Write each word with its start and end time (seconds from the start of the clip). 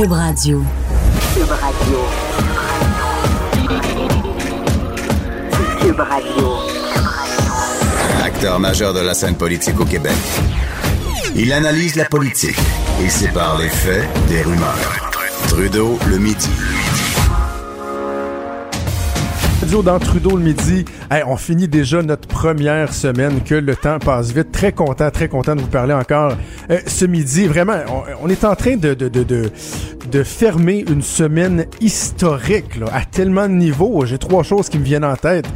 Cube 0.00 0.12
Radio. 0.12 0.64
Cube 1.34 1.50
Radio. 1.50 1.98
Cube 5.78 6.00
Radio. 6.00 6.48
Acteur 8.24 8.58
majeur 8.60 8.94
de 8.94 9.00
la 9.00 9.12
scène 9.12 9.36
politique 9.36 9.78
au 9.78 9.84
Québec. 9.84 10.16
Il 11.36 11.52
analyse 11.52 11.96
la 11.96 12.06
politique 12.06 12.56
et 13.04 13.10
sépare 13.10 13.58
les 13.58 13.68
faits 13.68 14.08
des 14.26 14.40
rumeurs. 14.40 15.10
Trudeau 15.48 15.98
le 16.08 16.16
midi. 16.16 16.48
Dans 19.78 20.00
Trudeau 20.00 20.36
le 20.36 20.42
midi. 20.42 20.84
on 21.26 21.36
finit 21.36 21.68
déjà 21.68 22.02
notre 22.02 22.26
première 22.26 22.92
semaine, 22.92 23.40
que 23.40 23.54
le 23.54 23.76
temps 23.76 24.00
passe 24.00 24.32
vite. 24.32 24.50
Très 24.50 24.72
content, 24.72 25.10
très 25.10 25.28
content 25.28 25.54
de 25.54 25.60
vous 25.60 25.68
parler 25.68 25.94
encore 25.94 26.32
euh, 26.70 26.78
ce 26.86 27.04
midi. 27.04 27.46
Vraiment, 27.46 27.78
on, 28.20 28.28
est 28.28 28.44
en 28.44 28.56
train 28.56 28.76
de, 28.76 30.22
fermer 30.24 30.84
une 30.90 31.02
semaine 31.02 31.66
historique 31.80 32.80
à 32.92 33.04
tellement 33.04 33.48
de 33.48 33.54
niveaux. 33.54 34.04
J'ai 34.04 34.18
trois 34.18 34.42
choses 34.42 34.68
qui 34.68 34.78
me 34.78 34.84
viennent 34.84 35.04
en 35.04 35.16
tête. 35.16 35.46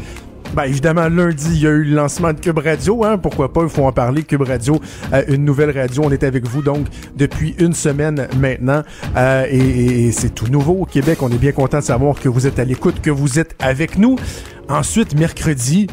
Ben, 0.54 0.66
évidemment, 0.66 1.08
lundi, 1.08 1.48
il 1.50 1.62
y 1.62 1.66
a 1.66 1.70
eu 1.70 1.82
le 1.82 1.96
lancement 1.96 2.32
de 2.32 2.38
Cube 2.38 2.58
Radio. 2.58 3.04
Hein? 3.04 3.18
Pourquoi 3.18 3.52
pas? 3.52 3.62
Il 3.64 3.68
faut 3.68 3.86
en 3.86 3.90
parler. 3.90 4.22
Cube 4.22 4.42
Radio, 4.42 4.80
euh, 5.12 5.24
une 5.26 5.44
nouvelle 5.44 5.76
radio. 5.76 6.02
On 6.04 6.12
est 6.12 6.22
avec 6.22 6.46
vous 6.46 6.62
donc 6.62 6.86
depuis 7.16 7.56
une 7.58 7.72
semaine 7.72 8.28
maintenant. 8.38 8.84
Euh, 9.16 9.46
et, 9.50 10.12
c'est 10.12 10.32
tout 10.32 10.46
nouveau 10.46 10.74
au 10.74 10.84
Québec. 10.84 11.22
On 11.22 11.30
est 11.30 11.38
bien 11.38 11.50
content 11.50 11.78
de 11.78 11.84
savoir 11.84 12.20
que 12.20 12.28
vous 12.28 12.46
êtes 12.46 12.60
à 12.60 12.64
l'écoute, 12.64 13.00
que 13.00 13.10
vous 13.10 13.40
êtes 13.40 13.56
avec 13.58 13.98
nous. 13.98 14.14
Ensuite, 14.68 15.18
mercredi, 15.18 15.88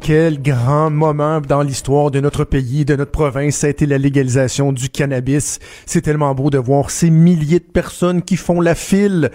quel 0.00 0.42
grand 0.42 0.90
moment 0.90 1.40
dans 1.40 1.62
l'histoire 1.62 2.10
de 2.10 2.18
notre 2.18 2.42
pays, 2.42 2.84
de 2.84 2.96
notre 2.96 3.12
province, 3.12 3.58
ça 3.58 3.68
a 3.68 3.70
été 3.70 3.86
la 3.86 3.98
légalisation 3.98 4.72
du 4.72 4.88
cannabis. 4.88 5.60
C'est 5.86 6.00
tellement 6.00 6.34
beau 6.34 6.50
de 6.50 6.58
voir 6.58 6.90
ces 6.90 7.10
milliers 7.10 7.60
de 7.60 7.64
personnes 7.64 8.22
qui 8.22 8.36
font 8.36 8.60
la 8.60 8.74
file 8.74 9.30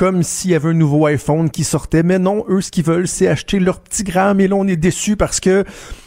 comme 0.00 0.22
s'il 0.22 0.52
y 0.52 0.54
avait 0.54 0.70
un 0.70 0.72
nouveau 0.72 1.04
iPhone 1.04 1.50
qui 1.50 1.62
sortait. 1.62 2.02
Mais 2.02 2.18
non, 2.18 2.46
eux, 2.48 2.62
ce 2.62 2.70
qu'ils 2.70 2.86
veulent, 2.86 3.06
c'est 3.06 3.28
acheter 3.28 3.60
leur 3.60 3.80
petit 3.80 4.02
gramme. 4.02 4.40
Et 4.40 4.48
là, 4.48 4.56
on 4.56 4.66
est 4.66 4.76
déçus 4.76 5.14
parce 5.14 5.40
que 5.40 5.62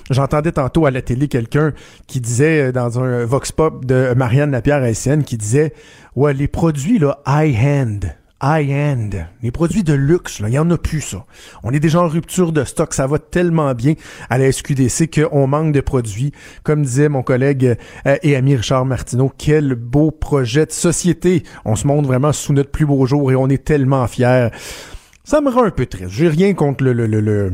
j'entendais 0.10 0.52
tantôt 0.52 0.88
à 0.88 0.92
la 0.92 1.04
télé 1.04 1.28
quelqu'un 1.28 1.74
qui 2.08 2.20
disait 2.20 2.70
euh, 2.70 2.72
dans 2.72 3.00
un 3.00 3.24
Vox 3.24 3.52
Pop 3.52 3.86
de 3.86 4.16
Marianne 4.16 4.50
Lapierre-Haïtienne 4.50 5.24
qui 5.24 5.38
disait, 5.38 5.74
ouais, 6.16 6.34
les 6.34 6.48
produits, 6.48 6.98
là, 6.98 7.20
high-end, 7.28 8.00
high-end, 8.44 9.10
les 9.42 9.52
produits 9.52 9.84
de 9.84 9.94
luxe, 9.94 10.42
il 10.46 10.54
y 10.54 10.60
en 10.60 10.70
a 10.70 10.78
plus 10.78 11.02
ça. 11.02 11.26
On 11.64 11.72
est 11.72 11.80
déjà 11.80 12.02
en 12.02 12.08
rupture 12.08 12.52
de 12.52 12.66
stock, 12.66 12.94
ça 12.94 13.08
va 13.08 13.18
tellement 13.18 13.74
bien 13.74 13.94
à 14.30 14.38
la 14.38 14.52
SQDC 14.52 15.10
qu'on 15.10 15.48
manque 15.48 15.74
de 15.74 15.80
produits. 15.80 16.34
Comme 16.64 16.84
disait 16.84 17.08
mon 17.08 17.24
collègue 17.24 17.78
euh, 18.06 18.18
et 18.22 18.36
ami 18.36 18.56
Richard 18.56 18.86
Martineau, 18.86 19.32
quel 19.38 19.76
beau 19.76 20.12
projet 20.12 20.66
de 20.66 20.72
société. 20.72 21.44
On 21.64 21.76
se 21.76 21.88
montre 21.88 22.08
vraiment 22.08 22.34
sous 22.34 22.52
notre 22.52 22.72
plus 22.72 22.86
beau 22.86 23.06
jour 23.06 23.32
et 23.32 23.36
on 23.36 23.48
est 23.48 23.64
tellement 23.64 24.06
fiers. 24.08 24.50
Ça 25.24 25.40
me 25.40 25.50
rend 25.50 25.64
un 25.64 25.72
peu 25.72 25.86
triste. 25.86 26.10
J'ai 26.10 26.28
rien 26.28 26.54
contre 26.54 26.84
le, 26.84 26.92
le, 26.92 27.08
le, 27.08 27.22
le 27.22 27.54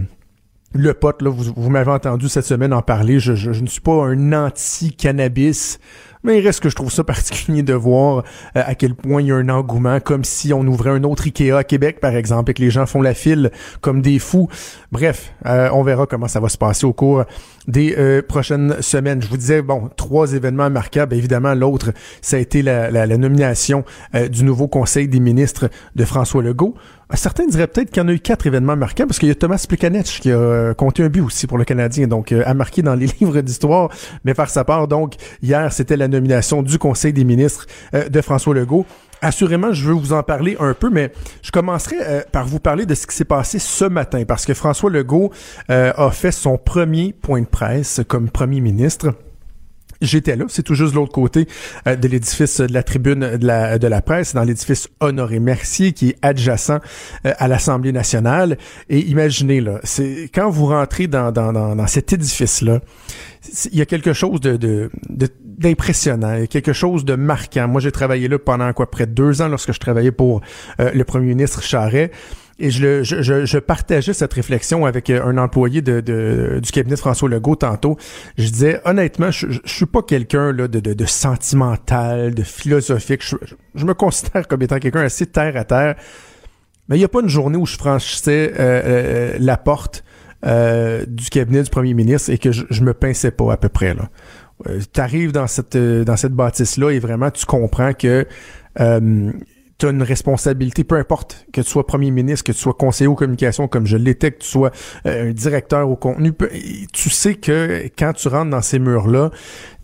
le 0.73 0.93
pote, 0.93 1.23
là, 1.23 1.31
vous, 1.31 1.69
m'avez 1.69 1.89
entendu 1.89 2.29
cette 2.29 2.45
semaine 2.45 2.73
en 2.73 2.83
parler, 2.83 3.19
je, 3.19 3.33
je 3.33 3.49
ne 3.59 3.65
suis 3.65 3.81
pas 3.81 4.05
un 4.05 4.33
anti-cannabis. 4.33 5.79
Mais 6.23 6.39
il 6.39 6.45
reste 6.45 6.59
que 6.59 6.69
je 6.69 6.75
trouve 6.75 6.91
ça 6.91 7.03
particulier 7.05 7.63
de 7.63 7.73
voir 7.73 8.23
euh, 8.55 8.61
à 8.65 8.75
quel 8.75 8.93
point 8.93 9.21
il 9.21 9.27
y 9.27 9.31
a 9.31 9.35
un 9.35 9.49
engouement, 9.49 9.99
comme 9.99 10.23
si 10.23 10.53
on 10.53 10.61
ouvrait 10.61 10.89
un 10.89 11.03
autre 11.03 11.23
Ikea 11.25 11.53
à 11.53 11.63
Québec, 11.63 11.99
par 11.99 12.15
exemple, 12.15 12.51
et 12.51 12.53
que 12.53 12.61
les 12.61 12.69
gens 12.69 12.85
font 12.85 13.01
la 13.01 13.13
file 13.13 13.51
comme 13.81 14.01
des 14.01 14.19
fous. 14.19 14.49
Bref, 14.91 15.33
euh, 15.45 15.69
on 15.71 15.83
verra 15.83 16.05
comment 16.05 16.27
ça 16.27 16.39
va 16.39 16.49
se 16.49 16.57
passer 16.57 16.85
au 16.85 16.93
cours 16.93 17.23
des 17.67 17.95
euh, 17.97 18.21
prochaines 18.21 18.81
semaines. 18.81 19.21
Je 19.21 19.29
vous 19.29 19.37
disais, 19.37 19.61
bon, 19.61 19.89
trois 19.95 20.33
événements 20.33 20.69
marquables. 20.69 21.15
Évidemment, 21.15 21.53
l'autre, 21.53 21.91
ça 22.21 22.37
a 22.37 22.39
été 22.39 22.61
la, 22.61 22.89
nomination 23.19 23.83
du 24.29 24.43
nouveau 24.43 24.67
Conseil 24.67 25.07
des 25.07 25.19
ministres 25.19 25.69
de 25.95 26.05
François 26.05 26.43
Legault. 26.43 26.75
Certains 27.15 27.47
diraient 27.47 27.65
peut-être 27.65 27.89
qu'il 27.89 28.03
y 28.03 28.05
en 28.05 28.07
a 28.07 28.13
eu 28.13 28.19
quatre 28.19 28.45
événements 28.45 28.75
marquants 28.75 29.07
parce 29.07 29.17
qu'il 29.17 29.29
y 29.29 29.31
a 29.31 29.35
Thomas 29.35 29.65
Plekanec 29.67 30.05
qui 30.05 30.31
a 30.31 30.37
euh, 30.37 30.73
compté 30.75 31.03
un 31.03 31.09
but 31.09 31.21
aussi 31.21 31.47
pour 31.47 31.57
le 31.57 31.65
Canadien, 31.65 32.07
donc 32.07 32.31
euh, 32.31 32.43
a 32.45 32.53
marqué 32.53 32.83
dans 32.83 32.93
les 32.93 33.07
livres 33.19 33.41
d'histoire, 33.41 33.89
mais 34.23 34.35
par 34.35 34.49
sa 34.49 34.63
part, 34.63 34.87
donc 34.87 35.15
hier, 35.41 35.73
c'était 35.73 35.97
la 35.97 36.07
nomination 36.07 36.61
du 36.61 36.77
Conseil 36.77 37.11
des 37.11 37.23
ministres 37.23 37.65
euh, 37.95 38.09
de 38.09 38.21
François 38.21 38.53
Legault. 38.53 38.85
Assurément, 39.21 39.73
je 39.73 39.87
veux 39.87 39.95
vous 39.95 40.13
en 40.13 40.21
parler 40.21 40.55
un 40.59 40.75
peu, 40.75 40.91
mais 40.91 41.11
je 41.41 41.51
commencerai 41.51 41.95
par 42.31 42.45
vous 42.45 42.59
parler 42.59 42.85
de 42.85 42.95
ce 42.95 43.05
qui 43.05 43.15
s'est 43.15 43.25
passé 43.25 43.59
ce 43.59 43.83
matin, 43.83 44.23
parce 44.25 44.45
que 44.45 44.53
François 44.53 44.89
Legault 44.89 45.33
a 45.67 46.09
fait 46.11 46.31
son 46.31 46.57
premier 46.57 47.11
point 47.11 47.41
de 47.41 47.45
presse 47.45 47.99
comme 48.07 48.29
premier 48.29 48.61
ministre. 48.61 49.09
J'étais 50.01 50.35
là, 50.35 50.45
c'est 50.47 50.63
tout 50.63 50.75
juste 50.75 50.91
de 50.93 50.95
l'autre 50.95 51.11
côté 51.11 51.47
euh, 51.87 51.95
de 51.95 52.07
l'édifice 52.07 52.61
de 52.61 52.73
la 52.73 52.83
tribune 52.83 53.37
de 53.37 53.45
la, 53.45 53.77
de 53.77 53.87
la 53.87 54.01
presse, 54.01 54.33
dans 54.33 54.43
l'édifice 54.43 54.87
Honoré 54.99 55.39
Mercier, 55.39 55.91
qui 55.91 56.09
est 56.09 56.17
adjacent 56.21 56.69
euh, 56.71 57.33
à 57.37 57.47
l'Assemblée 57.47 57.91
nationale. 57.91 58.57
Et 58.89 58.99
imaginez, 58.99 59.59
là, 59.59 59.79
c'est 59.83 60.29
quand 60.33 60.49
vous 60.49 60.67
rentrez 60.67 61.07
dans, 61.07 61.31
dans, 61.31 61.51
dans, 61.51 61.75
dans 61.75 61.87
cet 61.87 62.13
édifice-là, 62.13 62.79
il 63.71 63.77
y 63.77 63.81
a 63.81 63.85
quelque 63.85 64.13
chose 64.13 64.39
de, 64.41 64.89
d'impressionnant, 65.09 66.45
quelque 66.45 66.73
chose 66.73 67.05
de 67.05 67.15
marquant. 67.15 67.67
Moi, 67.67 67.81
j'ai 67.81 67.91
travaillé 67.91 68.27
là 68.27 68.39
pendant 68.39 68.71
quoi 68.73 68.89
près 68.89 69.05
de 69.05 69.11
deux 69.11 69.41
ans 69.41 69.47
lorsque 69.47 69.73
je 69.73 69.79
travaillais 69.79 70.11
pour 70.11 70.41
euh, 70.79 70.91
le 70.93 71.03
premier 71.03 71.27
ministre 71.27 71.61
Charret. 71.61 72.11
Et 72.61 72.71
je, 72.71 73.03
je, 73.03 73.45
je, 73.45 73.57
partageais 73.57 74.13
cette 74.13 74.33
réflexion 74.33 74.85
avec 74.85 75.09
euh, 75.09 75.23
un 75.23 75.37
employé 75.37 75.81
de, 75.81 76.01
de, 76.01 76.59
du 76.61 76.71
cabinet 76.71 76.95
de 76.95 76.99
François 76.99 77.29
Legault 77.29 77.55
tantôt. 77.55 77.97
Je 78.37 78.49
disais, 78.49 78.81
honnêtement, 78.83 79.31
je, 79.31 79.47
je, 79.49 79.59
suis 79.65 79.85
pas 79.85 80.01
quelqu'un 80.01 80.51
de, 80.53 80.67
de, 80.67 80.79
de, 80.93 81.05
sentimental, 81.05 82.35
de 82.35 82.43
philosophique. 82.43 83.23
Je, 83.75 83.85
me 83.85 83.93
considère 83.93 84.45
comme 84.47 84.61
étant 84.61 84.77
quelqu'un 84.79 85.01
assez 85.01 85.25
terre 85.25 85.55
à 85.55 85.63
terre. 85.63 85.95
Mais 86.89 86.97
il 86.97 86.99
n'y 86.99 87.05
a 87.05 87.09
pas 87.09 87.21
une 87.21 87.29
journée 87.29 87.57
où 87.57 87.65
je 87.65 87.77
franchissais 87.77 88.51
euh, 88.59 88.81
euh, 88.85 89.37
la 89.39 89.55
porte 89.55 90.03
du 90.41 91.29
cabinet 91.29 91.63
du 91.63 91.69
premier 91.69 91.93
ministre 91.93 92.29
et 92.29 92.37
que 92.37 92.51
je, 92.51 92.63
je 92.69 92.81
me 92.81 92.93
pinçais 92.93 93.31
pas 93.31 93.53
à 93.53 93.57
peu 93.57 93.67
près. 93.67 93.93
là. 93.93 94.09
tu 94.93 95.01
arrives 95.01 95.33
dans 95.33 95.47
cette, 95.47 95.75
dans 95.77 96.15
cette 96.15 96.31
bâtisse-là 96.31 96.91
et 96.91 96.99
vraiment 96.99 97.29
tu 97.29 97.45
comprends 97.45 97.93
que 97.93 98.25
tu 99.79 99.87
as 99.87 99.89
une 99.89 100.03
responsabilité, 100.03 100.83
peu 100.83 100.95
importe 100.95 101.45
que 101.53 101.61
tu 101.61 101.69
sois 101.69 101.87
premier 101.87 102.11
ministre, 102.11 102.43
que 102.43 102.51
tu 102.51 102.59
sois 102.59 102.73
conseiller 102.73 103.07
aux 103.07 103.15
communications 103.15 103.69
comme 103.69 103.87
je 103.87 103.95
l'étais, 103.95 104.31
que 104.31 104.39
tu 104.39 104.47
sois 104.47 104.71
euh, 105.05 105.31
directeur 105.31 105.89
au 105.89 105.95
contenu, 105.95 106.33
tu 106.91 107.09
sais 107.09 107.35
que 107.35 107.89
quand 107.97 108.11
tu 108.13 108.27
rentres 108.27 108.51
dans 108.51 108.61
ces 108.61 108.77
murs-là, 108.77 109.31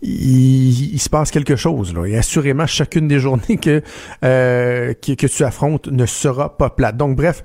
il, 0.02 0.98
se 0.98 1.08
passe 1.08 1.30
quelque 1.30 1.56
chose. 1.56 1.94
Là. 1.94 2.04
Et 2.04 2.16
assurément, 2.16 2.66
chacune 2.66 3.08
des 3.08 3.18
journées 3.26 3.56
que, 3.56 3.82
euh, 4.22 4.92
que, 4.94 5.12
que 5.12 5.26
tu 5.26 5.42
affrontes 5.44 5.88
ne 5.88 6.04
sera 6.04 6.56
pas 6.56 6.68
plate. 6.68 6.98
Donc 6.98 7.16
bref, 7.16 7.42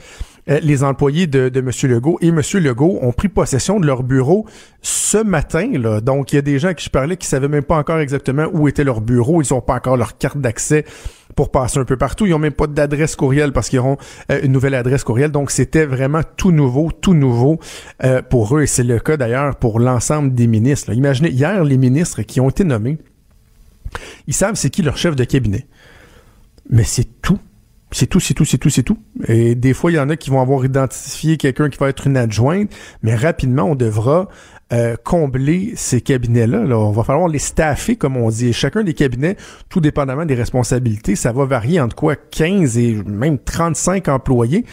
les 0.48 0.84
employés 0.84 1.28
de, 1.28 1.52
M. 1.56 1.70
Legault 1.90 2.18
et 2.22 2.30
M. 2.30 2.42
Legault 2.56 3.00
ont 3.02 3.12
pris 3.12 3.30
possession 3.30 3.80
de 3.80 3.86
leur 3.86 4.04
bureau 4.04 4.46
ce 4.82 5.18
matin. 5.18 5.70
Là. 5.74 6.02
Donc, 6.02 6.34
il 6.34 6.38
y 6.38 6.40
a 6.40 6.42
des 6.42 6.60
gens 6.60 6.74
qui 6.74 6.86
je 6.86 6.90
parlais 6.90 7.18
qui 7.18 7.28
savaient 7.28 7.48
même 7.48 7.64
pas 7.64 7.78
encore 7.78 8.00
exactement 8.00 8.48
où 8.52 8.68
était 8.68 8.84
leur 8.84 9.02
bureau. 9.02 9.42
Ils 9.42 9.54
n'ont 9.54 9.62
pas 9.62 9.76
encore 9.76 9.98
leur 9.98 10.18
carte 10.18 10.38
d'accès 10.38 10.86
pour 11.36 11.52
passer 11.52 11.80
un 11.80 11.86
peu 11.86 11.98
partout. 11.98 12.26
Ils 12.26 12.34
ont 12.34 12.40
même 12.40 12.54
pas 12.54 12.68
d'adresse 12.68 13.16
courriel 13.16 13.52
parce 13.52 13.70
qu'ils 13.70 13.80
auront 13.80 13.98
euh, 14.32 14.40
une 14.44 14.52
nouvelle 14.52 14.76
adresse 14.76 15.04
courriel. 15.04 15.32
Donc, 15.32 15.52
c'était 15.52 15.86
vraiment 15.86 16.22
tout 16.38 16.52
nouveau, 16.52 16.92
tout 16.92 17.14
nouveau 17.14 17.60
euh, 18.04 18.22
pour 18.22 18.58
eux. 18.58 18.64
Et 18.64 18.68
c'est 18.68 18.84
le 18.84 19.00
cas 19.00 19.18
d'ailleurs 19.18 19.56
pour 19.56 19.80
l'ensemble 19.80 20.34
des 20.34 20.48
ministres. 20.48 20.94
Imaginez, 20.94 21.30
hier, 21.30 21.64
les 21.64 21.78
ministres 21.78 22.22
qui 22.24 22.40
ont 22.40 22.50
été 22.50 22.64
nommés, 22.64 22.98
ils 24.28 24.34
savent 24.34 24.56
c'est 24.56 24.70
qui 24.70 24.82
leur 24.82 24.98
chef 24.98 25.16
de 25.16 25.24
cabinet. 25.24 25.68
Mais 26.70 26.84
c'est 26.84 27.22
tout. 27.22 27.40
C'est 27.92 28.08
tout, 28.08 28.20
c'est 28.20 28.34
tout, 28.34 28.46
c'est 28.46 28.58
tout, 28.58 28.70
c'est 28.70 28.84
tout. 28.84 28.98
Et 29.28 29.56
des 29.56 29.74
fois, 29.74 29.92
il 29.92 29.96
y 29.96 30.00
en 30.00 30.10
a 30.10 30.16
qui 30.16 30.30
vont 30.30 30.42
avoir 30.42 30.64
identifié 30.64 31.38
quelqu'un 31.38 31.70
qui 31.70 31.78
va 31.78 31.90
être 31.90 32.08
une 32.08 32.16
adjointe, 32.16 32.72
mais 33.04 33.16
rapidement, 33.16 33.64
on 33.64 33.76
devra 33.76 34.30
euh, 34.72 34.96
combler 35.04 35.74
ces 35.76 36.00
cabinets-là. 36.00 36.64
Là. 36.64 36.78
On 36.78 36.92
va 36.92 37.04
falloir 37.04 37.28
les 37.28 37.40
staffer, 37.40 37.98
comme 37.98 38.16
on 38.16 38.30
dit. 38.30 38.54
Chacun 38.54 38.84
des 38.84 38.94
cabinets, 38.94 39.36
tout 39.68 39.82
dépendamment 39.82 40.26
des 40.26 40.36
responsabilités, 40.36 41.18
ça 41.18 41.34
va 41.34 41.44
varier 41.44 41.82
entre 41.82 41.96
quoi 41.96 42.16
15 42.16 42.78
et 42.78 42.94
même 43.06 43.38
35 43.38 44.08
employés 44.08 44.64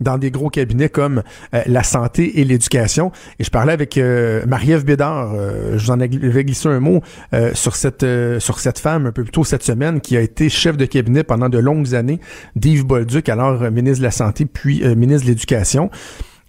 dans 0.00 0.18
des 0.18 0.30
gros 0.30 0.50
cabinets 0.50 0.88
comme 0.88 1.22
euh, 1.54 1.62
la 1.66 1.82
santé 1.82 2.40
et 2.40 2.44
l'éducation. 2.44 3.12
Et 3.38 3.44
je 3.44 3.50
parlais 3.50 3.72
avec 3.72 3.98
euh, 3.98 4.44
Marie-Ève 4.46 4.84
Bédard, 4.84 5.32
euh, 5.34 5.78
je 5.78 5.84
vous 5.84 5.90
en 5.90 6.00
avais 6.00 6.44
glissé 6.44 6.68
un 6.68 6.80
mot 6.80 7.00
sur 7.54 7.76
cette 7.76 8.06
sur 8.38 8.58
cette 8.58 8.78
femme 8.78 9.06
un 9.06 9.12
peu 9.12 9.22
plus 9.22 9.32
tôt 9.32 9.44
cette 9.44 9.62
semaine 9.62 10.00
qui 10.00 10.16
a 10.16 10.20
été 10.20 10.48
chef 10.48 10.76
de 10.76 10.84
cabinet 10.84 11.24
pendant 11.24 11.48
de 11.48 11.58
longues 11.58 11.94
années 11.94 12.20
d'Yves 12.56 12.84
Bolduc, 12.84 13.28
alors 13.28 13.70
ministre 13.70 13.98
de 13.98 14.04
la 14.04 14.10
Santé 14.10 14.46
puis 14.46 14.82
ministre 14.94 15.26
de 15.26 15.30
l'Éducation 15.32 15.90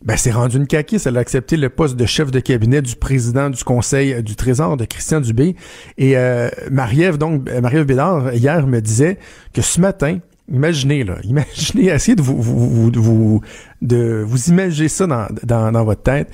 ben, 0.06 0.18
c'est 0.18 0.32
rendu 0.32 0.58
une 0.58 0.68
caquisse. 0.68 1.08
Elle 1.08 1.18
a 1.18 1.20
accepté 1.20 1.58
le 1.58 1.70
poste 1.70 1.96
de 1.96 2.06
chef 2.06 2.30
de 2.30 2.40
cabinet 2.40 2.82
du 2.82 2.96
président 2.96 3.50
du 3.50 3.64
Conseil 3.64 4.22
du 4.22 4.36
Trésor 4.36 4.78
de 4.78 4.86
Christian 4.86 5.20
Dubé. 5.20 5.56
Et 5.98 6.16
euh, 6.16 6.50
Marie-Ève, 6.72 7.18
donc, 7.18 7.50
Marie-Ève 7.50 7.86
Bédard, 7.86 8.34
hier, 8.34 8.68
me 8.68 8.82
disait 8.82 9.18
que 9.54 9.62
ce 9.62 9.82
matin, 9.82 10.20
imaginez, 10.52 11.04
là, 11.04 11.18
imaginez, 11.24 11.86
essayez 11.92 12.16
de 12.16 12.22
vous, 12.22 12.42
vous, 12.42 12.92
vous, 12.92 13.42
de 13.82 14.24
vous 14.26 14.50
imaginer 14.50 14.88
ça 14.88 15.08
dans, 15.08 15.28
dans, 15.44 15.72
dans, 15.72 15.84
votre 15.84 16.04
tête. 16.04 16.32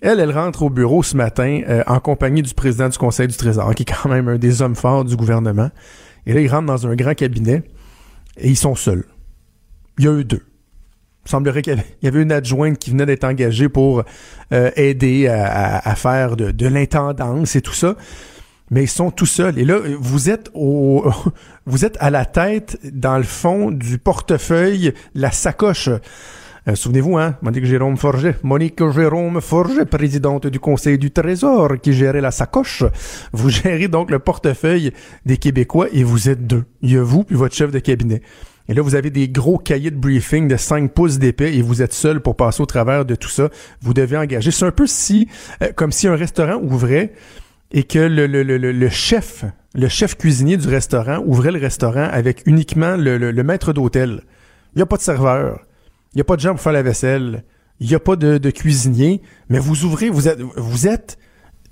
Elle, 0.00 0.20
elle 0.20 0.30
rentre 0.30 0.62
au 0.62 0.70
bureau 0.70 1.02
ce 1.02 1.16
matin 1.16 1.62
euh, 1.68 1.82
en 1.86 1.98
compagnie 1.98 2.42
du 2.42 2.54
président 2.54 2.88
du 2.88 2.98
Conseil 2.98 3.26
du 3.26 3.36
Trésor, 3.36 3.74
qui 3.74 3.82
est 3.82 3.92
quand 3.92 4.08
même 4.08 4.28
un 4.28 4.38
des 4.38 4.62
hommes 4.62 4.76
forts 4.76 5.04
du 5.04 5.16
gouvernement. 5.16 5.70
Et 6.26 6.32
là, 6.32 6.40
il 6.40 6.48
rentre 6.48 6.66
dans 6.66 6.86
un 6.86 6.94
grand 6.94 7.14
cabinet. 7.14 7.64
Et 8.36 8.50
ils 8.50 8.56
sont 8.56 8.76
seuls. 8.76 9.04
Il 9.98 10.04
y 10.04 10.08
a 10.08 10.12
eu 10.12 10.24
deux. 10.24 10.42
Il 11.26 11.30
semblerait 11.30 11.62
qu'il 11.62 11.82
y 12.02 12.06
avait 12.06 12.22
une 12.22 12.30
adjointe 12.30 12.78
qui 12.78 12.90
venait 12.90 13.06
d'être 13.06 13.24
engagée 13.24 13.68
pour 13.68 14.04
euh, 14.52 14.70
aider 14.76 15.26
à, 15.26 15.94
faire 15.96 16.36
de, 16.36 16.52
de 16.52 16.66
l'intendance 16.68 17.56
et 17.56 17.60
tout 17.60 17.74
ça. 17.74 17.96
Mais 18.70 18.82
ils 18.82 18.88
sont 18.88 19.10
tout 19.10 19.26
seuls. 19.26 19.58
Et 19.58 19.64
là, 19.64 19.78
vous 19.98 20.30
êtes 20.30 20.50
au, 20.54 21.10
vous 21.66 21.84
êtes 21.84 21.96
à 22.00 22.10
la 22.10 22.24
tête, 22.24 22.78
dans 22.92 23.16
le 23.16 23.24
fond, 23.24 23.70
du 23.70 23.98
portefeuille, 23.98 24.92
la 25.14 25.30
sacoche. 25.30 25.90
Euh, 26.68 26.74
souvenez-vous, 26.74 27.16
hein, 27.16 27.36
Monique 27.40 27.64
Jérôme 27.64 27.96
Forget, 27.96 28.36
Monique 28.42 28.82
Jérôme 28.90 29.40
Forget, 29.40 29.86
présidente 29.86 30.46
du 30.46 30.60
Conseil 30.60 30.98
du 30.98 31.10
Trésor, 31.10 31.80
qui 31.80 31.94
gérait 31.94 32.20
la 32.20 32.30
sacoche. 32.30 32.84
Vous 33.32 33.48
gérez 33.48 33.88
donc 33.88 34.10
le 34.10 34.18
portefeuille 34.18 34.92
des 35.24 35.38
Québécois 35.38 35.86
et 35.92 36.04
vous 36.04 36.28
êtes 36.28 36.46
deux. 36.46 36.64
Il 36.82 36.92
y 36.92 36.98
a 36.98 37.02
vous 37.02 37.24
puis 37.24 37.36
votre 37.36 37.54
chef 37.54 37.70
de 37.70 37.78
cabinet. 37.78 38.20
Et 38.68 38.74
là, 38.74 38.82
vous 38.82 38.94
avez 38.94 39.08
des 39.08 39.30
gros 39.30 39.56
cahiers 39.56 39.90
de 39.90 39.96
briefing 39.96 40.46
de 40.46 40.58
5 40.58 40.92
pouces 40.92 41.18
d'épais 41.18 41.54
et 41.54 41.62
vous 41.62 41.80
êtes 41.80 41.94
seul 41.94 42.20
pour 42.20 42.36
passer 42.36 42.62
au 42.62 42.66
travers 42.66 43.06
de 43.06 43.14
tout 43.14 43.30
ça. 43.30 43.48
Vous 43.80 43.94
devez 43.94 44.18
engager. 44.18 44.50
C'est 44.50 44.66
un 44.66 44.70
peu 44.70 44.86
si, 44.86 45.26
euh, 45.62 45.72
comme 45.74 45.90
si 45.90 46.06
un 46.06 46.16
restaurant 46.16 46.60
ouvrait 46.60 47.14
et 47.70 47.84
que 47.84 47.98
le, 47.98 48.26
le, 48.26 48.42
le, 48.42 48.56
le, 48.58 48.88
chef, 48.88 49.44
le 49.74 49.88
chef 49.88 50.16
cuisinier 50.16 50.56
du 50.56 50.68
restaurant 50.68 51.22
ouvrait 51.26 51.52
le 51.52 51.58
restaurant 51.58 52.08
avec 52.10 52.42
uniquement 52.46 52.96
le, 52.96 53.42
maître 53.42 53.72
d'hôtel. 53.72 54.22
Il 54.74 54.78
n'y 54.78 54.82
a 54.82 54.86
pas 54.86 54.96
de 54.96 55.02
serveur. 55.02 55.60
Il 56.14 56.16
n'y 56.16 56.22
a 56.22 56.24
pas 56.24 56.36
de 56.36 56.40
gens 56.40 56.52
pour 56.52 56.60
faire 56.60 56.72
la 56.72 56.82
vaisselle. 56.82 57.44
Il 57.80 57.88
n'y 57.88 57.94
a 57.94 58.00
pas 58.00 58.16
de, 58.16 58.38
de, 58.38 58.50
cuisinier. 58.50 59.22
Mais 59.48 59.58
vous 59.58 59.84
ouvrez, 59.84 60.08
vous 60.08 60.28
êtes, 60.28 60.40
vous 60.40 60.88
êtes, 60.88 61.18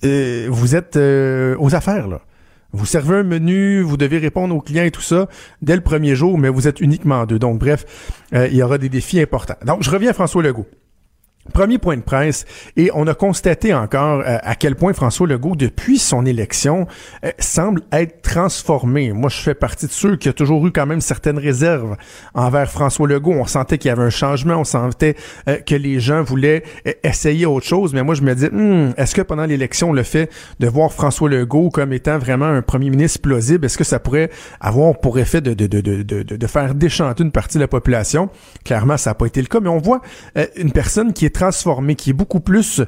euh, 0.04 0.46
vous 0.50 0.76
êtes 0.76 0.96
euh, 0.96 1.56
aux 1.58 1.74
affaires, 1.74 2.08
là. 2.08 2.20
Vous 2.72 2.84
servez 2.84 3.16
un 3.16 3.22
menu, 3.22 3.80
vous 3.80 3.96
devez 3.96 4.18
répondre 4.18 4.54
aux 4.54 4.60
clients 4.60 4.84
et 4.84 4.90
tout 4.90 5.00
ça 5.00 5.28
dès 5.62 5.76
le 5.76 5.80
premier 5.80 6.14
jour, 6.14 6.36
mais 6.36 6.50
vous 6.50 6.68
êtes 6.68 6.80
uniquement 6.80 7.24
deux. 7.24 7.38
Donc, 7.38 7.58
bref, 7.58 7.86
euh, 8.34 8.48
il 8.48 8.56
y 8.56 8.62
aura 8.62 8.76
des 8.76 8.90
défis 8.90 9.20
importants. 9.20 9.56
Donc, 9.64 9.82
je 9.82 9.90
reviens 9.90 10.10
à 10.10 10.12
François 10.12 10.42
Legault. 10.42 10.66
Premier 11.52 11.78
point 11.78 11.96
de 11.96 12.02
presse, 12.02 12.44
et 12.76 12.90
on 12.94 13.06
a 13.06 13.14
constaté 13.14 13.74
encore 13.74 14.20
euh, 14.20 14.38
à 14.42 14.54
quel 14.54 14.74
point 14.74 14.92
François 14.92 15.26
Legault, 15.26 15.56
depuis 15.56 15.98
son 15.98 16.26
élection, 16.26 16.86
euh, 17.24 17.30
semble 17.38 17.82
être 17.92 18.22
transformé. 18.22 19.12
Moi, 19.12 19.30
je 19.30 19.40
fais 19.40 19.54
partie 19.54 19.86
de 19.86 19.92
ceux 19.92 20.16
qui 20.16 20.28
ont 20.28 20.32
toujours 20.32 20.66
eu 20.66 20.72
quand 20.72 20.86
même 20.86 21.00
certaines 21.00 21.38
réserves 21.38 21.96
envers 22.34 22.70
François 22.70 23.08
Legault. 23.08 23.32
On 23.32 23.46
sentait 23.46 23.78
qu'il 23.78 23.88
y 23.88 23.92
avait 23.92 24.02
un 24.02 24.10
changement, 24.10 24.56
on 24.56 24.64
sentait 24.64 25.16
euh, 25.48 25.56
que 25.56 25.74
les 25.74 26.00
gens 26.00 26.22
voulaient 26.22 26.62
essayer 27.02 27.46
autre 27.46 27.66
chose, 27.66 27.94
mais 27.94 28.02
moi, 28.02 28.14
je 28.14 28.22
me 28.22 28.34
dis, 28.34 28.46
hmm, 28.46 28.92
est-ce 28.96 29.14
que 29.14 29.22
pendant 29.22 29.44
l'élection, 29.44 29.92
le 29.92 30.02
fait 30.02 30.30
de 30.60 30.68
voir 30.68 30.92
François 30.92 31.28
Legault 31.28 31.70
comme 31.70 31.92
étant 31.92 32.18
vraiment 32.18 32.46
un 32.46 32.62
premier 32.62 32.90
ministre 32.90 33.20
plausible, 33.20 33.66
est-ce 33.66 33.78
que 33.78 33.84
ça 33.84 33.98
pourrait 33.98 34.30
avoir 34.60 34.98
pour 35.00 35.18
effet 35.18 35.40
de, 35.40 35.54
de, 35.54 35.66
de, 35.66 35.80
de, 35.80 36.22
de 36.22 36.46
faire 36.46 36.74
déchanter 36.74 37.22
une 37.22 37.32
partie 37.32 37.58
de 37.58 37.62
la 37.62 37.68
population? 37.68 38.30
Clairement, 38.64 38.96
ça 38.96 39.10
n'a 39.10 39.14
pas 39.14 39.26
été 39.26 39.40
le 39.40 39.46
cas, 39.46 39.60
mais 39.60 39.68
on 39.68 39.78
voit 39.78 40.00
une 40.56 40.72
personne 40.72 41.12
qui 41.12 41.24
est 41.24 41.35
transformée, 41.36 41.94
qui 41.94 42.10
est 42.10 42.14
beaucoup 42.14 42.40
plus 42.40 42.82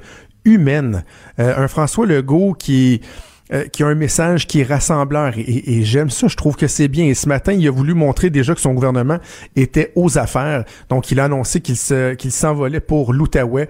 humaine. 0.45 1.05
Euh, 1.39 1.55
un 1.57 1.69
François 1.69 2.07
Legault 2.07 2.55
qui 2.55 3.03
euh, 3.51 3.65
qui 3.65 3.83
a 3.83 3.87
un 3.87 3.95
message 3.95 4.47
qui 4.47 4.61
est 4.61 4.65
rassembleur 4.65 5.33
et, 5.39 5.83
j'aime 5.83 6.11
ça, 6.11 6.29
je 6.29 6.37
trouve 6.37 6.55
que 6.55 6.67
c'est 6.67 6.89
bien. 6.89 7.07
Et 7.07 7.15
ce 7.15 7.27
matin, 7.27 7.53
il 7.53 7.67
a 7.67 7.71
voulu 7.71 7.95
montrer 7.95 8.29
déjà 8.29 8.55
que 8.55 8.61
son 8.61 8.75
gouvernement 8.75 9.19
était 9.57 9.91
aux 9.95 10.19
affaires. 10.19 10.65
Donc, 10.91 11.11
il 11.11 11.19
a 11.19 11.25
annoncé 11.25 11.63
qu'il 11.63 12.33
s'envolait 12.33 12.81
pour 12.81 13.15
l'Outaouais 13.15 13.69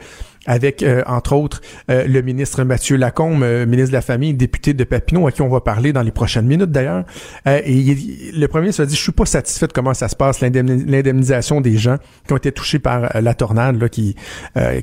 avec, 0.48 0.82
euh, 0.82 1.02
entre 1.06 1.34
autres, 1.34 1.60
euh, 1.90 2.06
le 2.08 2.22
ministre 2.22 2.64
Mathieu 2.64 2.96
Lacombe, 2.96 3.42
euh, 3.42 3.66
ministre 3.66 3.90
de 3.90 3.96
la 3.96 4.00
Famille, 4.00 4.32
député 4.32 4.72
de 4.72 4.82
Papineau, 4.82 5.26
à 5.26 5.32
qui 5.32 5.42
on 5.42 5.48
va 5.48 5.60
parler 5.60 5.92
dans 5.92 6.00
les 6.02 6.10
prochaines 6.10 6.46
minutes 6.46 6.72
d'ailleurs. 6.72 7.04
et 7.46 7.96
le 8.32 8.46
premier 8.46 8.62
ministre 8.62 8.84
dit, 8.86 8.96
je 8.96 9.00
suis 9.00 9.12
pas 9.12 9.26
satisfait 9.26 9.66
de 9.66 9.72
comment 9.72 9.92
ça 9.92 10.08
se 10.08 10.16
passe, 10.16 10.40
l'indemnisation 10.40 11.60
des 11.60 11.76
gens 11.76 11.98
qui 12.26 12.32
ont 12.32 12.38
été 12.38 12.50
touchés 12.50 12.78
par 12.78 13.20
la 13.20 13.34
tornade 13.34 13.80
là, 13.80 13.90
qui, 13.90 14.16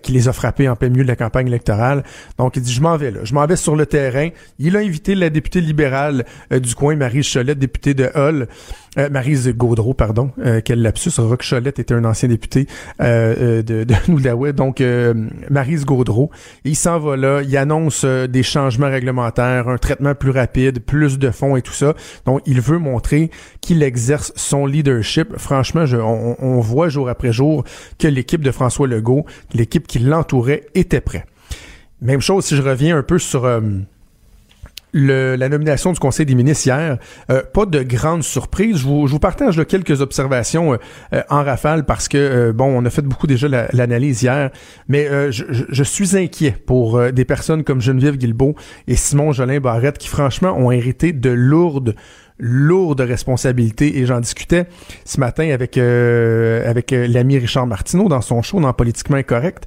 qui 0.04 0.12
les 0.12 0.28
a 0.28 0.34
frappés 0.34 0.70
en 0.70 0.76
plein 0.76 0.90
milieu 0.90 1.04
de 1.04 1.08
la 1.08 1.16
campagne 1.16 1.48
électorale. 1.48 2.04
Donc, 2.38 2.56
il 2.56 2.62
dit, 2.62 2.72
je 2.72 2.82
m'en 2.82 2.96
vais 2.96 3.10
là, 3.10 3.22
je 3.24 3.34
m'en 3.34 3.46
vais 3.48 3.56
sur 3.56 3.76
le 3.76 3.88
terrain. 3.88 4.30
Il 4.60 4.78
a 4.78 4.80
invité 4.80 5.16
la 5.16 5.32
députée 5.32 5.62
libérale 5.62 6.26
du 6.52 6.76
coin, 6.76 6.96
Marie 6.96 7.24
Cholette, 7.24 7.58
députée 7.58 7.96
de 7.96 8.12
Hull, 8.14 8.48
euh, 8.98 9.10
Marise 9.10 9.50
Gaudreau, 9.50 9.94
pardon, 9.94 10.32
euh, 10.40 10.62
quel 10.64 10.82
lapsus. 10.82 11.12
Rock 11.18 11.44
Cholette 11.44 11.80
était 11.80 11.94
un 11.94 12.06
ancien 12.06 12.30
député 12.30 12.68
euh, 13.02 13.62
de, 13.62 13.84
de 13.84 13.96
l'Outaouais. 14.08 14.54
Donc, 14.54 14.82
Marise 15.50 15.86
Gaudreau, 15.86 16.32
il 16.64 16.76
s'en 16.76 17.00
va 17.00 17.18
là, 17.18 17.42
il 17.42 17.56
annonce 17.58 18.06
des 18.06 18.44
changements 18.44 18.90
réglementaires, 18.90 19.68
un 19.68 19.78
traitement 19.78 20.16
plus 20.16 20.32
rapide, 20.32 20.80
plus 20.80 21.20
de 21.20 21.32
fonds 21.32 21.56
et 21.56 21.62
tout 21.62 21.74
ça. 21.74 21.94
Donc, 22.26 22.42
il 22.46 22.62
veut 22.62 22.78
montrer 22.78 23.32
qu'il 23.62 23.84
exerce 23.84 24.32
son 24.36 24.66
leadership. 24.66 25.38
Franchement, 25.38 25.86
on, 25.94 26.36
on 26.40 26.60
voit 26.60 26.90
jour 26.90 27.10
après 27.10 27.32
jour 27.32 27.64
que 28.00 28.08
l'équipe 28.08 28.42
de 28.42 28.52
François 28.52 28.88
Legault, 28.88 29.26
l'équipe 29.54 29.88
qui 29.88 30.00
l'entourait, 30.00 30.66
était 30.76 31.02
prête. 31.02 31.26
Même 32.02 32.22
chose 32.22 32.46
si 32.46 32.56
je 32.56 32.62
reviens 32.62 32.98
un 32.98 33.04
peu 33.04 33.18
sur 33.18 33.46
la 34.96 35.50
nomination 35.50 35.92
du 35.92 36.00
Conseil 36.00 36.26
des 36.26 36.36
ministres 36.36 36.68
hier, 36.68 36.98
euh, 37.30 37.42
pas 37.54 37.66
de 37.66 37.84
grande 37.84 38.24
surprise. 38.24 38.78
Je 38.78 38.84
vous, 38.86 39.20
partage 39.20 39.64
quelques 39.68 40.02
observations 40.02 40.74
euh, 40.74 40.78
euh, 41.14 41.22
en 41.30 41.44
rafale 41.44 41.86
parce 41.86 42.08
que, 42.08 42.52
bon, 42.52 42.66
on 42.66 42.86
a 42.86 42.90
fait 42.90 43.02
beaucoup 43.02 43.28
déjà 43.28 43.48
l'analyse 43.74 44.24
hier, 44.24 44.52
mais 44.88 45.08
je, 45.32 45.44
je, 45.70 45.84
suis 45.84 46.18
inquiet 46.18 46.56
pour 46.66 47.12
des 47.12 47.26
personnes 47.26 47.64
comme 47.64 47.82
Geneviève 47.82 48.18
Guilbeault 48.18 48.56
et 48.88 48.96
Simon 48.96 49.34
Jolin 49.34 49.60
Barrette 49.60 49.98
qui, 49.98 50.08
franchement, 50.08 50.58
ont 50.58 50.72
hérité 50.72 51.12
de 51.12 51.30
lourdes 51.30 51.96
lourde 52.38 53.02
responsabilité 53.02 53.98
et 54.00 54.06
j'en 54.06 54.20
discutais 54.20 54.66
ce 55.06 55.20
matin 55.20 55.50
avec 55.52 55.78
euh, 55.78 56.70
avec 56.70 56.92
euh, 56.92 57.08
l'ami 57.08 57.38
Richard 57.38 57.68
Martineau 57.68 58.10
dans 58.10 58.22
son 58.22 58.42
show 58.42 58.60
dans 58.60 58.74
Politiquement 58.74 59.18
Incorrect 59.18 59.66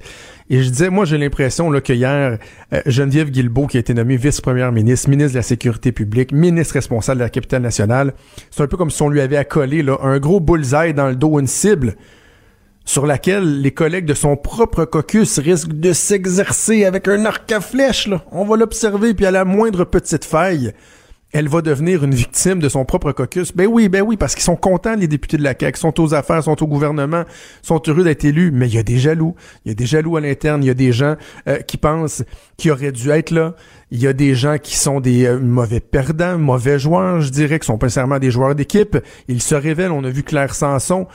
et 0.51 0.63
je 0.63 0.71
disais 0.71 0.91
moi 0.91 1.05
j'ai 1.05 1.19
l'impression 1.19 1.71
là 1.71 1.81
que 1.81 1.93
hier 1.93 2.39
euh, 2.73 2.81
Geneviève 2.87 3.31
Guilbeault 3.31 3.67
qui 3.67 3.77
a 3.77 3.81
été 3.81 3.95
nommée 3.95 4.17
vice-première 4.17 4.73
ministre, 4.73 5.11
ministre 5.11 5.33
de 5.33 5.39
la 5.39 5.43
sécurité 5.43 5.93
publique, 5.93 6.33
ministre 6.33 6.75
responsable 6.75 7.19
de 7.19 7.25
la 7.25 7.31
capitale 7.31 7.63
nationale, 7.63 8.15
c'est 8.51 8.63
un 8.63 8.67
peu 8.67 8.77
comme 8.77 8.91
si 8.91 9.03
on 9.03 9.09
lui 9.09 9.21
avait 9.21 9.37
accolé 9.37 9.83
là 9.83 9.99
un 10.03 10.19
gros 10.19 10.41
bullseye 10.41 10.95
dans 10.95 11.09
le 11.09 11.17
dos 11.17 11.39
une 11.39 11.47
cible 11.47 11.97
sur 12.89 13.05
laquelle 13.05 13.61
les 13.61 13.71
collègues 13.71 14.07
de 14.07 14.15
son 14.15 14.35
propre 14.35 14.87
caucus 14.87 15.39
risquent 15.39 15.75
de 15.75 15.93
s'exercer 15.93 16.87
avec 16.87 17.07
un 17.07 17.27
arc 17.27 17.53
à 17.53 17.61
flèche. 17.61 18.09
On 18.33 18.47
va 18.47 18.57
l'observer, 18.57 19.13
puis 19.13 19.27
à 19.27 19.31
la 19.31 19.45
moindre 19.45 19.85
petite 19.85 20.25
faille, 20.25 20.73
elle 21.33 21.49
va 21.49 21.61
devenir 21.61 22.05
une 22.05 22.15
victime 22.15 22.59
de 22.59 22.69
son 22.69 22.85
propre 22.85 23.13
caucus. 23.13 23.55
Ben 23.55 23.67
oui, 23.67 23.89
ben 23.89 24.03
oui, 24.03 24.17
parce 24.17 24.35
qu'ils 24.35 24.45
sont 24.45 24.57
contents, 24.57 24.95
les 24.95 25.09
députés 25.09 25.37
de 25.37 25.43
la 25.43 25.55
CAQ, 25.59 25.79
sont 25.79 26.01
aux 26.01 26.15
affaires, 26.15 26.43
sont 26.43 26.63
au 26.63 26.67
gouvernement, 26.67 27.25
sont 27.63 27.83
heureux 27.87 28.05
d'être 28.05 28.25
élus, 28.25 28.51
mais 28.51 28.67
il 28.67 28.75
y 28.75 28.79
a 28.79 28.83
des 28.83 28.99
jaloux. 28.99 29.35
Il 29.65 29.69
y 29.69 29.73
a 29.73 29.75
des 29.75 29.87
jaloux 29.87 30.17
à 30.17 30.21
l'interne, 30.21 30.63
il 30.63 30.67
y 30.67 30.71
a 30.71 30.75
des 30.75 30.93
gens 30.93 31.17
euh, 31.47 31.59
qui 31.59 31.77
pensent 31.77 32.25
qu'ils 32.57 32.71
auraient 32.71 32.93
dû 32.93 33.11
être 33.11 33.31
là. 33.31 33.55
Il 33.91 34.01
y 34.01 34.07
a 34.07 34.13
des 34.13 34.35
gens 34.35 34.57
qui 34.59 34.77
sont 34.77 35.01
des 35.01 35.27
euh, 35.27 35.39
mauvais 35.39 35.81
perdants, 35.81 36.39
mauvais 36.39 36.79
joueurs, 36.79 37.21
je 37.21 37.31
dirais, 37.31 37.59
qui 37.59 37.67
sont 37.67 37.79
pas 37.79 37.87
nécessairement 37.87 38.19
des 38.19 38.31
joueurs 38.31 38.55
d'équipe. 38.55 38.97
Ils 39.29 39.43
se 39.43 39.55
révèlent, 39.55 39.93
on 39.93 40.05
a 40.05 40.11
vu 40.11 40.23
Claire 40.23 40.55
Sanson 40.55 41.07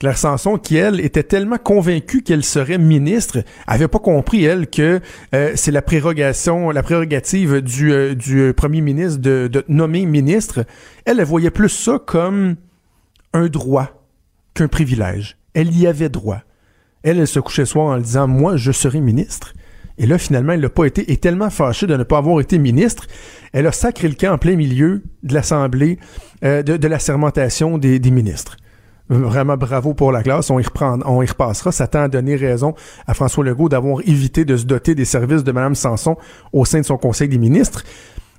Claire 0.00 0.16
Sanson, 0.16 0.56
qui, 0.56 0.76
elle, 0.76 0.98
était 0.98 1.22
tellement 1.22 1.58
convaincue 1.58 2.22
qu'elle 2.22 2.42
serait 2.42 2.78
ministre, 2.78 3.44
avait 3.66 3.86
pas 3.86 3.98
compris, 3.98 4.42
elle, 4.44 4.66
que 4.66 5.00
euh, 5.34 5.52
c'est 5.56 5.70
la 5.70 5.82
prérogation, 5.82 6.70
la 6.70 6.82
prérogative 6.82 7.60
du, 7.60 7.92
euh, 7.92 8.14
du 8.14 8.40
euh, 8.40 8.52
premier 8.54 8.80
ministre 8.80 9.20
de, 9.20 9.46
de, 9.52 9.62
nommer 9.68 10.06
ministre. 10.06 10.64
Elle, 11.04 11.20
elle 11.20 11.26
voyait 11.26 11.50
plus 11.50 11.68
ça 11.68 12.00
comme 12.04 12.56
un 13.34 13.48
droit 13.48 14.06
qu'un 14.54 14.68
privilège. 14.68 15.36
Elle 15.52 15.76
y 15.76 15.86
avait 15.86 16.08
droit. 16.08 16.40
Elle, 17.02 17.18
elle 17.18 17.28
se 17.28 17.38
couchait 17.38 17.66
soir 17.66 17.88
en 17.88 17.98
disant, 17.98 18.26
moi, 18.26 18.56
je 18.56 18.72
serai 18.72 19.00
ministre. 19.00 19.52
Et 19.98 20.06
là, 20.06 20.16
finalement, 20.16 20.54
elle 20.54 20.60
n'a 20.60 20.70
pas 20.70 20.86
été, 20.86 21.12
est 21.12 21.22
tellement 21.22 21.50
fâchée 21.50 21.86
de 21.86 21.94
ne 21.94 22.04
pas 22.04 22.16
avoir 22.16 22.40
été 22.40 22.56
ministre, 22.58 23.06
elle 23.52 23.66
a 23.66 23.72
sacré 23.72 24.08
le 24.08 24.14
camp 24.14 24.32
en 24.32 24.38
plein 24.38 24.56
milieu 24.56 25.02
de 25.24 25.34
l'Assemblée, 25.34 25.98
de, 26.40 26.62
de, 26.62 26.88
la 26.88 26.98
sermentation 26.98 27.76
des, 27.76 27.98
des 27.98 28.10
ministres. 28.10 28.56
Vraiment 29.10 29.56
bravo 29.56 29.92
pour 29.92 30.12
la 30.12 30.22
classe. 30.22 30.50
On 30.50 30.60
y, 30.60 30.62
reprend, 30.62 31.00
on 31.04 31.20
y 31.20 31.26
repassera. 31.26 31.72
Ça 31.72 31.88
tend 31.88 32.02
à 32.02 32.08
donner 32.08 32.36
raison 32.36 32.74
à 33.08 33.14
François 33.14 33.44
Legault 33.44 33.68
d'avoir 33.68 34.00
évité 34.06 34.44
de 34.44 34.56
se 34.56 34.64
doter 34.64 34.94
des 34.94 35.04
services 35.04 35.42
de 35.42 35.50
Mme 35.50 35.74
Sanson 35.74 36.16
au 36.52 36.64
sein 36.64 36.80
de 36.80 36.86
son 36.86 36.96
Conseil 36.96 37.28
des 37.28 37.38
ministres. 37.38 37.82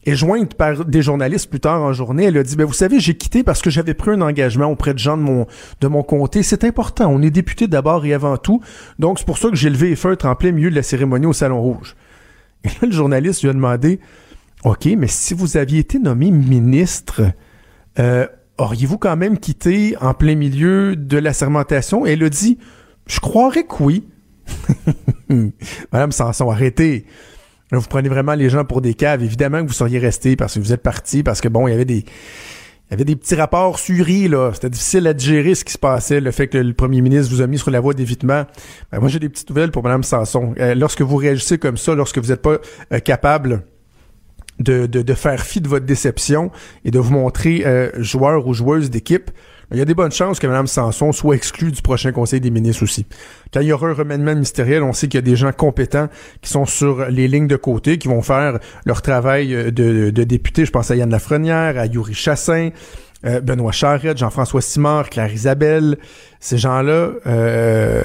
Et 0.05 0.15
jointe 0.15 0.55
par 0.55 0.85
des 0.85 1.01
journalistes 1.01 1.49
plus 1.49 1.59
tard 1.59 1.81
en 1.81 1.91
journée, 1.91 2.23
elle 2.23 2.37
a 2.37 2.43
dit, 2.43 2.55
ben, 2.55 2.63
vous 2.63 2.73
savez, 2.73 3.01
j'ai 3.01 3.15
quitté 3.15 3.43
parce 3.43 3.61
que 3.61 3.69
j'avais 3.69 3.93
pris 3.93 4.11
un 4.11 4.21
engagement 4.21 4.67
auprès 4.67 4.93
de 4.93 4.99
gens 4.99 5.17
de 5.17 5.21
mon, 5.21 5.45
de 5.81 5.87
mon 5.87 6.03
comté. 6.03 6.41
C'est 6.41 6.63
important. 6.63 7.07
On 7.11 7.21
est 7.21 7.29
député 7.29 7.67
d'abord 7.67 8.05
et 8.05 8.13
avant 8.13 8.37
tout. 8.37 8.61
Donc, 8.97 9.19
c'est 9.19 9.25
pour 9.25 9.37
ça 9.37 9.49
que 9.49 9.55
j'ai 9.57 9.69
levé 9.69 9.89
les 9.89 9.95
feutres 9.97 10.25
en 10.25 10.35
plein 10.35 10.53
milieu 10.53 10.71
de 10.71 10.75
la 10.75 10.83
cérémonie 10.83 11.25
au 11.25 11.33
Salon 11.33 11.61
Rouge. 11.61 11.97
Et 12.63 12.69
là, 12.69 12.75
le 12.83 12.91
journaliste 12.91 13.43
lui 13.43 13.49
a 13.49 13.53
demandé, 13.53 13.99
OK, 14.63 14.85
mais 14.97 15.07
si 15.07 15.33
vous 15.33 15.57
aviez 15.57 15.79
été 15.79 15.99
nommé 15.99 16.31
ministre, 16.31 17.23
euh, 17.99 18.25
auriez-vous 18.61 18.97
quand 18.97 19.17
même 19.17 19.37
quitté 19.37 19.95
en 19.99 20.13
plein 20.13 20.35
milieu 20.35 20.95
de 20.95 21.17
la 21.17 21.33
sermentation? 21.33 22.05
elle 22.05 22.23
a 22.23 22.29
dit, 22.29 22.57
je 23.07 23.19
croirais 23.19 23.63
que 23.63 23.83
oui. 23.83 24.07
Madame 25.91 26.11
Sanson, 26.11 26.49
arrêtez. 26.49 27.05
vous 27.71 27.81
prenez 27.89 28.09
vraiment 28.09 28.33
les 28.33 28.49
gens 28.49 28.65
pour 28.65 28.81
des 28.81 28.93
caves. 28.93 29.23
Évidemment 29.23 29.61
que 29.61 29.67
vous 29.67 29.73
seriez 29.73 29.99
resté 29.99 30.35
parce 30.35 30.55
que 30.55 30.59
vous 30.59 30.73
êtes 30.73 30.83
parti, 30.83 31.23
parce 31.23 31.41
que 31.41 31.47
bon, 31.47 31.67
il 31.67 31.71
y 31.71 31.73
avait 31.73 31.85
des, 31.85 32.05
il 32.91 32.91
y 32.91 32.93
avait 32.93 33.05
des 33.05 33.15
petits 33.15 33.35
rapports 33.35 33.79
suris, 33.79 34.27
là. 34.27 34.51
C'était 34.53 34.69
difficile 34.69 35.07
à 35.07 35.13
digérer 35.13 35.55
ce 35.55 35.63
qui 35.63 35.71
se 35.71 35.77
passait, 35.77 36.19
le 36.19 36.31
fait 36.31 36.47
que 36.47 36.57
le 36.57 36.73
premier 36.73 37.01
ministre 37.01 37.33
vous 37.33 37.41
a 37.41 37.47
mis 37.47 37.57
sur 37.57 37.71
la 37.71 37.79
voie 37.79 37.93
d'évitement. 37.93 38.43
Ben, 38.91 38.99
moi, 38.99 39.07
j'ai 39.07 39.19
des 39.19 39.29
petites 39.29 39.49
nouvelles 39.49 39.71
pour 39.71 39.83
Mme 39.83 40.03
Sanson. 40.03 40.53
Euh, 40.59 40.75
lorsque 40.75 41.01
vous 41.01 41.15
réagissez 41.15 41.57
comme 41.57 41.77
ça, 41.77 41.95
lorsque 41.95 42.17
vous 42.17 42.29
n'êtes 42.29 42.41
pas 42.41 42.57
euh, 42.91 42.99
capable 42.99 43.63
de, 44.63 45.13
faire 45.13 45.41
fi 45.41 45.61
de 45.61 45.67
votre 45.67 45.85
déception 45.85 46.51
et 46.85 46.91
de 46.91 46.99
vous 46.99 47.13
montrer 47.13 47.63
euh, 47.65 47.91
joueur 47.97 48.47
ou 48.47 48.53
joueuse 48.53 48.89
d'équipe, 48.89 49.31
il 49.71 49.77
y 49.77 49.81
a 49.81 49.85
des 49.85 49.93
bonnes 49.93 50.11
chances 50.11 50.39
que 50.39 50.47
Mme 50.47 50.67
Sanson 50.67 51.13
soit 51.13 51.35
exclue 51.35 51.71
du 51.71 51.81
prochain 51.81 52.11
Conseil 52.11 52.41
des 52.41 52.49
ministres 52.49 52.83
aussi. 52.83 53.05
Quand 53.53 53.61
il 53.61 53.67
y 53.67 53.71
aura 53.71 53.87
un 53.87 53.93
remaniement 53.93 54.33
ministériel, 54.33 54.83
on 54.83 54.91
sait 54.91 55.07
qu'il 55.07 55.17
y 55.17 55.23
a 55.23 55.25
des 55.25 55.37
gens 55.37 55.53
compétents 55.53 56.09
qui 56.41 56.49
sont 56.49 56.65
sur 56.65 57.05
les 57.05 57.29
lignes 57.29 57.47
de 57.47 57.55
côté, 57.55 57.97
qui 57.97 58.09
vont 58.09 58.21
faire 58.21 58.59
leur 58.85 59.01
travail 59.01 59.55
euh, 59.55 59.71
de, 59.71 60.09
de 60.09 60.23
député. 60.23 60.65
Je 60.65 60.71
pense 60.71 60.91
à 60.91 60.95
Yann 60.95 61.09
Lafrenière, 61.09 61.77
à 61.77 61.85
Yuri 61.85 62.13
Chassin, 62.13 62.71
euh, 63.25 63.39
Benoît 63.39 63.71
Charette, 63.71 64.17
Jean-François 64.17 64.61
Simard, 64.61 65.09
Claire 65.09 65.31
Isabelle. 65.31 65.97
Ces 66.39 66.57
gens-là 66.57 67.11
euh, 67.27 68.01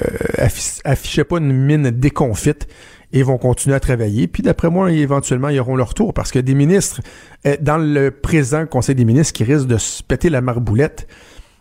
affichaient 0.85 1.23
pas 1.23 1.39
une 1.39 1.51
mine 1.51 1.89
déconfite 1.89 2.67
et 3.13 3.23
vont 3.23 3.37
continuer 3.37 3.75
à 3.75 3.79
travailler. 3.79 4.27
Puis 4.27 4.43
d'après 4.43 4.69
moi, 4.69 4.91
éventuellement, 4.91 5.49
ils 5.49 5.59
auront 5.59 5.75
leur 5.75 5.93
tour 5.93 6.13
parce 6.13 6.31
que 6.31 6.39
des 6.39 6.55
ministres, 6.55 7.01
euh, 7.45 7.55
dans 7.61 7.77
le 7.77 8.11
présent 8.11 8.65
Conseil 8.65 8.95
des 8.95 9.05
ministres, 9.05 9.33
qui 9.33 9.43
risquent 9.43 9.67
de 9.67 9.77
se 9.77 10.03
péter 10.03 10.29
la 10.29 10.41
marboulette, 10.41 11.07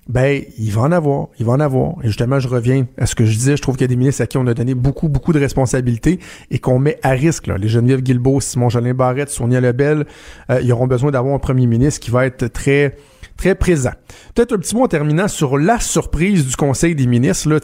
ben, 0.08 0.40
il 0.56 0.70
va 0.70 0.82
en 0.82 0.92
avoir, 0.92 1.28
il 1.38 1.46
va 1.46 1.52
en 1.52 1.60
avoir. 1.60 1.94
Et 2.02 2.06
justement, 2.06 2.38
je 2.38 2.46
reviens 2.46 2.86
à 2.96 3.06
ce 3.06 3.14
que 3.14 3.24
je 3.24 3.36
disais, 3.36 3.56
je 3.56 3.62
trouve 3.62 3.76
qu'il 3.76 3.82
y 3.82 3.86
a 3.86 3.88
des 3.88 3.96
ministres 3.96 4.22
à 4.22 4.26
qui 4.26 4.38
on 4.38 4.46
a 4.46 4.54
donné 4.54 4.74
beaucoup, 4.74 5.08
beaucoup 5.08 5.32
de 5.32 5.40
responsabilités 5.40 6.20
et 6.50 6.60
qu'on 6.60 6.78
met 6.78 6.98
à 7.02 7.10
risque. 7.10 7.48
Là. 7.48 7.58
Les 7.58 7.68
Geneviève 7.68 8.02
Guilbeault, 8.02 8.40
Simon 8.40 8.68
Jolin 8.68 8.94
Barrette, 8.94 9.30
Sonia 9.30 9.60
Lebel, 9.60 10.06
euh, 10.50 10.60
ils 10.62 10.72
auront 10.72 10.86
besoin 10.86 11.10
d'avoir 11.10 11.34
un 11.34 11.40
premier 11.40 11.66
ministre 11.66 12.00
qui 12.00 12.12
va 12.12 12.24
être 12.24 12.46
très 12.46 12.96
très 13.36 13.54
présent. 13.54 13.92
Peut-être 14.34 14.54
un 14.54 14.58
petit 14.58 14.74
mot 14.74 14.84
en 14.84 14.88
terminant 14.88 15.28
sur 15.28 15.58
la 15.58 15.78
surprise 15.78 16.46
du 16.46 16.56
Conseil 16.56 16.94
des 16.94 17.06
ministres. 17.06 17.48
Là, 17.48 17.58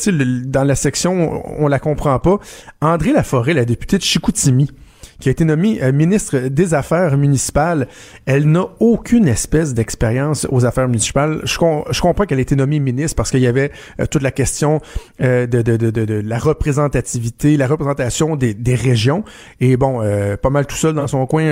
dans 0.45 0.65
la 0.65 0.75
section, 0.75 1.43
on 1.61 1.69
la 1.69 1.79
comprend 1.79 2.19
pas. 2.19 2.39
André 2.81 3.13
Laforêt, 3.13 3.55
la 3.55 3.65
députée 3.65 3.99
de 3.99 4.03
Chicoutimi, 4.03 4.71
qui 5.21 5.29
a 5.29 5.33
été 5.33 5.45
nommée 5.45 5.83
euh, 5.83 5.93
ministre 5.93 6.39
des 6.39 6.75
Affaires 6.75 7.17
municipales. 7.17 7.89
Elle 8.27 8.51
n'a 8.51 8.67
aucune 8.81 9.29
espèce 9.29 9.75
d'expérience 9.75 10.47
aux 10.51 10.65
affaires 10.65 10.89
municipales. 10.89 11.41
Je, 11.45 11.57
comprends 11.59 12.25
qu'elle 12.25 12.39
a 12.39 12.43
été 12.43 12.57
nommée 12.57 12.81
ministre 12.81 13.17
parce 13.17 13.31
qu'il 13.31 13.41
y 13.41 13.47
avait 13.47 13.71
euh, 14.01 14.07
toute 14.07 14.23
la 14.23 14.31
question 14.31 14.81
euh, 15.21 15.47
de, 15.47 16.23
la 16.25 16.39
représentativité, 16.39 17.57
la 17.57 17.67
représentation 17.67 18.37
des, 18.37 18.55
des 18.55 18.75
régions. 18.75 19.25
Et 19.61 19.77
bon, 19.77 20.03
pas 20.43 20.51
mal 20.51 20.67
tout 20.67 20.77
seul 20.77 20.95
dans 20.95 21.07
son 21.07 21.27
coin 21.27 21.45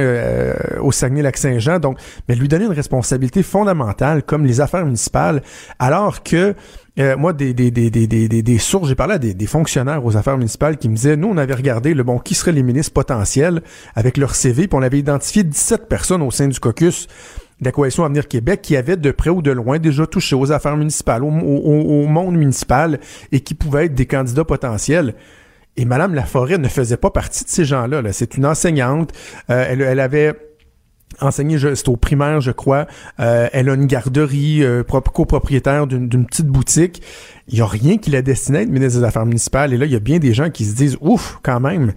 au 0.80 0.92
Saguenay-Lac-Saint-Jean. 0.92 1.78
Donc, 1.78 1.98
mais 2.28 2.34
lui 2.34 2.48
donner 2.48 2.64
une 2.64 2.72
responsabilité 2.72 3.42
fondamentale 3.42 4.22
comme 4.22 4.46
les 4.46 4.60
affaires 4.60 4.84
municipales, 4.84 5.42
alors 5.78 6.22
que 6.22 6.54
euh, 6.98 7.16
moi, 7.16 7.32
des, 7.32 7.54
des, 7.54 7.70
des, 7.70 7.90
des, 7.90 8.06
des, 8.06 8.42
des 8.42 8.58
sources, 8.58 8.88
j'ai 8.88 8.94
parlé 8.94 9.14
à 9.14 9.18
des, 9.18 9.46
fonctionnaires 9.46 10.04
aux 10.04 10.16
affaires 10.16 10.36
municipales 10.36 10.76
qui 10.76 10.88
me 10.88 10.96
disaient, 10.96 11.16
nous, 11.16 11.28
on 11.28 11.36
avait 11.36 11.54
regardé 11.54 11.94
le 11.94 12.02
bon 12.02 12.18
qui 12.18 12.34
seraient 12.34 12.52
les 12.52 12.62
ministres 12.62 12.92
potentiels 12.92 13.62
avec 13.94 14.16
leur 14.16 14.34
CV, 14.34 14.66
puis 14.66 14.76
on 14.76 14.82
avait 14.82 14.98
identifié 14.98 15.44
17 15.44 15.88
personnes 15.88 16.22
au 16.22 16.30
sein 16.30 16.48
du 16.48 16.58
caucus 16.58 17.06
de 17.60 17.66
la 17.66 17.72
coalition 17.72 18.04
Avenir 18.04 18.26
Québec 18.26 18.60
qui 18.62 18.76
avaient 18.76 18.96
de 18.96 19.10
près 19.10 19.30
ou 19.30 19.42
de 19.42 19.50
loin 19.50 19.78
déjà 19.78 20.06
touché 20.06 20.34
aux 20.34 20.50
affaires 20.50 20.76
municipales, 20.76 21.22
au, 21.22 21.28
au, 21.28 22.06
monde 22.06 22.36
municipal 22.36 22.98
et 23.32 23.40
qui 23.40 23.54
pouvaient 23.54 23.86
être 23.86 23.94
des 23.94 24.06
candidats 24.06 24.44
potentiels. 24.44 25.14
Et 25.76 25.84
Madame 25.84 26.14
Laforêt 26.14 26.58
ne 26.58 26.68
faisait 26.68 26.96
pas 26.96 27.10
partie 27.10 27.44
de 27.44 27.50
ces 27.50 27.64
gens-là. 27.64 28.02
-là, 28.02 28.12
C'est 28.12 28.36
une 28.36 28.46
enseignante. 28.46 29.12
Euh, 29.50 29.66
elle, 29.68 29.82
elle 29.82 30.00
avait 30.00 30.34
enseigné, 31.20 31.58
c'est 31.58 31.88
au 31.88 31.96
primaire, 31.96 32.40
je 32.40 32.50
crois. 32.50 32.86
Euh, 33.18 33.48
elle 33.52 33.68
a 33.68 33.74
une 33.74 33.86
garderie 33.86 34.62
euh, 34.62 34.82
copropriétaire 34.82 35.86
d'une 35.86 36.26
petite 36.26 36.46
boutique. 36.46 37.02
Il 37.48 37.58
y 37.58 37.62
a 37.62 37.66
rien 37.66 37.98
qui 37.98 38.10
la 38.10 38.22
destiné 38.22 38.58
à 38.58 38.62
être 38.62 38.70
ministre 38.70 39.00
des 39.00 39.04
Affaires 39.04 39.26
municipales. 39.26 39.72
Et 39.72 39.76
là, 39.76 39.86
il 39.86 39.92
y 39.92 39.96
a 39.96 40.00
bien 40.00 40.18
des 40.18 40.32
gens 40.32 40.50
qui 40.50 40.64
se 40.64 40.74
disent, 40.74 40.96
ouf, 41.00 41.38
quand 41.42 41.60
même, 41.60 41.92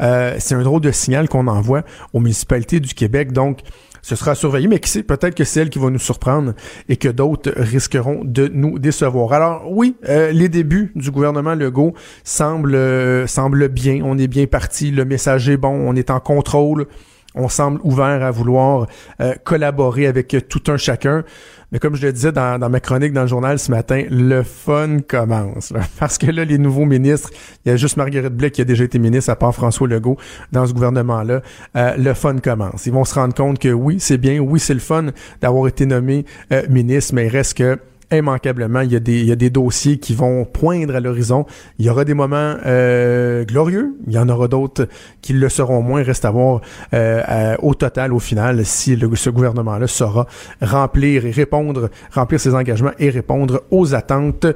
euh, 0.00 0.36
c'est 0.38 0.54
un 0.54 0.62
drôle 0.62 0.82
de 0.82 0.92
signal 0.92 1.28
qu'on 1.28 1.46
envoie 1.46 1.82
aux 2.12 2.20
municipalités 2.20 2.80
du 2.80 2.94
Québec. 2.94 3.32
Donc, 3.32 3.60
ce 4.02 4.16
sera 4.16 4.34
surveillé, 4.34 4.68
mais 4.68 4.78
qui 4.80 4.90
sait, 4.90 5.02
peut-être 5.02 5.34
que 5.34 5.44
c'est 5.44 5.60
elle 5.60 5.70
qui 5.70 5.78
va 5.78 5.90
nous 5.90 5.98
surprendre 5.98 6.54
et 6.88 6.96
que 6.96 7.08
d'autres 7.08 7.52
risqueront 7.56 8.22
de 8.24 8.48
nous 8.48 8.78
décevoir. 8.78 9.32
Alors 9.32 9.70
oui, 9.70 9.96
euh, 10.08 10.30
les 10.30 10.48
débuts 10.48 10.92
du 10.94 11.10
gouvernement 11.10 11.54
Legault 11.54 11.94
semblent, 12.24 12.74
euh, 12.74 13.26
semblent 13.26 13.68
bien. 13.68 14.00
On 14.04 14.16
est 14.18 14.28
bien 14.28 14.46
parti, 14.46 14.90
le 14.90 15.04
message 15.04 15.48
est 15.48 15.56
bon, 15.56 15.68
on 15.68 15.94
est 15.94 16.10
en 16.10 16.20
contrôle 16.20 16.86
on 17.34 17.48
semble 17.48 17.80
ouvert 17.84 18.22
à 18.22 18.30
vouloir 18.30 18.86
euh, 19.20 19.34
collaborer 19.44 20.06
avec 20.06 20.36
tout 20.48 20.62
un 20.68 20.76
chacun. 20.76 21.24
Mais 21.70 21.78
comme 21.78 21.96
je 21.96 22.06
le 22.06 22.12
disais 22.12 22.32
dans, 22.32 22.58
ma 22.70 22.80
chronique 22.80 23.12
dans 23.12 23.22
le 23.22 23.26
journal 23.26 23.58
ce 23.58 23.70
matin, 23.70 24.04
le 24.10 24.42
fun 24.42 24.98
commence. 25.06 25.72
Parce 25.98 26.16
que 26.16 26.30
là, 26.30 26.44
les 26.44 26.56
nouveaux 26.56 26.86
ministres, 26.86 27.30
il 27.64 27.68
y 27.68 27.72
a 27.72 27.76
juste 27.76 27.98
Marguerite 27.98 28.34
Blais 28.34 28.50
qui 28.50 28.62
a 28.62 28.64
déjà 28.64 28.84
été 28.84 28.98
ministre, 28.98 29.30
à 29.30 29.36
part 29.36 29.54
François 29.54 29.86
Legault, 29.86 30.16
dans 30.50 30.66
ce 30.66 30.72
gouvernement-là. 30.72 31.42
Euh, 31.76 31.96
le 31.98 32.14
fun 32.14 32.38
commence. 32.38 32.86
Ils 32.86 32.92
vont 32.92 33.04
se 33.04 33.14
rendre 33.14 33.34
compte 33.34 33.58
que 33.58 33.68
oui, 33.68 34.00
c'est 34.00 34.18
bien, 34.18 34.38
oui, 34.38 34.60
c'est 34.60 34.74
le 34.74 34.80
fun 34.80 35.08
d'avoir 35.42 35.68
été 35.68 35.84
nommé 35.84 36.24
euh, 36.52 36.62
ministre, 36.70 37.14
mais 37.14 37.26
il 37.26 37.30
reste 37.30 37.58
que 37.58 37.78
immanquablement, 38.12 38.80
il 38.80 38.92
y, 38.92 38.96
a 38.96 39.00
des, 39.00 39.20
il 39.20 39.26
y 39.26 39.32
a 39.32 39.36
des 39.36 39.50
dossiers 39.50 39.98
qui 39.98 40.14
vont 40.14 40.44
poindre 40.44 40.96
à 40.96 41.00
l'horizon. 41.00 41.46
Il 41.78 41.86
y 41.86 41.90
aura 41.90 42.04
des 42.04 42.14
moments 42.14 42.54
euh, 42.66 43.44
glorieux, 43.44 43.96
il 44.06 44.12
y 44.12 44.18
en 44.18 44.28
aura 44.28 44.48
d'autres 44.48 44.88
qui 45.20 45.32
le 45.32 45.48
seront 45.48 45.82
moins. 45.82 46.02
Reste 46.02 46.24
à 46.24 46.30
voir 46.30 46.60
euh, 46.94 47.56
au 47.62 47.74
total, 47.74 48.12
au 48.12 48.18
final, 48.18 48.64
si 48.64 48.96
le, 48.96 49.14
ce 49.14 49.30
gouvernement-là 49.30 49.86
saura 49.86 50.26
remplir 50.62 51.26
et 51.26 51.30
répondre, 51.30 51.90
remplir 52.12 52.40
ses 52.40 52.54
engagements 52.54 52.92
et 52.98 53.10
répondre 53.10 53.62
aux 53.70 53.94
attentes 53.94 54.46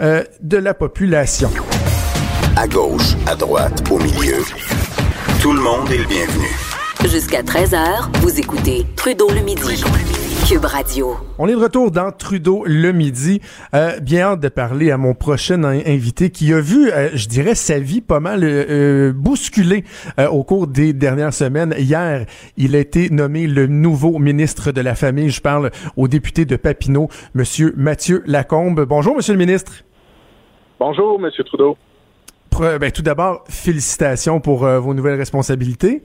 euh, 0.00 0.24
de 0.42 0.56
la 0.56 0.74
population. 0.74 1.50
À 2.56 2.66
gauche, 2.66 3.14
à 3.26 3.36
droite, 3.36 3.84
au 3.90 3.98
milieu, 3.98 4.38
tout 5.42 5.52
le 5.52 5.60
monde 5.60 5.90
est 5.90 5.98
le 5.98 6.06
bienvenu. 6.06 6.48
Jusqu'à 7.04 7.42
13h, 7.42 8.20
vous 8.20 8.40
écoutez 8.40 8.86
Trudeau 8.96 9.28
le 9.30 9.40
midi. 9.40 9.84
Cube 10.48 10.64
Radio. 10.64 11.16
On 11.40 11.48
est 11.48 11.52
de 11.52 11.56
retour 11.56 11.90
dans 11.90 12.12
Trudeau 12.12 12.62
le 12.66 12.92
midi. 12.92 13.40
Euh, 13.74 13.98
bien 13.98 14.20
hâte 14.20 14.40
de 14.40 14.48
parler 14.48 14.92
à 14.92 14.96
mon 14.96 15.12
prochain 15.12 15.64
invité 15.64 16.30
qui 16.30 16.52
a 16.52 16.60
vu, 16.60 16.88
euh, 16.92 17.08
je 17.14 17.26
dirais, 17.26 17.56
sa 17.56 17.80
vie 17.80 18.00
pas 18.00 18.20
mal 18.20 18.44
euh, 18.44 19.12
bousculée 19.12 19.82
au 20.30 20.44
cours 20.44 20.68
des 20.68 20.92
dernières 20.92 21.34
semaines. 21.34 21.74
Hier, 21.76 22.26
il 22.56 22.76
a 22.76 22.78
été 22.78 23.10
nommé 23.10 23.48
le 23.48 23.66
nouveau 23.66 24.20
ministre 24.20 24.70
de 24.70 24.80
la 24.80 24.94
Famille. 24.94 25.30
Je 25.30 25.40
parle 25.40 25.72
au 25.96 26.06
député 26.06 26.44
de 26.44 26.54
Papineau, 26.54 27.08
Monsieur 27.34 27.74
Mathieu 27.76 28.22
Lacombe. 28.26 28.84
Bonjour, 28.88 29.16
Monsieur 29.16 29.32
le 29.32 29.40
ministre. 29.40 29.72
Bonjour, 30.78 31.18
Monsieur 31.18 31.42
Trudeau. 31.42 31.76
Ben, 32.60 32.92
tout 32.92 33.02
d'abord, 33.02 33.42
félicitations 33.48 34.38
pour 34.38 34.58
vos 34.58 34.94
nouvelles 34.94 35.18
responsabilités. 35.18 36.02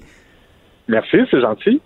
Merci, 0.87 1.17
c'est 1.29 1.41
gentil. 1.41 1.79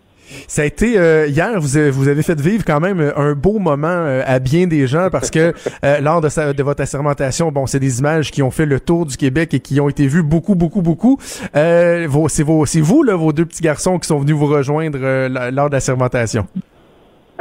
Ça 0.48 0.64
a 0.64 0.66
été 0.66 0.98
euh, 0.98 1.28
hier, 1.28 1.60
vous 1.60 1.78
avez, 1.78 1.92
vous 1.92 2.08
avez 2.08 2.24
fait 2.24 2.40
vivre 2.40 2.64
quand 2.66 2.80
même 2.80 3.14
un 3.16 3.34
beau 3.34 3.60
moment 3.60 3.88
euh, 3.88 4.22
à 4.26 4.40
bien 4.40 4.68
des 4.68 4.88
gens 4.88 5.10
parce 5.12 5.30
que 5.30 5.54
euh, 5.84 6.00
lors 6.02 6.22
de, 6.22 6.30
sa, 6.30 6.54
de 6.54 6.64
votre 6.64 6.82
assermentation, 6.82 7.52
bon, 7.52 7.66
c'est 7.66 7.80
des 7.80 8.00
images 8.00 8.32
qui 8.32 8.42
ont 8.42 8.52
fait 8.52 8.66
le 8.66 8.80
tour 8.80 9.06
du 9.06 9.18
Québec 9.18 9.54
et 9.54 9.60
qui 9.60 9.80
ont 9.80 9.90
été 9.90 10.08
vues 10.08 10.24
beaucoup, 10.24 10.56
beaucoup, 10.56 10.82
beaucoup. 10.82 11.18
c'est 11.22 12.08
vos, 12.08 12.66
c'est 12.66 12.82
vous 12.82 13.04
là, 13.04 13.16
vos 13.16 13.34
deux 13.34 13.46
petits 13.46 13.62
garçons 13.62 14.00
qui 14.00 14.08
sont 14.08 14.20
venus 14.20 14.36
vous 14.36 14.48
rejoindre 14.48 14.98
lors 15.52 15.70
de 15.70 15.74
l'assermentation. 15.74 16.48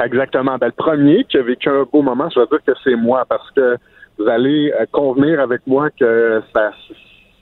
Exactement. 0.03 0.59
Ben, 0.59 0.67
le 0.67 0.73
premier 0.73 1.25
qui 1.25 1.39
a 1.39 1.43
vécu 1.43 1.69
un 1.69 1.87
beau 1.91 2.03
moment, 2.03 2.29
je 2.35 2.41
vais 2.41 2.47
dire 2.47 2.61
que 2.67 2.73
c'est 2.83 2.97
moi 2.97 3.25
parce 3.29 3.51
que 3.53 3.77
vous 4.19 4.29
allez 4.29 4.73
convenir 4.93 5.41
avec 5.41 5.63
moi 5.67 5.89
que 5.91 6.43
ça 6.55 6.71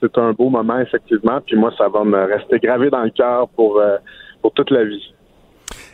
c'est 0.01 0.17
un 0.17 0.33
beau 0.33 0.49
moment 0.49 0.79
effectivement, 0.79 1.39
puis 1.45 1.55
moi 1.55 1.71
ça 1.77 1.87
va 1.87 2.03
me 2.03 2.25
rester 2.25 2.59
gravé 2.59 2.89
dans 2.89 3.03
le 3.03 3.09
cœur 3.09 3.47
pour 3.49 3.81
pour 4.41 4.51
toute 4.53 4.71
la 4.71 4.83
vie. 4.83 5.12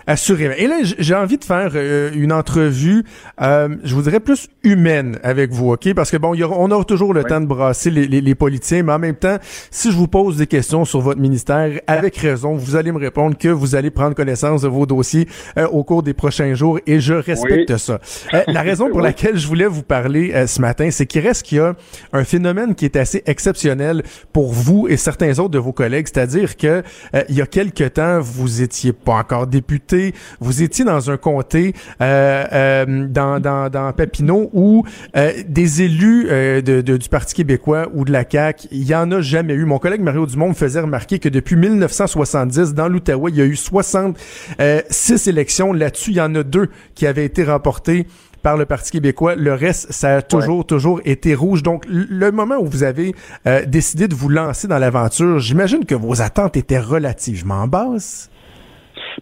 Assurément. 0.09 0.55
Et 0.57 0.65
là, 0.65 0.77
j'ai 0.81 1.13
envie 1.13 1.37
de 1.37 1.43
faire 1.43 1.69
euh, 1.75 2.09
une 2.15 2.33
entrevue, 2.33 3.03
euh, 3.43 3.69
je 3.83 3.93
vous 3.93 4.01
dirais 4.01 4.19
plus 4.19 4.47
humaine 4.63 5.19
avec 5.21 5.51
vous, 5.51 5.71
ok? 5.71 5.93
Parce 5.93 6.09
que 6.09 6.17
bon, 6.17 6.33
y 6.33 6.43
on 6.43 6.71
aura 6.71 6.83
toujours 6.83 7.13
le 7.13 7.23
temps 7.23 7.39
de 7.39 7.45
brasser 7.45 7.91
les, 7.91 8.07
les, 8.07 8.19
les, 8.19 8.33
politiciens, 8.33 8.81
mais 8.81 8.93
en 8.93 8.97
même 8.97 9.17
temps, 9.17 9.37
si 9.69 9.91
je 9.91 9.95
vous 9.95 10.07
pose 10.07 10.37
des 10.37 10.47
questions 10.47 10.83
sur 10.83 10.99
votre 11.01 11.21
ministère, 11.21 11.79
avec 11.85 12.17
raison, 12.17 12.55
vous 12.55 12.75
allez 12.75 12.91
me 12.91 12.97
répondre 12.97 13.37
que 13.37 13.49
vous 13.49 13.75
allez 13.75 13.91
prendre 13.91 14.15
connaissance 14.15 14.63
de 14.63 14.67
vos 14.67 14.87
dossiers 14.87 15.27
euh, 15.59 15.67
au 15.67 15.83
cours 15.83 16.01
des 16.01 16.15
prochains 16.15 16.55
jours, 16.55 16.79
et 16.87 16.99
je 16.99 17.13
respecte 17.13 17.77
ça. 17.77 17.99
la 18.47 18.63
raison 18.63 18.89
pour 18.91 19.01
laquelle 19.01 19.37
je 19.37 19.45
voulais 19.45 19.67
vous 19.67 19.83
parler 19.83 20.47
ce 20.47 20.59
matin, 20.59 20.89
c'est 20.89 21.05
qu'il 21.05 21.21
reste 21.21 21.43
qu'il 21.43 21.59
y 21.59 21.61
a 21.61 21.75
un 22.13 22.23
phénomène 22.23 22.73
qui 22.73 22.85
est 22.85 22.95
assez 22.95 23.21
exceptionnel 23.27 24.01
pour 24.33 24.53
vous 24.53 24.87
et 24.89 24.97
certains 24.97 25.37
autres 25.37 25.49
de 25.49 25.59
vos 25.59 25.71
collègues, 25.71 26.07
c'est-à-dire 26.11 26.57
que 26.57 26.81
il 27.29 27.35
y 27.35 27.43
a 27.43 27.45
quelque 27.45 27.83
temps, 27.83 28.19
vous 28.21 28.63
étiez 28.63 28.91
pas 28.91 29.13
encore 29.13 29.45
député 29.45 29.98
comté, 29.99 30.13
vous 30.39 30.63
étiez 30.63 30.85
dans 30.85 31.11
un 31.11 31.17
comté 31.17 31.73
euh, 32.01 32.45
euh, 32.51 33.07
dans, 33.07 33.39
dans, 33.39 33.69
dans 33.69 33.91
Papineau 33.93 34.49
où 34.53 34.83
euh, 35.15 35.31
des 35.47 35.81
élus 35.81 36.27
euh, 36.29 36.61
de, 36.61 36.81
de, 36.81 36.97
du 36.97 37.09
Parti 37.09 37.35
québécois 37.35 37.87
ou 37.93 38.05
de 38.05 38.11
la 38.11 38.23
CAQ, 38.29 38.67
il 38.71 38.83
y 38.83 38.95
en 38.95 39.11
a 39.11 39.21
jamais 39.21 39.53
eu. 39.53 39.65
Mon 39.65 39.79
collègue 39.79 40.01
Mario 40.01 40.25
Dumont 40.25 40.49
me 40.49 40.53
faisait 40.53 40.81
remarquer 40.81 41.19
que 41.19 41.29
depuis 41.29 41.55
1970, 41.55 42.73
dans 42.73 42.87
l'Outaouais, 42.87 43.31
il 43.31 43.37
y 43.37 43.41
a 43.41 43.45
eu 43.45 43.55
66 43.55 45.27
élections. 45.27 45.73
Là-dessus, 45.73 46.11
il 46.11 46.17
y 46.17 46.21
en 46.21 46.35
a 46.35 46.43
deux 46.43 46.69
qui 46.95 47.07
avaient 47.07 47.25
été 47.25 47.43
remportées 47.43 48.05
par 48.41 48.57
le 48.57 48.65
Parti 48.65 48.91
québécois. 48.91 49.35
Le 49.35 49.53
reste, 49.53 49.91
ça 49.91 50.17
a 50.17 50.21
toujours, 50.21 50.65
toujours 50.65 51.01
été 51.05 51.35
rouge. 51.35 51.63
Donc, 51.63 51.83
le 51.87 52.31
moment 52.31 52.57
où 52.57 52.65
vous 52.65 52.83
avez 52.83 53.13
euh, 53.47 53.65
décidé 53.65 54.07
de 54.07 54.15
vous 54.15 54.29
lancer 54.29 54.67
dans 54.67 54.77
l'aventure, 54.77 55.39
j'imagine 55.39 55.85
que 55.85 55.95
vos 55.95 56.21
attentes 56.21 56.57
étaient 56.57 56.79
relativement 56.79 57.67
basses. 57.67 58.29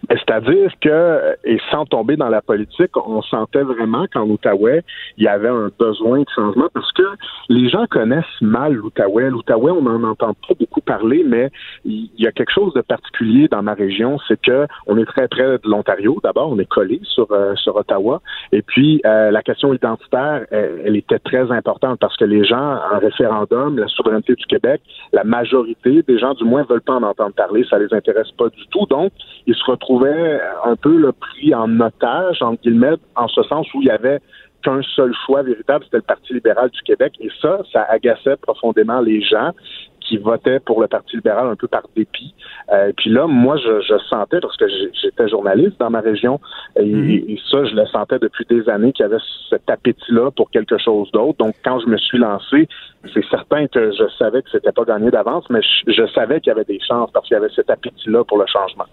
C'est-à-dire 0.10 0.72
que, 0.82 1.36
et 1.44 1.60
sans 1.72 1.86
tomber 1.86 2.16
dans 2.16 2.30
la 2.30 2.42
politique, 2.42 2.96
on 2.96 3.22
sentait 3.22 3.64
vraiment 3.64 4.06
qu'en 4.12 4.28
Outaouais, 4.30 4.84
il 5.18 5.24
y 5.24 5.28
avait 5.28 5.50
un 5.50 5.70
besoin 5.80 6.20
de 6.20 6.30
changement 6.34 6.68
parce 6.74 6.92
que 6.94 7.04
les 7.50 7.70
gens 7.70 7.86
connaissent 7.90 8.26
mal 8.42 8.74
l'Outaouais. 8.74 9.30
L'Outaouais, 9.30 9.72
on 9.72 9.82
n'en 9.82 10.04
entend 10.04 10.34
pas 10.34 10.54
beaucoup 10.60 10.82
parler, 10.82 11.24
mais 11.26 11.50
il 11.86 12.10
y 12.18 12.28
a 12.28 12.32
quelque 12.32 12.52
chose 12.52 12.74
de 12.74 12.82
particulier 12.82 13.48
dans 13.48 13.64
ma 13.64 13.74
région, 13.74 14.18
c'est 14.28 14.40
que 14.40 14.68
on 14.86 14.98
est 14.98 15.06
très 15.06 15.28
près 15.28 15.44
de 15.58 15.62
l'Ontario. 15.66 16.20
D'abord, 16.24 16.50
on 16.52 16.60
est 16.60 16.66
collé 16.70 17.00
sur, 17.04 17.32
euh, 17.32 17.56
sur 17.56 17.76
Ottawa. 17.76 18.22
Et 18.52 18.62
puis, 18.62 19.02
euh, 19.06 19.32
la 19.32 19.42
question 19.42 19.74
identitaire, 19.74 20.46
elle, 20.52 20.82
elle, 20.86 20.96
était 20.96 21.20
très 21.20 21.52
importante 21.52 22.00
parce 22.00 22.16
que 22.18 22.26
les 22.26 22.44
gens, 22.46 22.80
en 22.92 23.00
référendum, 23.00 23.78
la 23.78 23.88
souveraineté 23.88 24.36
du 24.36 24.46
Québec, 24.46 24.82
la 25.14 25.24
majorité 25.24 26.04
des 26.04 26.20
gens, 26.20 26.34
du 26.34 26.44
moins, 26.44 26.64
veulent 26.64 26.82
pas 26.82 26.96
en 26.96 27.04
entendre 27.04 27.34
parler. 27.34 27.66
Ça 27.70 27.80
les 27.80 27.94
intéresse 27.94 28.32
pas 28.38 28.50
du 28.50 28.68
tout. 28.68 28.86
Donc, 28.90 29.12
ils 29.46 29.56
se 29.56 29.64
retrouvent 29.66 29.87
trouvait 29.88 30.42
un 30.66 30.76
peu 30.76 30.98
le 30.98 31.14
pris 31.14 31.56
en 31.56 31.80
otage, 31.80 32.42
en 32.42 32.56
guillemets, 32.56 32.96
en 33.16 33.28
ce 33.30 33.42
sens 33.44 33.74
où 33.74 33.82
il 33.82 33.88
y 33.88 33.92
avait 33.92 34.20
qu'un 34.64 34.82
seul 34.96 35.14
choix 35.26 35.44
véritable, 35.44 35.86
c'était 35.86 35.98
le 35.98 36.04
Parti 36.04 36.34
libéral 36.34 36.70
du 36.70 36.82
Québec. 36.82 37.14
Et 37.22 37.30
ça, 37.42 37.60
ça 37.72 37.84
agaçait 37.84 38.36
profondément 38.38 39.00
les 39.00 39.22
gens 39.22 39.52
qui 40.02 40.18
votaient 40.18 40.60
pour 40.60 40.82
le 40.82 40.88
Parti 40.88 41.16
libéral 41.16 41.48
un 41.48 41.56
peu 41.56 41.68
par 41.68 41.84
dépit. 41.96 42.34
Euh, 42.72 42.92
puis 42.98 43.10
là, 43.10 43.28
moi, 43.28 43.56
je, 43.58 43.82
je 43.82 43.98
sentais, 44.10 44.40
parce 44.42 44.58
que 44.58 44.66
j'étais 45.02 45.30
journaliste 45.30 45.80
dans 45.80 45.90
ma 45.90 46.02
région, 46.02 46.40
et, 46.78 46.84
mm-hmm. 46.84 47.32
et, 47.32 47.40
ça, 47.50 47.64
je 47.66 47.76
le 47.76 47.86
sentais 47.88 48.20
depuis 48.20 48.46
des 48.50 48.68
années 48.70 48.92
qu'il 48.92 49.04
y 49.04 49.06
avait 49.06 49.22
cet 49.50 49.70
appétit-là 49.70 50.32
pour 50.32 50.50
quelque 50.52 50.78
chose 50.78 51.10
d'autre. 51.12 51.38
Donc, 51.38 51.56
quand 51.64 51.80
je 51.80 51.88
me 51.88 51.98
suis 51.98 52.18
lancé, 52.18 52.68
c'est 53.14 53.26
certain 53.30 53.68
que 53.68 53.92
je 53.92 54.04
savais 54.18 54.42
que 54.42 54.50
c'était 54.50 54.72
pas 54.72 54.84
gagné 54.84 55.12
d'avance, 55.12 55.46
mais 55.50 55.62
je, 55.62 55.92
je 55.92 56.08
savais 56.08 56.42
qu'il 56.42 56.52
y 56.52 56.56
avait 56.56 56.66
des 56.66 56.80
chances 56.80 57.12
parce 57.12 57.28
qu'il 57.28 57.36
y 57.36 57.38
avait 57.38 57.54
cet 57.56 57.70
appétit-là 57.70 58.24
pour 58.24 58.38
le 58.38 58.46
changement. 58.48 58.86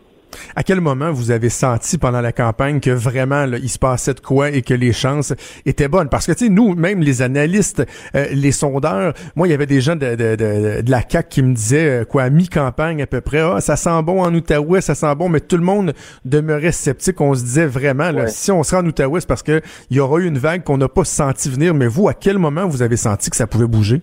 À 0.57 0.63
quel 0.63 0.81
moment 0.81 1.11
vous 1.11 1.31
avez 1.33 1.49
senti 1.49 1.99
pendant 1.99 2.21
la 2.21 2.33
campagne 2.33 2.79
que 2.79 2.91
vraiment 2.91 3.45
là, 3.45 3.59
il 3.59 3.69
se 3.69 3.79
passait 3.79 4.15
de 4.15 4.21
quoi 4.21 4.51
et 4.51 4.63
que 4.63 4.75
les 4.75 4.93
chances 4.93 5.33
étaient 5.67 5.89
bonnes? 5.89 6.09
Parce 6.09 6.27
que 6.27 6.33
tu 6.33 6.45
sais, 6.45 6.51
nous, 6.51 6.75
même 6.75 7.01
les 7.01 7.23
analystes, 7.23 7.85
euh, 8.15 8.27
les 8.31 8.53
sondeurs, 8.53 9.15
moi, 9.35 9.49
il 9.49 9.51
y 9.51 9.55
avait 9.55 9.67
des 9.67 9.81
gens 9.81 9.97
de, 9.97 10.15
de, 10.15 10.37
de, 10.37 10.83
de 10.83 10.91
la 10.91 11.03
CAC 11.03 11.29
qui 11.29 11.43
me 11.43 11.55
disaient 11.55 12.03
euh, 12.03 12.05
quoi, 12.05 12.31
mi-campagne 12.31 13.03
à 13.03 13.07
peu 13.07 13.21
près, 13.21 13.41
ah, 13.41 13.61
ça 13.61 13.75
sent 13.75 14.03
bon 14.03 14.23
en 14.23 14.33
Outaouais, 14.33 14.81
ça 14.81 14.95
sent 14.95 15.15
bon, 15.17 15.29
mais 15.29 15.41
tout 15.41 15.57
le 15.57 15.65
monde 15.65 15.93
demeurait 16.25 16.73
sceptique. 16.73 17.21
On 17.21 17.35
se 17.35 17.43
disait 17.43 17.67
vraiment, 17.67 18.13
là, 18.13 18.23
ouais. 18.23 18.29
si 18.29 18.53
on 18.53 18.63
sera 18.63 18.81
en 18.81 18.87
Outaouais, 18.87 19.21
c'est 19.21 19.29
parce 19.29 19.43
que 19.43 19.61
il 19.91 19.97
y 19.97 20.01
aura 20.01 20.21
eu 20.21 20.27
une 20.27 20.39
vague 20.39 20.63
qu'on 20.63 20.79
n'a 20.79 20.89
pas 20.89 21.05
senti 21.05 21.51
venir. 21.51 21.75
Mais 21.75 21.89
vous, 21.89 22.09
à 22.09 22.15
quel 22.15 22.39
moment 22.39 22.69
vous 22.69 22.83
avez 22.83 22.97
senti 22.97 23.29
que 23.29 23.37
ça 23.37 23.47
pouvait 23.47 23.67
bouger? 23.67 24.03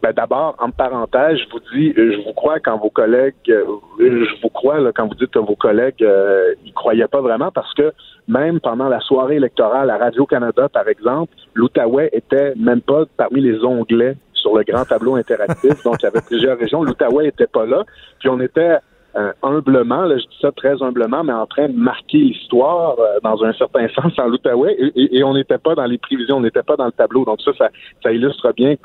Ben 0.00 0.12
d'abord, 0.12 0.54
en 0.60 0.70
parenthèse, 0.70 1.38
je 1.38 1.50
vous 1.50 1.60
dis, 1.72 1.92
euh, 1.98 2.12
je 2.12 2.24
vous 2.24 2.32
crois 2.32 2.60
quand 2.60 2.78
vos 2.78 2.90
collègues, 2.90 3.34
euh, 3.48 3.64
je 3.98 4.40
vous 4.42 4.48
crois 4.48 4.78
là, 4.78 4.92
quand 4.94 5.08
vous 5.08 5.14
dites 5.14 5.32
que 5.32 5.40
vos 5.40 5.56
collègues, 5.56 6.02
euh, 6.02 6.54
ils 6.64 6.72
croyaient 6.72 7.08
pas 7.08 7.20
vraiment 7.20 7.50
parce 7.50 7.74
que 7.74 7.92
même 8.28 8.60
pendant 8.60 8.88
la 8.88 9.00
soirée 9.00 9.36
électorale 9.36 9.90
à 9.90 9.98
Radio-Canada, 9.98 10.68
par 10.68 10.86
exemple, 10.86 11.32
l'Outaouais 11.54 12.10
était 12.12 12.54
même 12.54 12.80
pas 12.80 13.04
parmi 13.16 13.40
les 13.40 13.64
onglets 13.64 14.16
sur 14.34 14.56
le 14.56 14.62
grand 14.62 14.84
tableau 14.84 15.16
interactif. 15.16 15.82
donc, 15.84 15.96
il 16.00 16.04
y 16.04 16.06
avait 16.06 16.20
plusieurs 16.24 16.58
régions. 16.58 16.84
L'Outaouais 16.84 17.26
était 17.26 17.48
pas 17.48 17.66
là. 17.66 17.84
Puis 18.20 18.28
on 18.28 18.40
était 18.40 18.78
euh, 19.16 19.32
humblement, 19.42 20.02
là, 20.02 20.16
je 20.18 20.24
dis 20.24 20.38
ça 20.40 20.52
très 20.52 20.80
humblement, 20.82 21.24
mais 21.24 21.32
en 21.32 21.46
train 21.46 21.68
de 21.68 21.76
marquer 21.76 22.18
l'histoire 22.18 22.98
euh, 23.00 23.18
dans 23.22 23.42
un 23.42 23.52
certain 23.54 23.88
sens 23.88 24.12
en 24.18 24.26
l'Outaouais, 24.26 24.76
et, 24.78 24.92
et, 24.94 25.18
et, 25.18 25.24
on 25.24 25.34
n'était 25.34 25.58
pas 25.58 25.74
dans 25.74 25.86
les 25.86 25.98
prévisions, 25.98 26.36
on 26.36 26.40
n'était 26.40 26.62
pas 26.62 26.76
dans 26.76 26.86
le 26.86 26.92
tableau. 26.92 27.24
Donc 27.24 27.40
ça, 27.40 27.52
ça, 27.56 27.68
ça 28.02 28.12
illustre 28.12 28.52
bien 28.52 28.76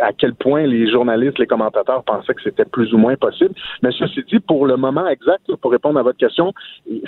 à 0.00 0.12
quel 0.12 0.34
point 0.34 0.62
les 0.66 0.90
journalistes, 0.90 1.38
les 1.38 1.46
commentateurs 1.46 2.02
pensaient 2.04 2.34
que 2.34 2.42
c'était 2.42 2.64
plus 2.64 2.92
ou 2.94 2.98
moins 2.98 3.16
possible. 3.16 3.54
Mais 3.82 3.90
ceci 3.92 4.22
dit, 4.30 4.40
pour 4.40 4.66
le 4.66 4.76
moment 4.76 5.06
exact, 5.08 5.54
pour 5.60 5.70
répondre 5.70 5.98
à 5.98 6.02
votre 6.02 6.18
question, 6.18 6.52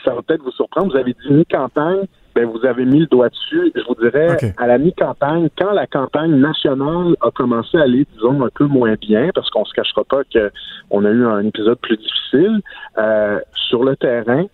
ça 0.04 0.14
va 0.14 0.22
peut-être 0.22 0.42
vous 0.42 0.50
surprendre, 0.52 0.92
vous 0.92 0.98
avez 0.98 1.14
dit 1.14 1.32
mi-campagne, 1.32 2.06
ben 2.34 2.46
vous 2.46 2.64
avez 2.64 2.84
mis 2.84 3.00
le 3.00 3.06
doigt 3.06 3.28
dessus. 3.28 3.72
Je 3.74 3.82
vous 3.88 3.94
dirais, 3.96 4.34
okay. 4.34 4.52
à 4.56 4.66
la 4.66 4.78
mi-campagne, 4.78 5.48
quand 5.58 5.72
la 5.72 5.86
campagne 5.86 6.34
nationale 6.36 7.16
a 7.20 7.30
commencé 7.30 7.76
à 7.78 7.82
aller, 7.82 8.06
disons, 8.14 8.42
un 8.42 8.50
peu 8.54 8.66
moins 8.66 8.94
bien, 9.00 9.30
parce 9.34 9.50
qu'on 9.50 9.64
se 9.64 9.72
cachera 9.72 10.04
pas 10.04 10.22
qu'on 10.24 11.04
a 11.04 11.10
eu 11.10 11.26
un 11.26 11.44
épisode 11.44 11.78
plus 11.78 11.96
difficile, 11.96 12.60
euh, 12.98 13.40
sur 13.54 13.84
le 13.84 13.96
terrain, 13.96 14.46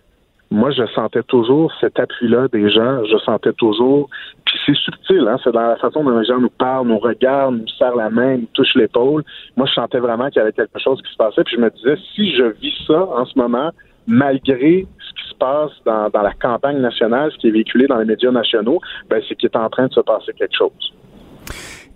moi, 0.49 0.71
je 0.71 0.85
sentais 0.95 1.23
toujours 1.23 1.73
cet 1.81 1.99
appui-là 1.99 2.47
des 2.47 2.69
gens. 2.69 3.03
Je 3.05 3.17
sentais 3.17 3.53
toujours. 3.53 4.09
Puis 4.45 4.57
c'est 4.65 4.75
subtil, 4.75 5.27
hein? 5.27 5.37
C'est 5.43 5.51
dans 5.51 5.67
la 5.67 5.75
façon 5.75 6.03
dont 6.03 6.17
les 6.17 6.25
gens 6.25 6.39
nous 6.39 6.49
parlent, 6.49 6.87
nous 6.87 6.99
regardent, 6.99 7.59
nous 7.59 7.67
serrent 7.77 7.95
la 7.95 8.09
main, 8.09 8.37
nous 8.37 8.47
touchent 8.53 8.75
l'épaule. 8.75 9.23
Moi, 9.57 9.67
je 9.67 9.73
sentais 9.73 9.99
vraiment 9.99 10.29
qu'il 10.29 10.37
y 10.37 10.41
avait 10.41 10.53
quelque 10.53 10.79
chose 10.79 11.01
qui 11.01 11.11
se 11.11 11.17
passait. 11.17 11.43
Puis 11.43 11.57
je 11.57 11.61
me 11.61 11.69
disais, 11.69 11.97
si 12.15 12.33
je 12.33 12.43
vis 12.61 12.73
ça 12.87 13.03
en 13.03 13.25
ce 13.25 13.37
moment, 13.37 13.71
malgré 14.07 14.87
ce 14.99 15.21
qui 15.21 15.29
se 15.29 15.35
passe 15.35 15.71
dans, 15.85 16.09
dans 16.09 16.21
la 16.21 16.33
campagne 16.33 16.77
nationale, 16.77 17.29
ce 17.33 17.37
qui 17.39 17.49
est 17.49 17.51
véhiculé 17.51 17.87
dans 17.87 17.97
les 17.97 18.05
médias 18.05 18.31
nationaux, 18.31 18.79
ben, 19.09 19.21
c'est 19.27 19.35
qu'il 19.35 19.49
est 19.49 19.57
en 19.57 19.69
train 19.69 19.87
de 19.87 19.93
se 19.93 19.99
passer 19.99 20.31
quelque 20.33 20.55
chose. 20.55 20.93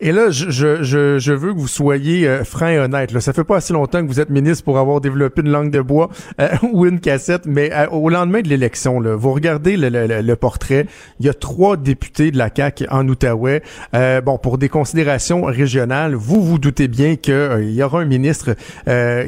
Et 0.03 0.11
là, 0.11 0.31
je, 0.31 0.49
je, 0.49 1.19
je, 1.19 1.31
veux 1.31 1.53
que 1.53 1.59
vous 1.59 1.67
soyez 1.67 2.27
euh, 2.27 2.43
franc 2.43 2.65
et 2.65 2.79
honnête. 2.79 3.11
Là. 3.11 3.21
Ça 3.21 3.33
fait 3.33 3.43
pas 3.43 3.57
assez 3.57 3.71
longtemps 3.71 4.01
que 4.01 4.07
vous 4.07 4.19
êtes 4.19 4.31
ministre 4.31 4.63
pour 4.63 4.79
avoir 4.79 4.99
développé 4.99 5.43
une 5.43 5.51
langue 5.51 5.69
de 5.69 5.79
bois 5.79 6.09
euh, 6.41 6.49
ou 6.73 6.87
une 6.87 6.99
cassette, 6.99 7.45
mais 7.45 7.71
euh, 7.71 7.87
au 7.89 8.09
lendemain 8.09 8.41
de 8.41 8.47
l'élection, 8.47 8.99
vous 8.99 9.31
regardez 9.31 9.77
le, 9.77 9.89
le, 9.89 10.21
le, 10.21 10.35
portrait. 10.35 10.87
Il 11.19 11.27
y 11.27 11.29
a 11.29 11.35
trois 11.35 11.77
députés 11.77 12.31
de 12.31 12.37
la 12.39 12.49
CAQ 12.53 12.87
en 12.89 13.07
Outaouais. 13.07 13.61
Euh, 13.93 14.21
bon, 14.21 14.39
pour 14.39 14.57
des 14.57 14.69
considérations 14.69 15.43
régionales, 15.43 16.15
vous 16.15 16.41
vous 16.41 16.57
doutez 16.57 16.87
bien 16.87 17.15
qu'il 17.15 17.35
euh, 17.35 17.63
y 17.63 17.83
aura 17.83 18.01
un 18.01 18.05
ministre 18.05 18.55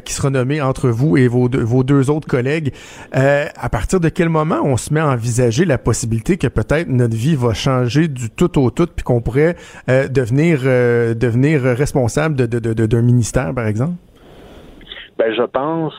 qui 0.03 0.13
sera 0.13 0.31
nommé 0.31 0.59
entre 0.59 0.89
vous 0.89 1.17
et 1.17 1.27
vos 1.27 1.49
deux, 1.49 1.63
vos 1.63 1.83
deux 1.83 2.09
autres 2.09 2.27
collègues. 2.27 2.73
à 3.11 3.69
partir 3.69 3.99
de 3.99 4.09
quel 4.09 4.29
moment 4.29 4.61
on 4.63 4.77
se 4.77 4.91
met 4.91 4.99
à 4.99 5.09
envisager 5.09 5.65
la 5.65 5.77
possibilité 5.77 6.37
que 6.37 6.47
peut-être 6.47 6.87
notre 6.89 7.15
vie 7.15 7.35
va 7.35 7.53
changer 7.53 8.07
du 8.07 8.29
tout 8.31 8.59
au 8.59 8.71
tout, 8.71 8.87
puis 8.87 9.03
qu'on 9.03 9.21
pourrait 9.21 9.55
devenir 9.87 10.62
euh, 10.65 11.13
devenir 11.13 11.61
responsable 11.61 12.35
de, 12.35 12.45
de, 12.45 12.73
de, 12.73 12.85
d'un 12.85 13.01
ministère, 13.01 13.53
par 13.53 13.67
exemple? 13.67 13.93
Ben, 15.17 15.33
je 15.33 15.43
pense 15.43 15.93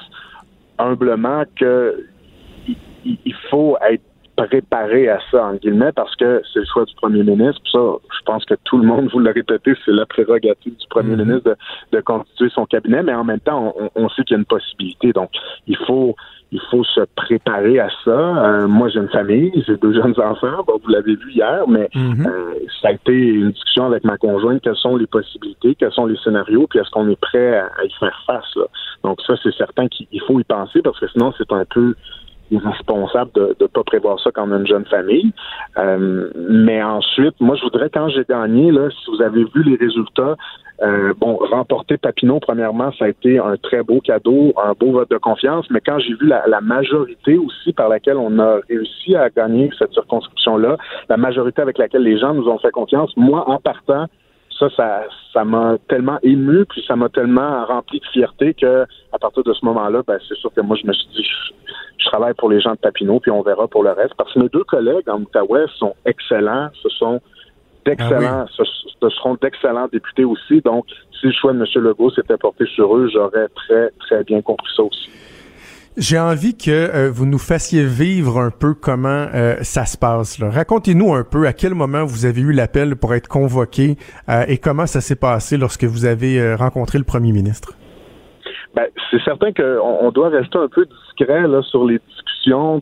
humblement 0.79 1.45
que 1.57 2.07
il 3.05 3.35
faut 3.51 3.77
être 3.89 4.03
préparé 4.37 5.09
à 5.09 5.19
ça, 5.31 5.45
en 5.45 5.55
guillemets, 5.55 5.93
parce 5.93 6.15
que 6.17 6.43
c'est 6.53 6.61
le 6.61 6.65
choix 6.65 6.85
du 6.85 6.95
premier 6.95 7.23
ministre. 7.23 7.61
ça, 7.71 7.79
je 7.79 8.25
pense 8.25 8.45
que 8.45 8.55
tout 8.65 8.79
le 8.79 8.87
monde, 8.87 9.09
vous 9.13 9.21
le 9.21 9.31
répétez, 9.31 9.75
c'est 9.85 9.93
la 9.93 10.07
prérogative 10.07 10.77
du 10.77 10.87
premier 10.89 11.15
mm-hmm. 11.15 11.25
ministre 11.25 11.51
de, 11.51 11.97
de, 11.97 12.01
constituer 12.01 12.49
son 12.51 12.67
cabinet, 12.67 13.03
mais 13.03 13.15
en 13.15 13.25
même 13.25 13.41
temps, 13.41 13.75
on, 13.79 13.91
on 13.95 14.09
sait 14.09 14.25
qu'il 14.25 14.35
y 14.35 14.39
a 14.39 14.41
une 14.41 14.47
possibilité. 14.47 15.13
Donc, 15.13 15.31
il 15.67 15.77
faut 15.87 16.17
il 16.55 16.61
faut 16.71 16.85
se 16.85 17.01
préparer 17.17 17.81
à 17.81 17.89
ça. 18.05 18.11
Euh, 18.11 18.69
moi, 18.69 18.89
j'ai 18.89 19.01
une 19.01 19.09
famille, 19.09 19.51
j'ai 19.67 19.77
deux 19.77 19.93
jeunes 19.93 20.15
enfants. 20.21 20.63
Bon, 20.65 20.81
vous 20.81 20.89
l'avez 20.89 21.17
vu 21.17 21.33
hier, 21.33 21.65
mais 21.67 21.91
mm-hmm. 21.93 22.29
euh, 22.29 22.55
ça 22.81 22.89
a 22.89 22.93
été 22.93 23.13
une 23.13 23.51
discussion 23.51 23.87
avec 23.87 24.05
ma 24.05 24.17
conjointe. 24.17 24.63
Quelles 24.63 24.77
sont 24.77 24.97
les 24.97 25.09
possibilités, 25.09 25.75
quels 25.75 25.91
sont 25.91 26.07
les 26.07 26.17
scénarios, 26.19 26.69
puis 26.69 26.79
est-ce 26.79 26.91
qu'on 26.91 27.09
est 27.09 27.21
prêt 27.21 27.59
à, 27.59 27.67
à, 27.77 27.85
y 27.85 27.91
faire 27.99 28.23
face 28.25 28.55
là? 28.55 28.67
Donc 29.03 29.21
ça, 29.27 29.35
c'est 29.43 29.53
certain 29.55 29.89
qu'il 29.89 30.21
faut 30.29 30.39
y 30.39 30.45
penser 30.45 30.81
parce 30.81 31.01
que 31.01 31.09
sinon, 31.09 31.35
c'est 31.37 31.51
un 31.53 31.65
peu 31.65 31.97
irresponsable 32.55 33.31
de 33.35 33.57
ne 33.61 33.67
pas 33.67 33.83
prévoir 33.85 34.21
ça 34.21 34.31
quand 34.33 34.49
on 34.49 34.53
a 34.53 34.59
une 34.59 34.67
jeune 34.67 34.87
famille. 34.87 35.33
Euh, 35.77 36.31
mais 36.49 36.83
ensuite, 36.83 37.35
moi, 37.41 37.57
je 37.57 37.63
voudrais, 37.63 37.91
quand 37.91 38.09
j'ai 38.09 38.25
gagné, 38.29 38.71
là, 38.71 38.89
si 38.91 39.11
vous 39.11 39.23
avez 39.23 39.45
vu 39.55 39.63
les 39.63 39.77
résultats, 39.77 40.37
euh, 40.83 41.15
bon, 41.19 41.37
remporter 41.37 41.97
Papineau, 41.97 42.41
premièrement, 42.41 42.91
ça 42.99 43.05
a 43.05 43.09
été 43.09 43.39
un 43.39 43.57
très 43.57 43.83
beau 43.83 44.01
cadeau, 44.01 44.53
un 44.63 44.73
beau 44.73 44.93
vote 44.93 45.11
de 45.11 45.19
confiance, 45.19 45.67
mais 45.71 45.81
quand 45.81 45.99
j'ai 46.01 46.15
vu 46.15 46.27
la, 46.27 46.47
la, 46.49 46.61
majorité 46.61 47.39
aussi 47.39 47.73
par 47.73 47.89
laquelle 47.89 48.17
on 48.17 48.39
a 48.41 48.59
réussi 48.69 49.15
à 49.15 49.31
gagner 49.31 49.71
cette 49.79 49.93
circonscription-là, 49.93 50.77
la 51.09 51.17
majorité 51.17 51.63
avec 51.63 51.79
laquelle 51.79 52.03
les 52.03 52.19
gens 52.19 52.35
nous 52.35 52.49
ont 52.49 52.59
fait 52.59 52.73
confiance, 52.73 53.13
moi, 53.17 53.49
en 53.49 53.59
partant, 53.59 54.07
ça, 54.59 54.69
ça, 54.77 55.05
ça 55.33 55.45
m'a 55.45 55.77
tellement 55.89 56.19
ému, 56.23 56.65
puis 56.67 56.83
ça 56.87 56.97
m'a 56.97 57.09
tellement 57.09 57.65
rempli 57.67 58.01
de 58.01 58.07
fierté 58.07 58.55
que 58.55 58.87
à 59.13 59.19
partir 59.19 59.43
de 59.43 59.53
ce 59.53 59.65
moment-là, 59.65 60.03
ben, 60.07 60.19
c'est 60.29 60.37
sûr 60.37 60.53
que 60.55 60.61
moi, 60.61 60.77
je 60.81 60.87
me 60.87 60.93
suis 60.93 61.09
dit, 61.09 61.23
je, 61.25 61.73
je, 61.99 62.05
travaille 62.07 62.35
pour 62.35 62.49
les 62.51 62.61
gens 62.61 62.73
de 62.73 62.79
Papineau, 62.79 63.21
puis 63.21 63.31
on 63.31 63.43
verra 63.43 63.67
pour 63.67 63.83
le 63.83 63.91
reste. 63.91 64.15
Parce 64.15 64.33
que 64.33 64.39
mes 64.39 64.49
deux 64.49 64.65
collègues 64.65 65.09
en 65.09 65.21
Outaouais 65.21 65.67
sont 65.77 65.95
excellents, 66.05 66.69
ce 66.83 66.89
sont 66.91 67.21
d'excellents, 67.85 68.47
ah 68.47 68.47
oui. 68.59 68.67
ce, 68.67 68.89
ce, 69.01 69.09
seront 69.11 69.37
d'excellents 69.41 69.89
députés 69.93 70.25
aussi. 70.25 70.61
Donc, 70.61 70.87
si 71.21 71.27
le 71.27 71.33
choix 71.33 71.53
de 71.53 71.59
M. 71.59 71.67
Legault 71.83 72.11
s'était 72.11 72.37
porté 72.37 72.65
sur 72.67 72.97
eux, 72.97 73.09
j'aurais 73.13 73.49
très, 73.49 73.91
très 74.01 74.25
bien 74.25 74.41
compris 74.41 74.73
ça 74.77 74.83
aussi. 74.83 75.11
J'ai 75.97 76.19
envie 76.19 76.57
que 76.57 76.73
euh, 76.73 77.09
vous 77.13 77.25
nous 77.25 77.39
fassiez 77.39 77.85
vivre 77.85 78.41
un 78.41 78.51
peu 78.51 78.75
comment 78.75 79.29
euh, 79.33 79.55
ça 79.63 79.85
se 79.85 79.97
passe. 79.97 80.43
Racontez-nous 80.43 81.15
un 81.15 81.23
peu 81.23 81.47
à 81.47 81.53
quel 81.53 81.75
moment 81.75 82.05
vous 82.05 82.27
avez 82.27 82.41
eu 82.41 82.53
l'appel 82.53 82.97
pour 82.97 83.15
être 83.15 83.29
convoqué 83.29 83.95
euh, 84.29 84.43
et 84.49 84.59
comment 84.59 84.87
ça 84.87 85.01
s'est 85.01 85.15
passé 85.15 85.57
lorsque 85.57 85.85
vous 85.85 86.05
avez 86.05 86.55
rencontré 86.57 86.99
le 86.99 87.05
premier 87.05 87.31
ministre. 87.31 87.75
Ben, 88.75 88.87
c'est 89.09 89.23
certain 89.23 89.53
qu'on 89.53 89.99
on 90.01 90.11
doit 90.11 90.31
rester 90.31 90.59
un 90.59 90.67
peu 90.67 90.85
discret 90.85 91.47
là, 91.47 91.63
sur 91.63 91.85
les 91.85 92.01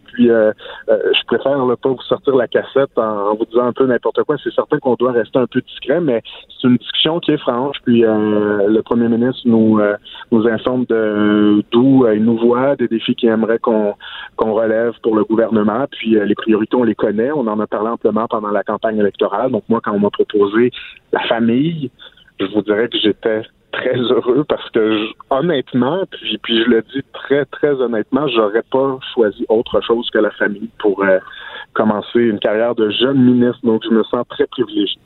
puis 0.04 0.30
euh, 0.30 0.52
euh, 0.88 0.98
je 1.14 1.26
préfère 1.26 1.64
ne 1.64 1.74
pas 1.74 1.88
vous 1.88 2.02
sortir 2.02 2.34
la 2.36 2.48
cassette 2.48 2.96
en, 2.96 3.34
vous 3.34 3.44
disant 3.46 3.66
un 3.66 3.72
peu 3.72 3.86
n'importe 3.86 4.22
quoi. 4.24 4.36
C'est 4.42 4.52
certain 4.52 4.78
qu'on 4.78 4.94
doit 4.94 5.12
rester 5.12 5.38
un 5.38 5.46
peu 5.46 5.60
discret, 5.60 6.00
mais 6.00 6.22
c'est 6.48 6.68
une 6.68 6.76
discussion 6.76 7.20
qui 7.20 7.32
est 7.32 7.38
franche, 7.38 7.76
puis 7.84 8.04
euh, 8.04 8.68
le 8.68 8.82
premier 8.82 9.08
ministre 9.08 9.42
nous 9.44 9.80
nous 10.30 10.46
informe 10.48 10.84
d'où 10.86 12.06
il 12.12 12.24
nous 12.24 12.38
voit, 12.38 12.76
des 12.76 12.88
défis 12.88 13.14
qu'il 13.14 13.28
aimerait 13.28 13.58
qu'on 13.58 13.94
relève 14.38 14.94
pour 15.02 15.16
le 15.16 15.24
gouvernement, 15.24 15.86
puis 15.90 16.16
les 16.24 16.34
priorités, 16.34 16.76
on 16.76 16.84
les 16.84 16.94
connaît, 16.94 17.32
on 17.32 17.46
en 17.46 17.60
a 17.60 17.66
parlé 17.66 17.88
amplement 17.88 18.26
pendant 18.28 18.50
la 18.50 18.62
campagne 18.62 18.98
électorale. 18.98 19.50
Donc 19.50 19.64
moi, 19.68 19.80
quand 19.82 19.92
on 19.92 20.00
m'a 20.00 20.10
proposé 20.10 20.70
la 21.12 21.20
famille, 21.20 21.90
je 22.40 22.46
vous 22.46 22.62
dirais 22.62 22.88
que 22.88 22.98
j'étais 22.98 23.42
très 23.72 23.96
heureux 23.96 24.44
parce 24.48 24.68
que 24.70 25.08
honnêtement, 25.30 26.04
puis, 26.10 26.38
puis 26.38 26.62
je 26.62 26.70
le 26.70 26.82
dis 26.82 27.02
très 27.12 27.44
très 27.46 27.72
honnêtement, 27.72 28.28
j'aurais 28.28 28.62
pas 28.70 28.98
choisi 29.14 29.44
autre 29.48 29.80
chose 29.80 30.08
que 30.10 30.18
la 30.18 30.30
famille 30.32 30.70
pour 30.78 31.02
euh, 31.02 31.18
commencer 31.72 32.20
une 32.20 32.38
carrière 32.38 32.74
de 32.74 32.90
jeune 32.90 33.22
ministre, 33.22 33.60
donc 33.64 33.82
je 33.84 33.90
me 33.90 34.02
sens 34.04 34.24
très 34.28 34.46
privilégié. 34.46 34.98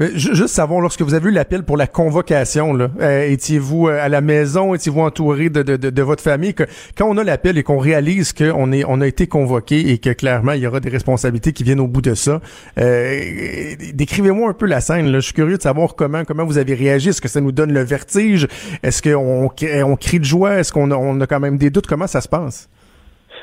Euh, 0.00 0.10
juste 0.14 0.48
savoir, 0.48 0.80
lorsque 0.80 1.02
vous 1.02 1.14
avez 1.14 1.28
eu 1.28 1.32
l'appel 1.32 1.62
pour 1.62 1.76
la 1.76 1.86
convocation, 1.86 2.76
euh, 3.00 3.28
étiez-vous 3.28 3.88
euh, 3.88 4.02
à 4.02 4.08
la 4.08 4.20
maison, 4.20 4.74
étiez-vous 4.74 5.00
entouré 5.00 5.50
de, 5.50 5.62
de, 5.62 6.02
votre 6.02 6.22
famille? 6.22 6.54
Quand 6.96 7.08
on 7.08 7.16
a 7.16 7.24
l'appel 7.24 7.58
et 7.58 7.62
qu'on 7.62 7.78
réalise 7.78 8.32
qu'on 8.32 8.72
on 8.72 9.00
a 9.00 9.06
été 9.06 9.26
convoqué 9.26 9.90
et 9.90 9.98
que 9.98 10.10
clairement 10.10 10.52
il 10.52 10.62
y 10.62 10.66
aura 10.66 10.80
des 10.80 10.90
responsabilités 10.90 11.52
qui 11.52 11.62
viennent 11.64 11.80
au 11.80 11.88
bout 11.88 12.02
de 12.02 12.14
ça, 12.14 12.40
décrivez-moi 12.76 14.50
un 14.50 14.54
peu 14.54 14.66
la 14.66 14.80
scène. 14.80 15.06
Là. 15.06 15.20
Je 15.20 15.26
suis 15.26 15.34
curieux 15.34 15.56
de 15.56 15.62
savoir 15.62 15.94
comment 15.94 16.24
comment 16.24 16.44
vous 16.44 16.58
avez 16.58 16.74
réagi. 16.74 17.10
Est-ce 17.10 17.20
que 17.20 17.28
ça 17.28 17.40
nous 17.40 17.52
donne 17.52 17.72
le 17.72 17.82
vertige? 17.82 18.48
Est-ce 18.82 19.02
qu'on 19.02 19.50
on 19.84 19.96
crie 19.96 20.20
de 20.20 20.24
joie? 20.24 20.58
Est-ce 20.58 20.72
qu'on 20.72 20.90
on 20.90 21.20
a 21.20 21.26
quand 21.26 21.40
même 21.40 21.58
des 21.58 21.70
doutes? 21.70 21.86
Comment 21.86 22.06
ça 22.06 22.20
se 22.20 22.28
passe? 22.28 22.68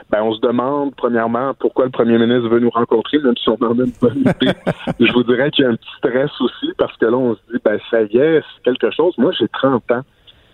Ben, 0.09 0.23
on 0.23 0.33
se 0.33 0.41
demande, 0.41 0.93
premièrement, 0.95 1.53
pourquoi 1.59 1.85
le 1.85 1.91
premier 1.91 2.17
ministre 2.17 2.49
veut 2.49 2.59
nous 2.59 2.69
rencontrer, 2.69 3.19
même 3.19 3.35
si 3.37 3.49
on 3.49 3.57
en 3.61 3.79
a 3.79 3.83
une 3.83 3.93
bonne 4.01 4.19
idée. 4.19 4.53
je 4.99 5.11
vous 5.13 5.23
dirais 5.23 5.51
qu'il 5.51 5.65
y 5.65 5.67
a 5.67 5.71
un 5.71 5.75
petit 5.75 5.95
stress 5.97 6.31
aussi, 6.41 6.71
parce 6.77 6.95
que 6.97 7.05
là, 7.05 7.17
on 7.17 7.35
se 7.35 7.41
dit, 7.51 7.59
ben, 7.63 7.77
ça 7.89 8.01
y 8.03 8.17
est, 8.17 8.41
c'est 8.41 8.63
quelque 8.63 8.91
chose. 8.91 9.13
Moi, 9.17 9.31
j'ai 9.39 9.47
30 9.47 9.91
ans. 9.91 10.01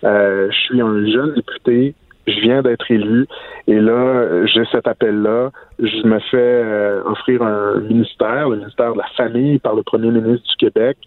Euh, 0.04 0.48
je 0.50 0.56
suis 0.56 0.80
un 0.80 1.06
jeune 1.06 1.34
député. 1.34 1.94
Je 2.26 2.40
viens 2.40 2.60
d'être 2.60 2.90
élu. 2.90 3.26
Et 3.66 3.80
là, 3.80 4.44
j'ai 4.46 4.64
cet 4.70 4.86
appel-là. 4.86 5.50
Je 5.78 6.06
me 6.06 6.18
fais 6.18 6.36
euh, 6.36 7.02
offrir 7.06 7.42
un 7.42 7.80
ministère, 7.80 8.50
le 8.50 8.58
ministère 8.58 8.92
de 8.92 8.98
la 8.98 9.06
Famille, 9.16 9.58
par 9.58 9.74
le 9.74 9.82
premier 9.82 10.10
ministre 10.10 10.46
du 10.46 10.56
Québec 10.56 10.98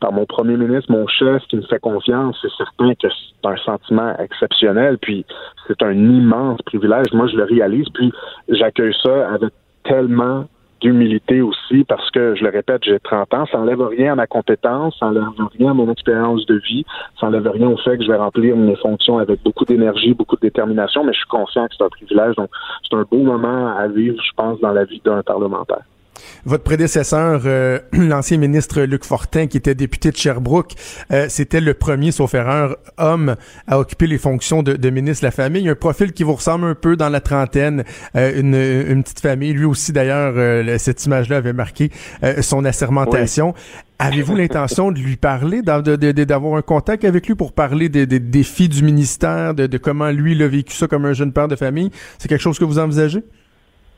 par 0.00 0.12
mon 0.12 0.26
premier 0.26 0.56
ministre, 0.56 0.90
mon 0.92 1.06
chef, 1.06 1.42
qui 1.48 1.56
me 1.56 1.62
fait 1.62 1.78
confiance, 1.78 2.36
c'est 2.42 2.52
certain 2.56 2.94
que 2.94 3.08
c'est 3.08 3.48
un 3.48 3.56
sentiment 3.56 4.16
exceptionnel, 4.18 4.98
puis 4.98 5.24
c'est 5.66 5.82
un 5.82 5.92
immense 5.92 6.60
privilège. 6.62 7.12
Moi, 7.12 7.26
je 7.28 7.36
le 7.36 7.44
réalise, 7.44 7.88
puis 7.94 8.12
j'accueille 8.48 8.94
ça 9.02 9.30
avec 9.30 9.52
tellement 9.84 10.46
d'humilité 10.82 11.40
aussi, 11.40 11.84
parce 11.84 12.10
que, 12.10 12.34
je 12.34 12.44
le 12.44 12.50
répète, 12.50 12.84
j'ai 12.84 13.00
30 13.00 13.32
ans, 13.32 13.46
ça 13.50 13.58
n'enlève 13.58 13.80
rien 13.80 14.12
à 14.12 14.14
ma 14.14 14.26
compétence, 14.26 14.94
ça 14.98 15.06
n'enlève 15.06 15.24
rien 15.58 15.70
à 15.70 15.74
mon 15.74 15.90
expérience 15.90 16.44
de 16.46 16.56
vie, 16.56 16.84
ça 17.18 17.26
n'enlève 17.26 17.50
rien 17.50 17.68
au 17.68 17.78
fait 17.78 17.96
que 17.96 18.04
je 18.04 18.10
vais 18.10 18.16
remplir 18.16 18.56
mes 18.56 18.76
fonctions 18.76 19.18
avec 19.18 19.42
beaucoup 19.42 19.64
d'énergie, 19.64 20.12
beaucoup 20.12 20.36
de 20.36 20.42
détermination, 20.42 21.02
mais 21.02 21.14
je 21.14 21.18
suis 21.18 21.28
conscient 21.28 21.66
que 21.66 21.74
c'est 21.78 21.84
un 21.84 21.88
privilège, 21.88 22.36
donc 22.36 22.50
c'est 22.82 22.96
un 22.96 23.04
beau 23.10 23.22
moment 23.22 23.74
à 23.74 23.88
vivre, 23.88 24.22
je 24.22 24.32
pense, 24.36 24.60
dans 24.60 24.72
la 24.72 24.84
vie 24.84 25.00
d'un 25.02 25.22
parlementaire. 25.22 25.84
Votre 26.44 26.62
prédécesseur, 26.62 27.42
euh, 27.44 27.80
l'ancien 27.92 28.38
ministre 28.38 28.82
Luc 28.82 29.04
Fortin, 29.04 29.46
qui 29.46 29.56
était 29.56 29.74
député 29.74 30.10
de 30.10 30.16
Sherbrooke, 30.16 30.74
euh, 31.12 31.26
c'était 31.28 31.60
le 31.60 31.74
premier, 31.74 32.12
sauf 32.12 32.34
erreur, 32.34 32.76
homme 32.98 33.36
à 33.66 33.78
occuper 33.78 34.06
les 34.06 34.18
fonctions 34.18 34.62
de, 34.62 34.74
de, 34.74 34.90
ministre 34.90 35.22
de 35.22 35.26
la 35.26 35.30
Famille. 35.32 35.68
Un 35.68 35.74
profil 35.74 36.12
qui 36.12 36.22
vous 36.22 36.34
ressemble 36.34 36.66
un 36.66 36.74
peu 36.74 36.96
dans 36.96 37.08
la 37.08 37.20
trentaine, 37.20 37.84
euh, 38.14 38.40
une, 38.40 38.54
une, 38.54 39.02
petite 39.02 39.20
famille. 39.20 39.52
Lui 39.52 39.64
aussi, 39.64 39.92
d'ailleurs, 39.92 40.34
cette 40.78 41.04
image-là 41.04 41.38
avait 41.38 41.52
marqué 41.52 41.90
son 42.40 42.64
assermentation. 42.64 43.54
Avez-vous 43.98 44.36
l'intention 44.36 44.92
de 44.92 44.98
lui 44.98 45.16
parler, 45.16 45.62
d'avoir 45.62 46.56
un 46.56 46.62
contact 46.62 47.04
avec 47.04 47.26
lui 47.26 47.34
pour 47.34 47.52
parler 47.52 47.88
des, 47.88 48.06
des 48.06 48.20
défis 48.20 48.68
du 48.68 48.82
ministère, 48.82 49.54
de, 49.54 49.66
de 49.66 49.78
comment 49.78 50.10
lui 50.10 50.32
il 50.32 50.42
a 50.42 50.48
vécu 50.48 50.74
ça 50.74 50.86
comme 50.86 51.04
un 51.06 51.12
jeune 51.12 51.32
père 51.32 51.48
de 51.48 51.56
famille? 51.56 51.90
C'est 52.18 52.28
quelque 52.28 52.42
chose 52.42 52.58
que 52.58 52.64
vous 52.64 52.78
envisagez? 52.78 53.22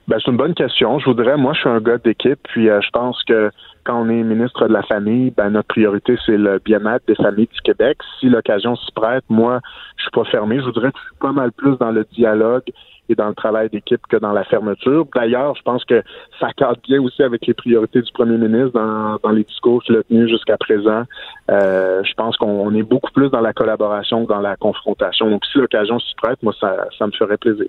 Ben, 0.09 0.17
c'est 0.25 0.31
une 0.31 0.39
bonne 0.39 0.55
question. 0.55 0.99
Je 0.99 1.05
voudrais, 1.05 1.37
moi, 1.37 1.53
je 1.53 1.61
suis 1.61 1.69
un 1.69 1.81
gars 1.81 1.99
d'équipe, 1.99 2.39
puis 2.45 2.71
euh, 2.71 2.81
je 2.81 2.89
pense 2.91 3.23
que 3.25 3.51
quand 3.85 4.01
on 4.01 4.09
est 4.09 4.23
ministre 4.23 4.67
de 4.67 4.73
la 4.73 4.83
Famille, 4.83 5.31
ben, 5.37 5.51
notre 5.51 5.69
priorité, 5.69 6.17
c'est 6.25 6.39
le 6.39 6.59
bien-être 6.65 7.07
des 7.07 7.15
familles 7.15 7.49
du 7.53 7.61
Québec. 7.61 7.99
Si 8.19 8.31
l'occasion 8.31 8.75
s'y 8.75 8.91
prête, 8.93 9.25
moi, 9.29 9.61
je 9.99 10.05
suis 10.05 10.11
pas 10.11 10.25
fermé. 10.25 10.61
Je 10.61 10.65
voudrais 10.65 10.93
que 10.93 10.99
je 10.99 11.09
suis 11.09 11.19
pas 11.21 11.33
mal 11.33 11.53
plus 11.53 11.77
dans 11.77 11.91
le 11.91 12.07
dialogue 12.11 12.63
et 13.11 13.15
dans 13.15 13.29
le 13.29 13.35
travail 13.35 13.69
d'équipe 13.69 14.01
que 14.09 14.17
dans 14.17 14.33
la 14.33 14.45
fermeture. 14.45 15.07
D'ailleurs, 15.15 15.55
je 15.57 15.63
pense 15.63 15.85
que 15.85 16.03
ça 16.41 16.55
cadre 16.57 16.81
bien 16.89 17.03
aussi 17.03 17.23
avec 17.23 17.47
les 17.47 17.53
priorités 17.53 18.01
du 18.01 18.13
premier 18.13 18.39
ministre 18.39 18.81
dans, 18.81 19.19
dans 19.23 19.31
les 19.31 19.45
discours 19.45 19.83
qu'il 19.83 19.97
a 19.97 20.03
tenus 20.05 20.31
jusqu'à 20.31 20.57
présent. 20.57 21.03
Euh, 21.51 22.03
je 22.03 22.15
pense 22.15 22.35
qu'on 22.39 22.75
est 22.75 22.83
beaucoup 22.83 23.13
plus 23.13 23.29
dans 23.29 23.43
la 23.43 23.53
collaboration 23.53 24.25
que 24.25 24.31
dans 24.31 24.41
la 24.41 24.57
confrontation. 24.57 25.29
Donc, 25.29 25.45
si 25.45 25.59
l'occasion 25.59 26.01
s'y 26.01 26.15
prête, 26.15 26.43
moi, 26.43 26.55
ça, 26.59 26.87
ça 26.99 27.07
me 27.07 27.13
ferait 27.13 27.37
plaisir. 27.37 27.69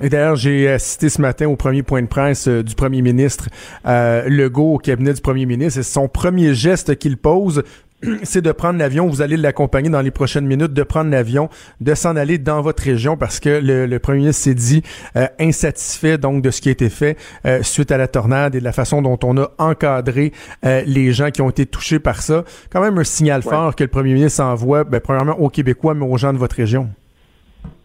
Et 0.00 0.08
d'ailleurs, 0.08 0.36
j'ai 0.36 0.68
assisté 0.68 1.08
ce 1.08 1.20
matin 1.20 1.48
au 1.48 1.56
premier 1.56 1.82
point 1.82 2.02
de 2.02 2.06
presse 2.06 2.46
euh, 2.46 2.62
du 2.62 2.76
premier 2.76 3.02
ministre 3.02 3.48
euh, 3.84 4.28
Legault 4.28 4.74
au 4.74 4.78
cabinet 4.78 5.12
du 5.12 5.20
premier 5.20 5.44
ministre. 5.44 5.80
Et 5.80 5.82
son 5.82 6.06
premier 6.06 6.54
geste 6.54 6.96
qu'il 6.96 7.16
pose, 7.16 7.64
c'est 8.22 8.40
de 8.40 8.52
prendre 8.52 8.78
l'avion. 8.78 9.08
Vous 9.08 9.22
allez 9.22 9.36
l'accompagner 9.36 9.90
dans 9.90 10.00
les 10.00 10.12
prochaines 10.12 10.46
minutes, 10.46 10.72
de 10.72 10.82
prendre 10.84 11.10
l'avion, 11.10 11.48
de 11.80 11.94
s'en 11.94 12.14
aller 12.14 12.38
dans 12.38 12.62
votre 12.62 12.84
région 12.84 13.16
parce 13.16 13.40
que 13.40 13.60
le, 13.60 13.98
premier 13.98 14.18
ministre 14.18 14.44
s'est 14.44 14.54
dit 14.54 14.84
euh, 15.16 15.26
insatisfait 15.40 16.16
donc 16.16 16.42
de 16.42 16.52
ce 16.52 16.60
qui 16.60 16.68
a 16.68 16.72
été 16.72 16.90
fait 16.90 17.16
euh, 17.44 17.64
suite 17.64 17.90
à 17.90 17.98
la 17.98 18.06
tornade 18.06 18.54
et 18.54 18.60
de 18.60 18.64
la 18.64 18.72
façon 18.72 19.02
dont 19.02 19.18
on 19.24 19.36
a 19.36 19.50
encadré 19.58 20.32
les 20.62 21.12
gens 21.12 21.32
qui 21.32 21.42
ont 21.42 21.50
été 21.50 21.66
touchés 21.66 21.98
par 21.98 22.22
ça. 22.22 22.44
Quand 22.70 22.80
même 22.80 22.98
un 22.98 23.04
signal 23.04 23.42
fort 23.42 23.74
que 23.74 23.82
le 23.82 23.90
premier 23.90 24.14
ministre 24.14 24.44
envoie, 24.44 24.84
ben, 24.84 25.00
premièrement 25.00 25.40
aux 25.40 25.48
Québécois, 25.48 25.94
mais 25.94 26.06
aux 26.06 26.16
gens 26.18 26.32
de 26.32 26.38
votre 26.38 26.54
région. 26.54 26.88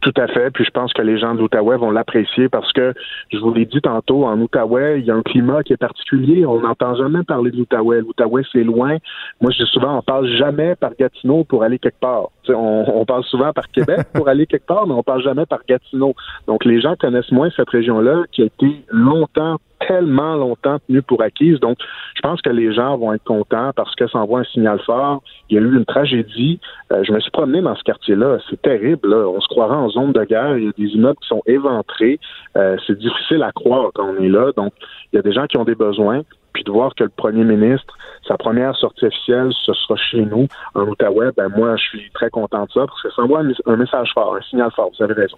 Tout 0.04 0.14
à 0.18 0.28
fait. 0.28 0.52
Puis 0.52 0.66
je 0.66 0.70
pense 0.70 0.92
que 0.92 1.02
les 1.02 1.18
gens 1.18 1.34
de 1.34 1.40
l'Outaouais 1.40 1.78
vont 1.78 1.90
l'apprécier 1.90 2.50
parce 2.50 2.72
que, 2.74 2.94
je 3.32 3.38
vous 3.38 3.54
l'ai 3.54 3.66
dit 3.66 3.80
tantôt, 3.80 4.26
en 4.26 4.38
Outaouais, 4.40 5.00
il 5.00 5.06
y 5.06 5.12
a 5.12 5.16
un 5.16 5.22
climat 5.22 5.64
qui 5.64 5.72
est 5.72 5.78
particulier. 5.78 6.46
On 6.46 6.60
n'entend 6.60 6.96
jamais 6.96 7.24
parler 7.24 7.52
de 7.52 7.58
l'Outaouais. 7.58 8.02
L'Outaouais, 8.02 8.44
c'est 8.52 8.66
loin. 8.66 8.98
Moi, 9.40 9.52
je 9.52 9.64
dis 9.64 9.70
souvent, 9.72 9.98
on 9.98 10.02
parle 10.02 10.28
jamais 10.28 10.76
par 10.76 10.92
Gatineau 11.00 11.46
pour 11.46 11.64
aller 11.64 11.80
quelque 11.80 12.00
part. 12.02 12.28
On, 12.50 12.84
on, 12.86 13.06
parle 13.06 13.24
souvent 13.24 13.54
par 13.54 13.70
Québec 13.72 14.00
pour 14.14 14.28
aller 14.28 14.46
quelque 14.46 14.66
part, 14.66 14.86
mais 14.88 14.94
on 14.94 15.04
parle 15.04 15.24
jamais 15.24 15.46
par 15.46 15.60
Gatineau. 15.68 16.16
Donc, 16.48 16.66
les 16.66 16.82
gens 16.82 16.96
connaissent 16.98 17.32
moins 17.32 17.50
cette 17.56 17.70
région-là 17.70 18.24
qui 18.34 18.42
a 18.42 18.46
été 18.46 18.84
longtemps 18.90 19.58
tellement 19.88 20.36
longtemps 20.36 20.78
tenu 20.88 21.02
pour 21.02 21.22
acquise. 21.22 21.60
Donc, 21.60 21.78
je 22.16 22.22
pense 22.22 22.42
que 22.42 22.50
les 22.50 22.74
gens 22.74 22.98
vont 22.98 23.14
être 23.14 23.24
contents 23.24 23.72
parce 23.76 23.94
que 23.96 24.08
ça 24.08 24.20
envoie 24.20 24.42
un 24.42 24.46
signal 24.46 24.80
fort. 24.86 25.22
Il 25.50 25.56
y 25.56 25.60
a 25.60 25.62
eu 25.62 25.76
une 25.76 25.86
tragédie. 25.86 26.60
Euh, 26.92 27.04
je 27.04 27.12
me 27.12 27.20
suis 27.20 27.32
promené 27.32 27.62
dans 27.62 27.76
ce 27.76 27.84
quartier-là. 27.84 28.38
C'est 28.50 28.62
terrible. 28.62 29.10
Là. 29.10 29.28
On 29.28 29.42
se 29.42 29.48
croirait 29.48 29.76
en 29.76 29.90
zone 29.94 30.12
de 30.12 30.24
guerre. 30.24 30.58
Il 30.58 30.66
y 30.66 30.68
a 30.68 30.72
des 30.78 30.94
immeubles 30.96 31.18
qui 31.22 31.28
sont 31.28 31.42
éventrés. 31.46 32.20
Euh, 32.58 32.78
c'est 32.86 32.98
difficile 32.98 33.44
à 33.44 33.52
croire 33.52 33.92
quand 33.94 34.06
on 34.06 34.24
est 34.24 34.30
là. 34.30 34.52
Donc, 34.56 34.74
il 35.12 35.18
y 35.18 35.20
a 35.20 35.22
des 35.22 35.34
gens 35.34 35.48
qui 35.48 35.58
ont 35.58 35.64
des 35.64 35.76
besoins. 35.76 36.22
Puis 36.54 36.64
de 36.64 36.72
voir 36.72 36.94
que 36.94 37.04
le 37.04 37.10
premier 37.10 37.44
ministre, 37.44 37.98
sa 38.28 38.38
première 38.38 38.76
sortie 38.76 39.06
officielle, 39.06 39.50
ce 39.66 39.74
sera 39.74 39.96
chez 39.96 40.22
nous, 40.22 40.48
en 40.76 40.82
Outaouais, 40.82 41.32
ben 41.36 41.50
moi, 41.50 41.76
je 41.78 41.84
suis 41.84 42.12
très 42.14 42.30
content 42.30 42.66
de 42.66 42.72
ça 42.72 42.86
parce 42.86 43.02
que 43.02 43.10
ça 43.10 43.24
envoie 43.24 43.42
un 43.66 43.76
message 43.76 44.12
fort, 44.14 44.36
un 44.36 44.42
signal 44.44 44.70
fort. 44.76 44.92
Vous 44.96 45.04
avez 45.04 45.16
raison. 45.16 45.38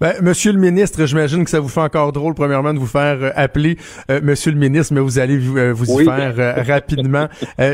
Ben, 0.00 0.12
monsieur 0.20 0.52
le 0.52 0.58
ministre, 0.58 1.04
j'imagine 1.06 1.44
que 1.44 1.50
ça 1.50 1.60
vous 1.60 1.68
fait 1.68 1.80
encore 1.80 2.12
drôle, 2.12 2.34
premièrement, 2.34 2.74
de 2.74 2.78
vous 2.78 2.86
faire 2.86 3.22
euh, 3.22 3.30
appeler 3.34 3.76
euh, 4.10 4.20
Monsieur 4.22 4.52
le 4.52 4.58
ministre, 4.58 4.92
mais 4.92 5.00
vous 5.00 5.18
allez 5.18 5.38
vous, 5.38 6.00
y 6.00 6.04
faire 6.04 6.66
rapidement. 6.66 7.28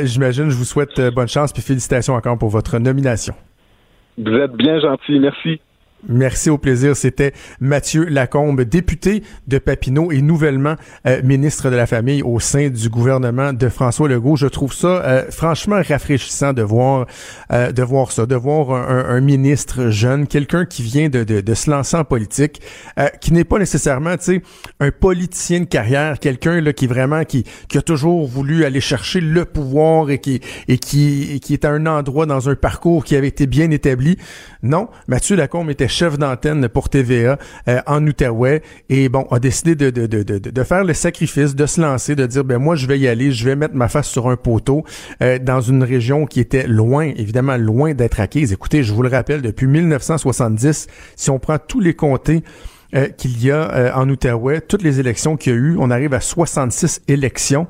j'imagine, 0.04 0.48
je 0.48 0.56
vous 0.56 0.64
souhaite 0.64 1.00
bonne 1.12 1.26
chance 1.26 1.52
puis 1.52 1.62
félicitations 1.62 2.14
encore 2.14 2.38
pour 2.38 2.50
votre 2.50 2.78
nomination. 2.78 3.34
Vous 4.18 4.34
êtes 4.34 4.52
bien 4.52 4.80
gentil, 4.80 5.18
merci. 5.20 5.60
Merci 6.06 6.48
au 6.48 6.58
plaisir. 6.58 6.94
C'était 6.96 7.32
Mathieu 7.60 8.04
Lacombe, 8.04 8.60
député 8.62 9.24
de 9.48 9.58
Papineau 9.58 10.12
et 10.12 10.22
nouvellement 10.22 10.76
euh, 11.06 11.20
ministre 11.24 11.70
de 11.70 11.76
la 11.76 11.86
Famille 11.86 12.22
au 12.22 12.38
sein 12.38 12.68
du 12.68 12.88
gouvernement 12.88 13.52
de 13.52 13.68
François 13.68 14.08
Legault. 14.08 14.36
Je 14.36 14.46
trouve 14.46 14.72
ça 14.72 15.02
euh, 15.04 15.24
franchement 15.30 15.80
rafraîchissant 15.86 16.52
de 16.52 16.62
voir 16.62 17.06
euh, 17.52 17.72
de 17.72 17.82
voir 17.82 18.12
ça, 18.12 18.26
de 18.26 18.36
voir 18.36 18.70
un, 18.70 19.06
un 19.08 19.20
ministre 19.20 19.88
jeune, 19.88 20.28
quelqu'un 20.28 20.66
qui 20.66 20.82
vient 20.82 21.08
de, 21.08 21.24
de, 21.24 21.40
de, 21.40 21.54
se 21.54 21.68
lancer 21.68 21.96
en 21.96 22.04
politique, 22.04 22.62
qui 23.20 23.32
n'est 23.32 23.44
pas 23.44 23.58
nécessairement, 23.58 24.16
tu 24.16 24.24
sais, 24.24 24.42
un 24.78 24.90
politicien 24.90 25.60
de 25.60 25.64
carrière, 25.64 26.20
quelqu'un 26.20 26.60
là 26.60 26.72
qui 26.72 26.86
vraiment 26.86 27.24
qui, 27.24 27.44
qui 27.68 27.76
a 27.76 27.82
toujours 27.82 28.28
voulu 28.28 28.64
aller 28.64 28.80
chercher 28.80 29.20
le 29.20 29.44
pouvoir 29.44 30.10
et 30.10 30.18
qui 30.18 30.40
et 30.68 30.78
qui 30.78 31.32
et 31.32 31.40
qui 31.40 31.54
est 31.54 31.64
à 31.64 31.70
un 31.70 31.86
endroit 31.86 32.26
dans 32.26 32.48
un 32.48 32.54
parcours 32.54 33.04
qui 33.04 33.16
avait 33.16 33.28
été 33.28 33.46
bien 33.46 33.70
établi. 33.72 34.16
Non, 34.62 34.88
Mathieu 35.08 35.34
Lacombe 35.36 35.70
était 35.70 35.87
chef 35.88 36.18
d'antenne 36.18 36.68
pour 36.68 36.88
TVA 36.88 37.38
euh, 37.68 37.80
en 37.86 38.06
Outaouais 38.06 38.62
et 38.88 39.08
bon, 39.08 39.26
a 39.30 39.38
décidé 39.38 39.74
de, 39.74 39.90
de, 39.90 40.06
de, 40.06 40.22
de, 40.22 40.38
de 40.38 40.62
faire 40.62 40.84
le 40.84 40.94
sacrifice, 40.94 41.54
de 41.54 41.66
se 41.66 41.80
lancer, 41.80 42.14
de 42.14 42.26
dire 42.26 42.44
ben 42.44 42.58
moi 42.58 42.76
je 42.76 42.86
vais 42.86 42.98
y 42.98 43.08
aller, 43.08 43.32
je 43.32 43.44
vais 43.44 43.56
mettre 43.56 43.74
ma 43.74 43.88
face 43.88 44.08
sur 44.08 44.28
un 44.28 44.36
poteau 44.36 44.84
euh, 45.22 45.38
dans 45.38 45.60
une 45.60 45.82
région 45.82 46.26
qui 46.26 46.40
était 46.40 46.66
loin, 46.66 47.12
évidemment 47.16 47.56
loin 47.56 47.94
d'être 47.94 48.20
acquise. 48.20 48.52
Écoutez, 48.52 48.82
je 48.82 48.92
vous 48.92 49.02
le 49.02 49.08
rappelle, 49.08 49.42
depuis 49.42 49.66
1970, 49.66 50.86
si 51.16 51.30
on 51.30 51.38
prend 51.38 51.58
tous 51.58 51.80
les 51.80 51.94
comtés 51.94 52.42
euh, 52.94 53.08
qu'il 53.08 53.44
y 53.44 53.50
a 53.50 53.70
euh, 53.74 53.92
en 53.94 54.08
Outaouais, 54.08 54.62
toutes 54.62 54.82
les 54.82 54.98
élections 54.98 55.36
qu'il 55.36 55.52
y 55.52 55.56
a 55.56 55.58
eu, 55.58 55.76
on 55.78 55.90
arrive 55.90 56.14
à 56.14 56.20
66 56.20 57.02
élections. 57.08 57.66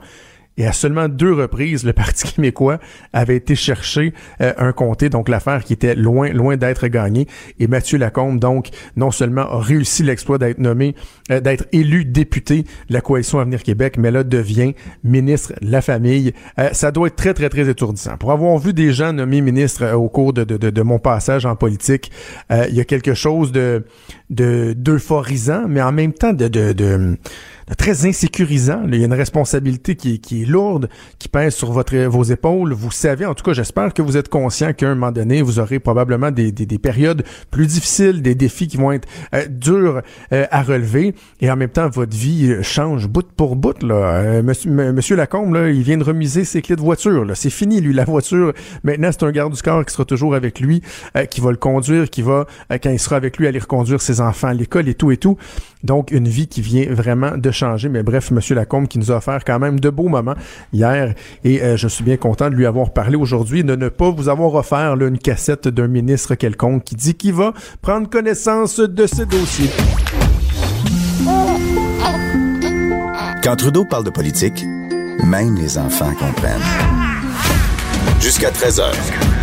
Et 0.58 0.66
à 0.66 0.72
seulement 0.72 1.08
deux 1.08 1.32
reprises, 1.32 1.84
le 1.84 1.92
Parti 1.92 2.32
québécois 2.34 2.78
avait 3.12 3.36
été 3.36 3.54
chercher 3.54 4.12
euh, 4.40 4.52
un 4.58 4.72
comté, 4.72 5.08
donc 5.08 5.28
l'affaire 5.28 5.64
qui 5.64 5.72
était 5.72 5.94
loin, 5.94 6.30
loin 6.30 6.56
d'être 6.56 6.88
gagnée. 6.88 7.28
Et 7.60 7.68
Mathieu 7.68 7.96
Lacombe, 7.96 8.40
donc, 8.40 8.70
non 8.96 9.12
seulement 9.12 9.42
a 9.42 9.60
réussi 9.60 10.02
l'exploit 10.02 10.36
d'être 10.36 10.58
nommé, 10.58 10.96
euh, 11.30 11.40
d'être 11.40 11.66
élu 11.72 12.04
député 12.04 12.64
de 12.88 12.92
la 12.92 13.00
Coalition 13.00 13.38
Avenir 13.38 13.62
Québec, 13.62 13.96
mais 13.98 14.10
là 14.10 14.24
devient 14.24 14.74
ministre 15.04 15.52
de 15.62 15.70
la 15.70 15.80
Famille. 15.80 16.32
Euh, 16.58 16.70
ça 16.72 16.90
doit 16.90 17.06
être 17.06 17.16
très, 17.16 17.34
très, 17.34 17.48
très 17.48 17.68
étourdissant. 17.68 18.16
Pour 18.16 18.32
avoir 18.32 18.58
vu 18.58 18.74
des 18.74 18.92
gens 18.92 19.12
nommés 19.12 19.40
ministres 19.40 19.94
au 19.94 20.08
cours 20.08 20.32
de, 20.32 20.82
mon 20.82 20.98
passage 20.98 21.46
en 21.46 21.54
politique, 21.54 22.10
il 22.50 22.74
y 22.74 22.80
a 22.80 22.84
quelque 22.84 23.14
chose 23.14 23.52
de 23.52 23.84
d'euphorisant, 24.30 25.64
mais 25.68 25.80
en 25.80 25.92
même 25.92 26.12
temps 26.12 26.32
de, 26.32 26.48
de 26.48 27.16
très 27.76 28.06
insécurisant. 28.06 28.82
Il 28.86 28.96
y 28.96 29.02
a 29.02 29.06
une 29.06 29.12
responsabilité 29.12 29.96
qui, 29.96 30.42
est 30.42 30.46
lourde, 30.46 30.88
qui 31.18 31.28
pèse 31.28 31.54
sur 31.54 31.72
votre, 31.72 31.96
vos 32.06 32.22
épaules. 32.22 32.72
Vous 32.72 32.90
savez, 32.90 33.26
en 33.26 33.34
tout 33.34 33.44
cas, 33.44 33.52
j'espère 33.52 33.92
que 33.92 34.02
vous 34.02 34.16
êtes 34.16 34.28
conscient 34.28 34.72
qu'à 34.72 34.88
un 34.88 34.94
moment 34.94 35.12
donné, 35.12 35.42
vous 35.42 35.58
aurez 35.58 35.78
probablement 35.78 36.30
des, 36.30 36.52
des, 36.52 36.66
des, 36.66 36.78
périodes 36.78 37.24
plus 37.50 37.66
difficiles, 37.66 38.22
des 38.22 38.34
défis 38.34 38.68
qui 38.68 38.76
vont 38.76 38.92
être 38.92 39.08
euh, 39.34 39.46
durs 39.48 40.02
euh, 40.32 40.46
à 40.50 40.62
relever. 40.62 41.14
Et 41.40 41.50
en 41.50 41.56
même 41.56 41.68
temps, 41.68 41.88
votre 41.88 42.16
vie 42.16 42.56
change 42.62 43.06
bout 43.08 43.26
pour 43.36 43.56
bout. 43.56 43.82
Là. 43.82 43.94
Euh, 43.94 44.42
monsieur, 44.42 44.70
monsieur 44.70 45.16
Lacombe, 45.16 45.54
là, 45.54 45.68
il 45.68 45.82
vient 45.82 45.98
de 45.98 46.04
remiser 46.04 46.44
ses 46.44 46.62
clés 46.62 46.76
de 46.76 46.80
voiture. 46.80 47.26
C'est 47.34 47.50
fini, 47.50 47.80
lui, 47.80 47.92
la 47.92 48.04
voiture. 48.04 48.52
Maintenant, 48.82 49.10
c'est 49.12 49.24
un 49.24 49.32
garde 49.32 49.54
du 49.54 49.62
corps 49.62 49.84
qui 49.84 49.92
sera 49.92 50.04
toujours 50.04 50.34
avec 50.34 50.60
lui, 50.60 50.82
qui 51.30 51.40
va 51.40 51.50
le 51.50 51.56
conduire, 51.56 52.08
qui 52.10 52.22
va, 52.22 52.46
quand 52.70 52.90
il 52.90 52.98
sera 52.98 53.16
avec 53.16 53.38
lui, 53.38 53.46
aller 53.46 53.58
reconduire 53.58 54.00
ses 54.00 54.20
enfants 54.20 54.48
à 54.48 54.54
l'école 54.54 54.88
et 54.88 54.94
tout 54.94 55.10
et 55.10 55.16
tout. 55.16 55.36
Donc, 55.84 56.10
une 56.10 56.28
vie 56.28 56.48
qui 56.48 56.60
vient 56.60 56.86
vraiment 56.92 57.36
de 57.36 57.50
changer. 57.50 57.88
Mais 57.88 58.02
bref, 58.02 58.30
Monsieur 58.30 58.54
Lacombe 58.54 58.88
qui 58.88 58.98
nous 58.98 59.12
a 59.12 59.16
offert 59.16 59.44
quand 59.44 59.58
même 59.58 59.80
de 59.80 59.90
beaux 59.90 60.08
moments 60.08 60.34
hier. 60.72 61.14
Et 61.44 61.62
euh, 61.62 61.76
je 61.76 61.88
suis 61.88 62.04
bien 62.04 62.16
content 62.16 62.50
de 62.50 62.54
lui 62.54 62.66
avoir 62.66 62.92
parlé 62.92 63.16
aujourd'hui, 63.16 63.64
de 63.64 63.76
ne 63.76 63.88
pas 63.88 64.10
vous 64.10 64.28
avoir 64.28 64.54
offert 64.54 64.96
là, 64.96 65.06
une 65.06 65.18
cassette 65.18 65.68
d'un 65.68 65.88
ministre 65.88 66.34
quelconque 66.34 66.84
qui 66.84 66.94
dit 66.96 67.14
qu'il 67.14 67.34
va 67.34 67.52
prendre 67.82 68.08
connaissance 68.08 68.80
de 68.80 69.06
ce 69.06 69.22
dossier. 69.22 69.70
Quand 73.42 73.56
Trudeau 73.56 73.84
parle 73.84 74.04
de 74.04 74.10
politique, 74.10 74.64
même 75.24 75.56
les 75.56 75.78
enfants 75.78 76.12
comprennent. 76.14 76.60
Jusqu'à 78.20 78.50
13h, 78.50 78.92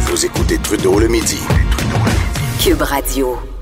vous 0.02 0.26
écoutez 0.26 0.58
Trudeau 0.58 1.00
le 1.00 1.08
midi. 1.08 1.40
Cube 2.60 2.82
Radio. 2.82 3.55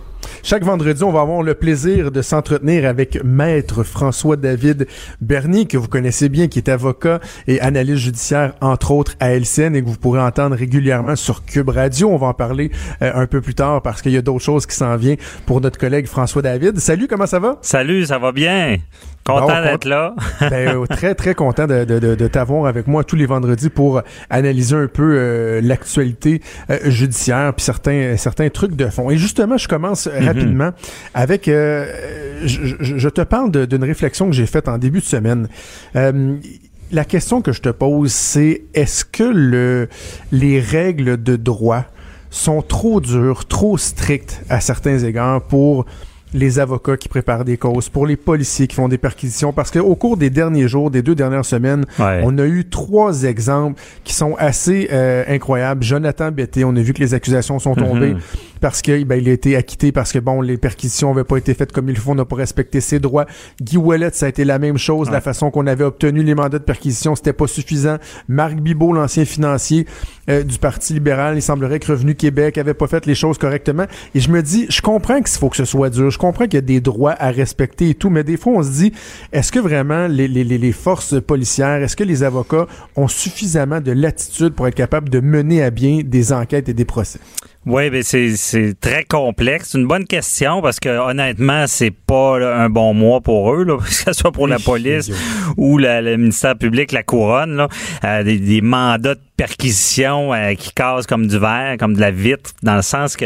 Chaque 0.45 0.65
vendredi, 0.65 1.01
on 1.05 1.11
va 1.13 1.21
avoir 1.21 1.41
le 1.41 1.53
plaisir 1.53 2.11
de 2.11 2.21
s'entretenir 2.21 2.85
avec 2.85 3.23
Maître 3.23 3.83
François-David 3.83 4.87
Bernier, 5.21 5.67
que 5.67 5.77
vous 5.77 5.87
connaissez 5.87 6.27
bien, 6.27 6.49
qui 6.49 6.59
est 6.59 6.67
avocat 6.67 7.21
et 7.47 7.61
analyste 7.61 7.99
judiciaire, 7.99 8.53
entre 8.59 8.91
autres, 8.91 9.15
à 9.21 9.31
LCN 9.33 9.73
et 9.73 9.81
que 9.81 9.87
vous 9.87 9.95
pourrez 9.95 10.19
entendre 10.19 10.57
régulièrement 10.57 11.15
sur 11.15 11.45
Cube 11.45 11.69
Radio. 11.69 12.09
On 12.09 12.17
va 12.17 12.27
en 12.27 12.33
parler 12.33 12.71
euh, 13.01 13.13
un 13.15 13.25
peu 13.25 13.39
plus 13.39 13.55
tard 13.55 13.81
parce 13.81 14.01
qu'il 14.01 14.11
y 14.11 14.17
a 14.17 14.21
d'autres 14.21 14.43
choses 14.43 14.65
qui 14.65 14.75
s'en 14.75 14.97
viennent 14.97 15.15
pour 15.45 15.61
notre 15.61 15.79
collègue 15.79 16.07
François-David. 16.07 16.77
Salut, 16.77 17.07
comment 17.07 17.25
ça 17.25 17.39
va? 17.39 17.57
Salut, 17.61 18.05
ça 18.05 18.19
va 18.19 18.33
bien? 18.33 18.79
Content 19.25 19.61
d'être 19.61 19.85
là. 19.85 20.15
ben, 20.41 20.75
euh, 20.75 20.85
très, 20.85 21.15
très 21.15 21.33
content 21.33 21.65
de, 21.65 21.85
de, 21.85 21.99
de, 22.15 22.27
t'avoir 22.27 22.65
avec 22.65 22.87
moi 22.87 23.03
tous 23.03 23.15
les 23.15 23.25
vendredis 23.25 23.69
pour 23.69 24.01
analyser 24.29 24.75
un 24.75 24.87
peu 24.87 25.15
euh, 25.15 25.61
l'actualité 25.61 26.41
judiciaire 26.85 27.53
puis 27.53 27.63
certains, 27.63 28.17
certains 28.17 28.49
trucs 28.49 28.75
de 28.75 28.87
fond. 28.87 29.09
Et 29.09 29.17
justement, 29.17 29.57
je 29.57 29.67
commence 29.67 30.07
mm-hmm. 30.07 30.25
rapidement 30.25 30.69
avec... 31.13 31.45
Je, 31.45 32.75
je, 32.79 33.09
te 33.09 33.21
parle 33.21 33.51
d'une 33.67 33.83
réflexion 33.83 34.27
que 34.27 34.33
j'ai 34.33 34.45
faite 34.45 34.67
en 34.67 34.77
début 34.77 34.99
de 34.99 35.05
semaine. 35.05 35.47
la 35.93 37.05
question 37.05 37.41
que 37.41 37.51
je 37.51 37.61
te 37.61 37.69
pose, 37.69 38.11
c'est 38.11 38.63
est-ce 38.73 39.05
que 39.05 39.23
le, 39.23 39.87
les 40.31 40.59
règles 40.59 41.21
de 41.21 41.35
droit 41.35 41.85
sont 42.33 42.61
trop 42.61 42.99
dures, 42.99 43.45
trop 43.45 43.77
strictes 43.77 44.41
à 44.49 44.59
certains 44.59 44.97
égards 44.99 45.41
pour 45.41 45.85
les 46.33 46.59
avocats 46.59 46.97
qui 46.97 47.09
préparent 47.09 47.45
des 47.45 47.57
causes, 47.57 47.89
pour 47.89 48.05
les 48.05 48.15
policiers 48.15 48.67
qui 48.67 48.75
font 48.75 48.87
des 48.87 48.97
perquisitions, 48.97 49.53
parce 49.53 49.71
qu'au 49.71 49.95
cours 49.95 50.17
des 50.17 50.29
derniers 50.29 50.67
jours, 50.67 50.91
des 50.91 51.01
deux 51.01 51.15
dernières 51.15 51.45
semaines, 51.45 51.85
on 51.99 52.37
a 52.37 52.45
eu 52.45 52.65
trois 52.65 53.23
exemples 53.23 53.81
qui 54.03 54.13
sont 54.13 54.35
assez 54.37 54.89
euh, 54.91 55.23
incroyables. 55.27 55.83
Jonathan 55.83 56.31
Betté, 56.31 56.63
on 56.63 56.75
a 56.75 56.81
vu 56.81 56.93
que 56.93 56.99
les 56.99 57.13
accusations 57.13 57.59
sont 57.59 57.75
tombées. 57.75 58.13
Mm-hmm 58.13 58.52
parce 58.63 58.81
que 58.81 59.03
ben, 59.03 59.19
il 59.19 59.27
a 59.27 59.33
été 59.33 59.57
acquitté 59.57 59.91
parce 59.91 60.13
que 60.13 60.19
bon 60.19 60.39
les 60.39 60.55
perquisitions 60.55 61.09
n'avaient 61.09 61.25
pas 61.25 61.35
été 61.35 61.53
faites 61.53 61.73
comme 61.73 61.89
il 61.89 61.97
faut, 61.97 62.11
on 62.11 62.15
n'a 62.15 62.23
pas 62.23 62.37
respecté 62.37 62.79
ses 62.79 62.97
droits. 62.97 63.25
Guy 63.61 63.75
Ouellet, 63.75 64.11
ça 64.13 64.27
a 64.27 64.29
été 64.29 64.45
la 64.45 64.57
même 64.57 64.77
chose, 64.77 65.11
la 65.11 65.19
façon 65.19 65.51
qu'on 65.51 65.67
avait 65.67 65.83
obtenu 65.83 66.23
les 66.23 66.33
mandats 66.33 66.59
de 66.59 66.63
perquisition, 66.63 67.13
c'était 67.13 67.33
pas 67.33 67.47
suffisant. 67.47 67.97
Marc 68.29 68.55
Bibot, 68.55 68.93
l'ancien 68.93 69.25
financier 69.25 69.85
euh, 70.29 70.43
du 70.43 70.59
Parti 70.59 70.93
libéral, 70.93 71.35
il 71.35 71.41
semblerait 71.41 71.79
que 71.79 71.91
Revenu 71.91 72.15
Québec 72.15 72.57
avait 72.57 72.73
pas 72.73 72.87
fait 72.87 73.05
les 73.05 73.15
choses 73.15 73.37
correctement. 73.37 73.83
Et 74.15 74.21
je 74.21 74.31
me 74.31 74.41
dis, 74.41 74.65
je 74.69 74.79
comprends 74.79 75.21
qu'il 75.21 75.37
faut 75.37 75.49
que 75.49 75.57
ce 75.57 75.65
soit 75.65 75.89
dur, 75.89 76.09
je 76.09 76.17
comprends 76.17 76.45
qu'il 76.45 76.53
y 76.53 76.57
a 76.57 76.61
des 76.61 76.79
droits 76.79 77.17
à 77.19 77.31
respecter 77.31 77.89
et 77.89 77.95
tout, 77.95 78.09
mais 78.09 78.23
des 78.23 78.37
fois 78.37 78.53
on 78.53 78.63
se 78.63 78.71
dit, 78.71 78.93
est-ce 79.33 79.51
que 79.51 79.59
vraiment 79.59 80.07
les, 80.07 80.29
les, 80.29 80.45
les 80.45 80.71
forces 80.71 81.21
policières, 81.21 81.83
est-ce 81.83 81.97
que 81.97 82.05
les 82.05 82.23
avocats 82.23 82.67
ont 82.95 83.09
suffisamment 83.09 83.81
de 83.81 83.91
latitude 83.91 84.53
pour 84.53 84.69
être 84.69 84.75
capables 84.75 85.09
de 85.09 85.19
mener 85.19 85.61
à 85.61 85.69
bien 85.69 85.99
des 86.01 86.31
enquêtes 86.31 86.69
et 86.69 86.73
des 86.73 86.85
procès? 86.85 87.19
Oui, 87.65 87.89
ben 87.89 88.03
c'est 88.03 88.73
très 88.81 89.05
complexe. 89.05 89.69
C'est 89.71 89.77
une 89.77 89.87
bonne 89.87 90.05
question 90.05 90.61
parce 90.61 90.81
que 90.81 90.89
honnêtement, 90.89 91.65
c'est 91.67 91.91
pas 91.91 92.37
un 92.37 92.69
bon 92.69 92.93
mois 92.93 93.21
pour 93.21 93.53
eux, 93.53 93.63
là, 93.63 93.77
que 93.83 93.93
ce 93.93 94.11
soit 94.11 94.33
pour 94.33 94.47
la 94.47 94.59
police 94.59 95.09
ou 95.55 95.77
le 95.77 96.17
ministère 96.17 96.57
public, 96.57 96.91
la 96.91 97.03
couronne, 97.03 97.55
là, 97.55 97.67
euh, 98.03 98.23
des, 98.23 98.61
mandats 98.61 99.15
de 99.15 99.21
perquisition 99.37 100.33
euh, 100.33 100.55
qui 100.55 100.73
cassent 100.73 101.07
comme 101.07 101.27
du 101.27 101.39
verre, 101.39 101.77
comme 101.79 101.93
de 101.93 102.01
la 102.01 102.11
vitre, 102.11 102.51
dans 102.63 102.75
le 102.75 102.81
sens 102.81 103.15
que 103.15 103.25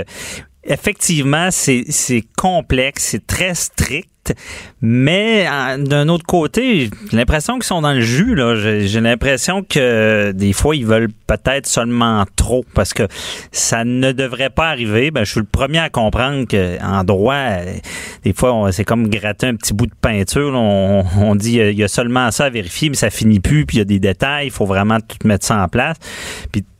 effectivement, 0.67 1.49
c'est 1.51 2.23
complexe, 2.38 3.03
c'est 3.12 3.25
très 3.25 3.56
strict. 3.56 4.10
Mais 4.82 5.47
d'un 5.80 6.10
autre 6.10 6.25
côté, 6.25 6.89
j'ai 7.10 7.17
l'impression 7.17 7.53
qu'ils 7.56 7.63
sont 7.63 7.82
dans 7.82 7.93
le 7.93 8.01
jus. 8.01 8.38
J'ai 8.86 8.99
l'impression 8.99 9.63
que 9.63 10.34
des 10.34 10.51
fois, 10.51 10.75
ils 10.75 10.86
veulent 10.86 11.12
peut-être 11.27 11.65
seulement 11.65 12.25
trop 12.36 12.65
parce 12.73 12.93
que 12.93 13.08
ça 13.53 13.86
ne 13.86 14.12
devrait 14.12 14.49
pas 14.49 14.67
arriver. 14.67 15.12
Ben, 15.12 15.23
je 15.23 15.32
suis 15.32 15.39
le 15.39 15.47
premier 15.49 15.80
à 15.80 15.89
comprendre 15.89 16.45
qu'en 16.45 17.06
droit, 17.06 17.45
des 18.25 18.34
fois, 18.34 18.69
c'est 18.73 18.84
comme 18.84 19.08
gratter 19.08 19.47
un 19.47 19.56
petit 19.56 19.73
bout 19.73 19.88
de 19.88 19.95
peinture. 20.01 20.53
On, 20.53 21.36
dit 21.36 21.53
il 21.53 21.80
y 21.80 21.84
a 21.84 21.88
seulement 21.88 22.30
ça 22.32 22.45
à 22.45 22.49
vérifier, 22.49 22.89
mais 22.89 22.95
ça 22.95 23.10
finit 23.10 23.39
plus, 23.39 23.65
puis 23.65 23.77
il 23.77 23.80
y 23.80 23.82
a 23.82 23.86
des 23.86 23.99
détails. 23.99 24.47
Il 24.47 24.51
faut 24.51 24.65
vraiment 24.65 24.99
tout 24.99 25.25
mettre 25.25 25.45
ça 25.45 25.63
en 25.63 25.69
place. 25.69 25.95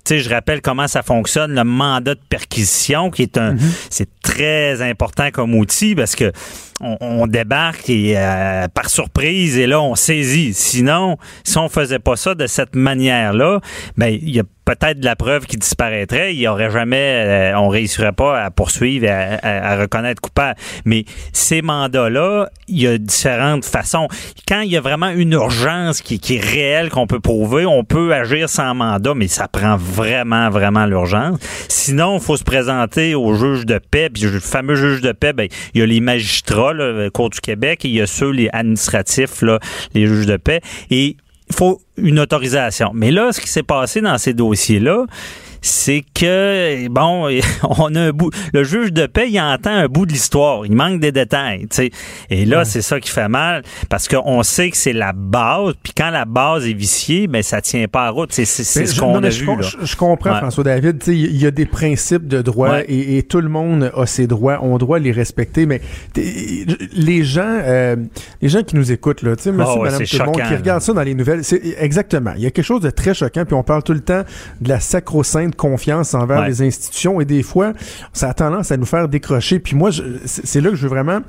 Je 0.10 0.30
rappelle 0.30 0.62
comment 0.62 0.88
ça 0.88 1.04
fonctionne, 1.04 1.54
le 1.54 1.64
mandat 1.64 2.16
de 2.16 2.20
perquisition, 2.30 3.12
qui 3.12 3.24
est 3.24 3.38
un, 3.38 3.56
mm-hmm. 3.56 3.88
c'est 3.90 4.10
très 4.22 4.82
important 4.82 5.32
comme 5.32 5.56
outil 5.56 5.96
parce 5.96 6.16
que 6.16 6.32
on, 6.80 7.28
débarque 7.28 7.90
et, 7.90 8.14
euh, 8.18 8.68
par 8.68 8.90
surprise 8.90 9.58
et 9.58 9.68
là 9.68 9.82
on 9.82 9.96
saisit. 9.96 10.54
Sinon, 10.54 11.18
si 11.44 11.58
on 11.58 11.70
faisait 11.70 12.00
pas 12.00 12.16
ça 12.16 12.36
de 12.36 12.48
cette 12.48 12.76
manière-là, 12.76 13.62
ben 13.98 14.08
il 14.08 14.30
y 14.30 14.40
a 14.40 14.44
peut-être 14.68 15.00
de 15.00 15.06
la 15.06 15.16
preuve 15.16 15.46
qui 15.46 15.56
disparaîtrait. 15.56 16.34
Il 16.34 16.40
y 16.40 16.48
aurait 16.48 16.70
jamais, 16.70 17.54
euh, 17.54 17.58
on 17.58 17.70
réussirait 17.70 18.12
pas 18.12 18.44
à 18.44 18.52
poursuivre, 18.52 19.06
et 19.06 19.10
à, 19.10 19.78
reconnaître 19.80 20.22
coupable. 20.22 20.60
Mais 20.84 21.06
ces 21.32 21.62
mandats-là, 21.62 22.50
il 22.68 22.82
y 22.82 22.88
a 22.88 22.98
différentes 22.98 23.64
façons. 23.64 24.10
Quand 24.46 24.62
il 24.62 24.72
y 24.72 24.78
a 24.78 24.82
vraiment 24.82 25.10
une 25.10 25.32
urgence 25.32 26.02
qui, 26.02 26.20
qui 26.20 26.36
est 26.36 26.44
réelle 26.44 26.90
qu'on 26.90 27.08
peut 27.08 27.22
prouver, 27.22 27.66
on 27.66 27.86
peut 27.86 28.14
agir 28.14 28.50
sans 28.50 28.76
mandat, 28.76 29.14
mais 29.16 29.30
ça 29.30 29.48
prend 29.48 29.78
vraiment, 29.78 30.50
vraiment 30.50 30.86
l'urgence. 30.86 31.40
Sinon, 31.70 32.18
il 32.18 32.22
faut 32.22 32.36
se 32.36 32.44
présenter 32.44 33.16
au 33.16 33.34
juge 33.36 33.66
de 33.66 33.80
paix. 33.80 34.10
Puis 34.14 34.24
le 34.24 34.40
fameux 34.42 34.76
juge 34.76 35.02
de 35.02 35.14
paix, 35.14 35.32
ben, 35.32 35.48
il 35.74 35.80
y 35.80 35.84
a 35.84 35.86
les 35.86 36.02
magistrats, 36.02 36.67
là, 36.74 37.10
Cour 37.10 37.30
du 37.30 37.40
Québec, 37.40 37.86
et 37.86 37.90
il 37.90 37.96
y 37.96 38.02
a 38.02 38.08
ceux, 38.08 38.32
les 38.32 38.50
administratifs, 38.54 39.42
là, 39.42 39.60
les 39.94 40.08
juges 40.08 40.26
de 40.26 40.38
paix. 40.38 40.62
Et 40.90 41.18
il 41.50 41.56
faut 41.56 41.82
une 41.98 42.20
autorisation. 42.20 42.92
Mais 42.94 43.12
là, 43.12 43.32
ce 43.32 43.40
qui 43.40 43.48
s'est 43.48 43.64
passé 43.64 44.02
dans 44.02 44.18
ces 44.18 44.34
dossiers-là, 44.34 45.06
c'est 45.68 46.04
que, 46.14 46.88
bon, 46.88 47.30
on 47.64 47.96
a 47.96 48.02
un 48.02 48.12
bout, 48.12 48.32
le 48.54 48.64
juge 48.64 48.94
de 48.94 49.06
paix, 49.06 49.30
il 49.30 49.40
entend 49.40 49.72
un 49.72 49.88
bout 49.88 50.06
de 50.06 50.12
l'histoire. 50.12 50.66
Il 50.66 50.76
manque 50.76 51.00
des 51.00 51.12
détails, 51.12 51.68
tu 51.70 51.76
sais. 51.76 51.92
Et 52.30 52.46
là, 52.46 52.66
c'est 52.66 52.82
ça 52.82 53.00
qui 53.00 53.10
fait 53.10 53.28
mal 53.28 53.64
parce 53.90 54.08
qu'on 54.08 54.44
sait 54.44 54.70
que 54.70 54.78
c'est 54.78 54.94
la 54.94 55.14
base, 55.14 55.74
puis 55.84 55.94
quand 55.96 56.10
la 56.10 56.26
base 56.26 56.68
est 56.68 56.74
viciée, 56.74 57.28
ben 57.28 57.44
ça 57.44 57.62
tient 57.62 57.88
pas 57.88 58.08
à 58.08 58.10
route. 58.10 58.32
C'est 58.32 58.46
ce 58.46 59.00
qu'on 59.00 59.24
a 59.24 59.30
je, 59.30 59.42
vu, 59.42 59.48
là. 59.48 59.68
Je, 59.84 59.96
comprends, 59.96 60.36
François 60.38 60.64
David. 60.64 61.04
Il 61.08 61.38
y 61.38 61.46
a 61.46 61.52
des 61.52 61.66
principes 61.66 62.28
de 62.28 62.42
droit 62.42 62.80
et, 62.88 63.18
et, 63.18 63.24
tout 63.24 63.42
le 63.42 63.50
monde 63.50 63.92
a 63.96 64.06
ses 64.06 64.28
droits. 64.28 64.60
On 64.62 64.78
doit 64.78 65.00
les 65.00 65.12
respecter, 65.12 65.66
mais 65.66 65.82
les 66.16 67.24
gens, 67.24 67.60
euh, 67.64 67.96
les 68.42 68.50
gens 68.50 68.64
qui 68.64 68.76
nous 68.76 68.92
écoutent, 68.92 69.22
là, 69.22 69.36
tu 69.36 69.44
sais, 69.44 69.52
monsieur, 69.52 69.74
oh, 69.78 69.84
madame, 69.84 70.04
tout 70.04 70.18
le 70.18 70.26
monde, 70.26 70.36
qui 70.36 70.56
regardent 70.56 70.82
ça 70.82 70.94
dans 70.94 71.04
les 71.04 71.14
nouvelles, 71.14 71.44
c'est 71.44 71.62
exactement. 71.80 72.32
Il 72.38 72.44
y 72.44 72.46
a 72.46 72.52
quelque 72.52 72.66
chose 72.66 72.82
de 72.82 72.90
très 72.90 73.14
choquant, 73.14 73.46
puis 73.46 73.56
on 73.56 73.64
parle 73.64 73.84
tout 73.84 73.94
le 73.94 74.00
temps 74.00 74.24
de 74.62 74.70
la 74.70 74.80
sacro-sainte 74.80 75.56
confiance 75.58 76.14
envers 76.14 76.48
les 76.48 76.62
institutions, 76.62 77.20
et 77.20 77.26
des 77.26 77.44
fois, 77.44 77.74
ça 78.14 78.30
a 78.30 78.34
tendance 78.34 78.72
à 78.72 78.78
nous 78.78 78.86
faire 78.86 79.10
décrocher. 79.10 79.60
Puis 79.60 79.76
moi, 79.76 79.90
c'est 80.26 80.62
là 80.62 80.70
que 80.70 80.76
je 80.76 80.84
veux 80.84 80.90
vraiment 80.90 81.20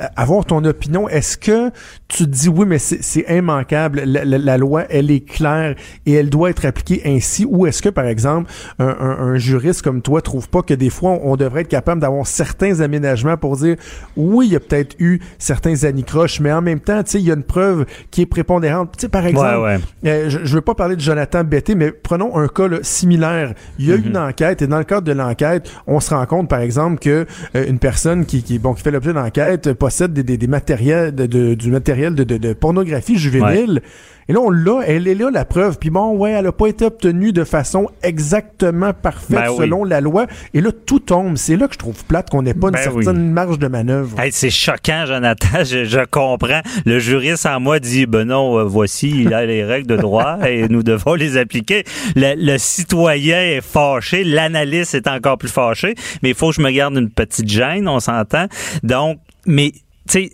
euh, 0.00 0.06
avoir 0.16 0.44
ton 0.44 0.64
opinion. 0.64 1.08
Est-ce 1.08 1.38
que 1.38 1.70
tu 2.08 2.26
dis 2.26 2.48
oui, 2.48 2.66
mais 2.66 2.78
c'est 2.78 3.24
immanquable, 3.28 4.02
la, 4.04 4.24
la, 4.24 4.58
loi, 4.58 4.84
elle 4.88 5.10
est 5.10 5.20
claire 5.20 5.74
et 6.06 6.12
elle 6.12 6.30
doit 6.30 6.50
être 6.50 6.64
appliquée 6.64 7.02
ainsi, 7.04 7.46
ou 7.48 7.66
est-ce 7.66 7.82
que, 7.82 7.88
par 7.88 8.06
exemple, 8.06 8.50
un, 8.78 8.88
un, 8.88 9.18
un, 9.18 9.36
juriste 9.36 9.82
comme 9.82 10.02
toi 10.02 10.22
trouve 10.22 10.48
pas 10.48 10.62
que 10.62 10.74
des 10.74 10.90
fois, 10.90 11.18
on 11.22 11.36
devrait 11.36 11.62
être 11.62 11.68
capable 11.68 12.00
d'avoir 12.00 12.26
certains 12.26 12.80
aménagements 12.80 13.36
pour 13.36 13.56
dire 13.56 13.76
oui, 14.16 14.46
il 14.46 14.52
y 14.52 14.56
a 14.56 14.60
peut-être 14.60 14.96
eu 14.98 15.20
certains 15.38 15.84
anicroches, 15.84 16.40
mais 16.40 16.52
en 16.52 16.62
même 16.62 16.80
temps, 16.80 17.02
tu 17.02 17.12
sais, 17.12 17.20
il 17.20 17.26
y 17.26 17.30
a 17.30 17.34
une 17.34 17.42
preuve 17.42 17.86
qui 18.10 18.22
est 18.22 18.26
prépondérante. 18.26 18.92
Tu 18.96 19.02
sais, 19.02 19.08
par 19.08 19.26
exemple, 19.26 19.80
euh, 20.04 20.28
je, 20.28 20.44
je 20.44 20.54
veux 20.54 20.60
pas 20.60 20.74
parler 20.74 20.96
de 20.96 21.00
Jonathan 21.00 21.44
Betté, 21.44 21.74
mais 21.74 21.92
prenons 21.92 22.36
un 22.36 22.48
cas 22.48 22.64
similaire. 22.82 23.54
Il 23.78 23.86
y 23.86 23.92
a 23.92 23.96
eu 23.96 24.00
une 24.00 24.10
mhm. 24.10 24.28
enquête 24.28 24.62
et 24.62 24.66
dans 24.66 24.78
le 24.78 24.84
cadre 24.84 25.06
de 25.06 25.12
l'enquête, 25.12 25.70
on 25.86 26.00
se 26.00 26.14
rend 26.14 26.24
compte, 26.26 26.48
par 26.48 26.60
exemple, 26.60 26.98
que 26.98 27.26
euh, 27.56 27.66
une 27.66 27.78
personne 27.78 28.26
qui, 28.26 28.42
qui, 28.42 28.58
bon, 28.58 28.74
qui 28.74 28.82
fait 28.82 28.90
l'objet 28.90 29.12
d'enquête 29.12 29.72
possède 29.72 30.12
des, 30.12 30.22
des, 30.22 30.36
des 30.36 30.46
matériels, 30.46 31.14
de, 31.14 31.54
du 31.54 31.70
matériel 31.70 32.14
de, 32.14 32.24
de, 32.24 32.36
de 32.36 32.52
pornographie 32.52 33.16
juvénile. 33.16 33.82
Et 34.28 34.32
là, 34.32 34.40
on 34.40 34.50
l'a, 34.50 34.80
elle 34.86 35.06
est 35.08 35.14
là, 35.14 35.30
la 35.30 35.44
preuve. 35.44 35.78
Puis 35.78 35.90
bon, 35.90 36.16
ouais, 36.16 36.32
elle 36.32 36.46
a 36.46 36.52
pas 36.52 36.66
été 36.66 36.84
obtenue 36.84 37.32
de 37.32 37.44
façon 37.44 37.88
exactement 38.02 38.92
parfaite 38.92 39.38
ben 39.38 39.56
selon 39.56 39.84
la 39.84 40.00
loi. 40.00 40.26
Et 40.54 40.60
là, 40.60 40.70
tout 40.72 41.00
tombe. 41.00 41.36
C'est 41.36 41.56
là 41.56 41.68
que 41.68 41.74
je 41.74 41.78
trouve 41.78 42.04
plate 42.04 42.30
qu'on 42.30 42.42
n'ait 42.42 42.54
pas 42.54 42.68
une 42.68 42.74
ben 42.74 42.82
certaine 42.82 43.30
marge 43.30 43.58
de 43.58 43.68
manœuvre. 43.68 44.16
c'est 44.30 44.50
choquant, 44.50 45.04
Jonathan. 45.06 45.64
Je, 45.64 46.04
comprends. 46.04 46.60
Le 46.84 46.98
juriste 46.98 47.46
en 47.46 47.60
moi 47.60 47.80
dit, 47.80 48.06
ben 48.06 48.24
non, 48.24 48.58
euh, 48.58 48.64
voici, 48.64 49.10
il 49.10 49.34
a 49.34 49.44
les 49.46 49.64
règles 49.64 49.88
de 49.88 49.96
droit 49.96 50.38
et 50.46 50.68
nous 50.68 50.82
devons 50.82 51.14
les 51.14 51.36
appliquer. 51.36 51.84
Le, 52.16 52.34
le 52.36 52.58
citoyen 52.58 53.40
est 53.40 53.60
fâché, 53.60 54.24
l'analyste 54.24 54.94
est 54.94 55.08
encore 55.08 55.38
plus 55.38 55.48
fâché, 55.48 55.94
mais 56.22 56.30
il 56.30 56.34
faut 56.34 56.50
que 56.50 56.56
je 56.56 56.60
me 56.60 56.70
garde 56.70 56.96
une 56.96 57.10
petite 57.10 57.48
gêne, 57.48 57.88
on 57.88 58.00
s'entend. 58.00 58.46
Donc, 58.82 59.18
mais 59.46 59.72
sais, 60.12 60.30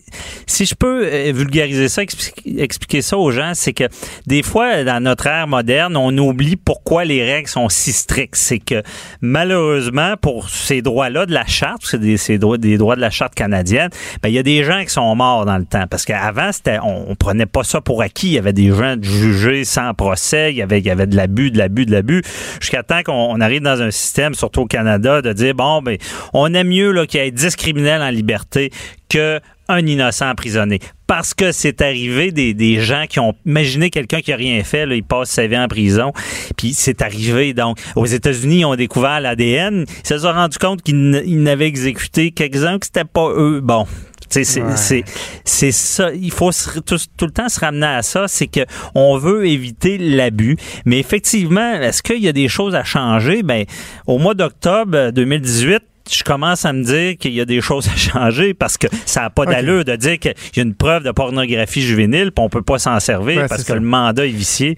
si 0.47 0.67
je 0.67 0.75
peux 0.75 1.05
euh, 1.05 1.33
vulgariser 1.33 1.89
ça, 1.89 2.03
expliquer, 2.03 3.03
ça 3.03 3.17
aux 3.17 3.31
gens, 3.31 3.53
c'est 3.55 3.73
que 3.73 3.85
des 4.27 4.43
fois, 4.43 4.85
dans 4.85 5.03
notre 5.03 5.27
ère 5.27 5.47
moderne, 5.47 5.97
on 5.97 6.17
oublie 6.19 6.57
pourquoi 6.57 7.05
les 7.05 7.25
règles 7.25 7.49
sont 7.49 7.69
si 7.69 7.93
strictes. 7.93 8.37
C'est 8.37 8.59
que 8.59 8.83
malheureusement, 9.21 10.15
pour 10.21 10.49
ces 10.49 10.83
droits-là 10.83 11.27
de 11.27 11.33
la 11.33 11.47
charte, 11.47 11.83
c'est 11.85 12.01
des, 12.01 12.17
ces 12.17 12.39
droits, 12.39 12.59
des 12.59 12.79
droits 12.79 12.97
de 12.97 13.01
la 13.01 13.11
charte 13.11 13.35
canadienne, 13.35 13.91
ben, 14.23 14.29
il 14.29 14.35
y 14.35 14.39
a 14.39 14.43
des 14.43 14.65
gens 14.65 14.83
qui 14.83 14.91
sont 14.91 15.15
morts 15.15 15.45
dans 15.45 15.59
le 15.59 15.65
temps. 15.65 15.87
Parce 15.89 16.05
qu'avant, 16.05 16.53
c'était, 16.53 16.79
on, 16.83 17.15
prenait 17.15 17.47
pas 17.47 17.65
ça 17.65 17.81
pour 17.81 18.03
acquis. 18.03 18.29
Il 18.29 18.33
y 18.33 18.39
avait 18.39 18.53
des 18.53 18.71
gens 18.71 18.97
jugés 19.01 19.65
sans 19.65 19.95
procès. 19.95 20.53
Il 20.53 20.57
y 20.57 20.63
avait, 20.63 20.81
y 20.81 20.91
avait 20.91 21.07
de 21.07 21.17
l'abus, 21.17 21.51
de 21.51 21.59
l'abus, 21.59 21.87
de 21.87 21.93
l'abus. 21.93 22.23
Jusqu'à 22.61 22.83
temps 22.83 23.03
qu'on 23.03 23.41
arrive 23.41 23.63
dans 23.63 23.83
un 23.83 23.91
système, 23.91 24.35
surtout 24.35 24.63
au 24.63 24.67
Canada, 24.67 25.23
de 25.23 25.33
dire, 25.33 25.55
bon, 25.55 25.83
ben, 25.83 25.97
on 26.33 26.53
aime 26.55 26.69
mieux 26.69 27.07
qu'il 27.07 27.21
y 27.21 27.25
ait 27.25 27.31
10 27.31 27.57
criminels 27.57 28.03
en 28.03 28.11
liberté 28.11 28.71
que 29.11 29.41
un 29.69 29.87
innocent 29.87 30.31
emprisonné. 30.31 30.81
Parce 31.07 31.33
que 31.35 31.53
c'est 31.53 31.81
arrivé 31.81 32.33
des, 32.33 32.55
des, 32.55 32.81
gens 32.81 33.05
qui 33.09 33.21
ont 33.21 33.35
imaginé 33.47 33.91
quelqu'un 33.91 34.21
qui 34.21 34.33
a 34.33 34.37
rien 34.37 34.63
fait, 34.65 34.87
là, 34.87 34.95
il 34.95 35.05
passe 35.05 35.31
sa 35.31 35.47
vie 35.47 35.59
en 35.59 35.69
prison. 35.69 36.13
Puis 36.57 36.75
c'est 36.75 37.03
arrivé. 37.03 37.53
Donc, 37.55 37.79
aux 37.95 38.07
États-Unis, 38.07 38.61
ils 38.61 38.65
ont 38.65 38.77
découvert 38.77 39.21
l'ADN. 39.21 39.85
Ils 39.89 40.07
se 40.07 40.19
sont 40.19 40.33
rendus 40.33 40.59
compte 40.59 40.83
qu'ils 40.83 41.43
n'avaient 41.43 41.67
exécuté 41.67 42.33
quelques-uns 42.33 42.79
que 42.79 42.87
c'était 42.87 43.05
pas 43.05 43.31
eux. 43.31 43.61
Bon, 43.61 43.87
c'est 44.31 45.05
c'est 45.45 45.73
ça. 45.73 46.13
Il 46.13 46.31
faut 46.31 46.51
tout, 46.87 46.97
tout, 47.17 47.27
le 47.27 47.33
temps 47.33 47.49
se 47.49 47.61
ramener 47.61 47.87
à 47.87 48.03
ça. 48.03 48.29
C'est 48.29 48.47
que 48.47 48.61
on 48.95 49.19
veut 49.19 49.47
éviter 49.47 49.99
l'abus. 49.99 50.57
Mais 50.85 50.99
effectivement, 50.99 51.75
est-ce 51.75 52.03
qu'il 52.03 52.23
y 52.23 52.29
a 52.29 52.33
des 52.33 52.49
choses 52.49 52.75
à 52.75 52.85
changer? 52.85 53.43
Ben, 53.43 53.65
au 54.07 54.19
mois 54.19 54.35
d'octobre 54.35 55.11
2018, 55.11 55.83
je 56.11 56.25
commence 56.25 56.65
à 56.65 56.73
me 56.73 56.83
dire 56.83 57.17
qu'il 57.17 57.33
y 57.33 57.41
a 57.41 57.45
des 57.45 57.61
choses 57.61 57.89
à 57.89 57.97
changer 57.97 58.55
parce 58.55 58.77
que 58.77 58.87
ça 59.07 59.23
n'a 59.23 59.31
pas 59.31 59.47
d'allure 59.47 59.85
de 59.85 59.97
dire 59.97 60.19
qu'il 60.19 60.35
y 60.57 60.61
a 60.61 60.63
une 60.63 60.75
preuve 60.75 61.05
de 61.05 61.11
pornographie 61.11 61.83
juvénile 61.83 62.33
puis 62.33 62.45
on 62.45 62.49
peut 62.49 62.63
pas 62.63 62.79
s'en 62.79 62.99
servir 63.01 63.47
parce 63.49 63.65
que 63.65 63.73
le 63.73 63.81
mandat 63.81 64.27
est 64.27 64.31
vicié. 64.31 64.77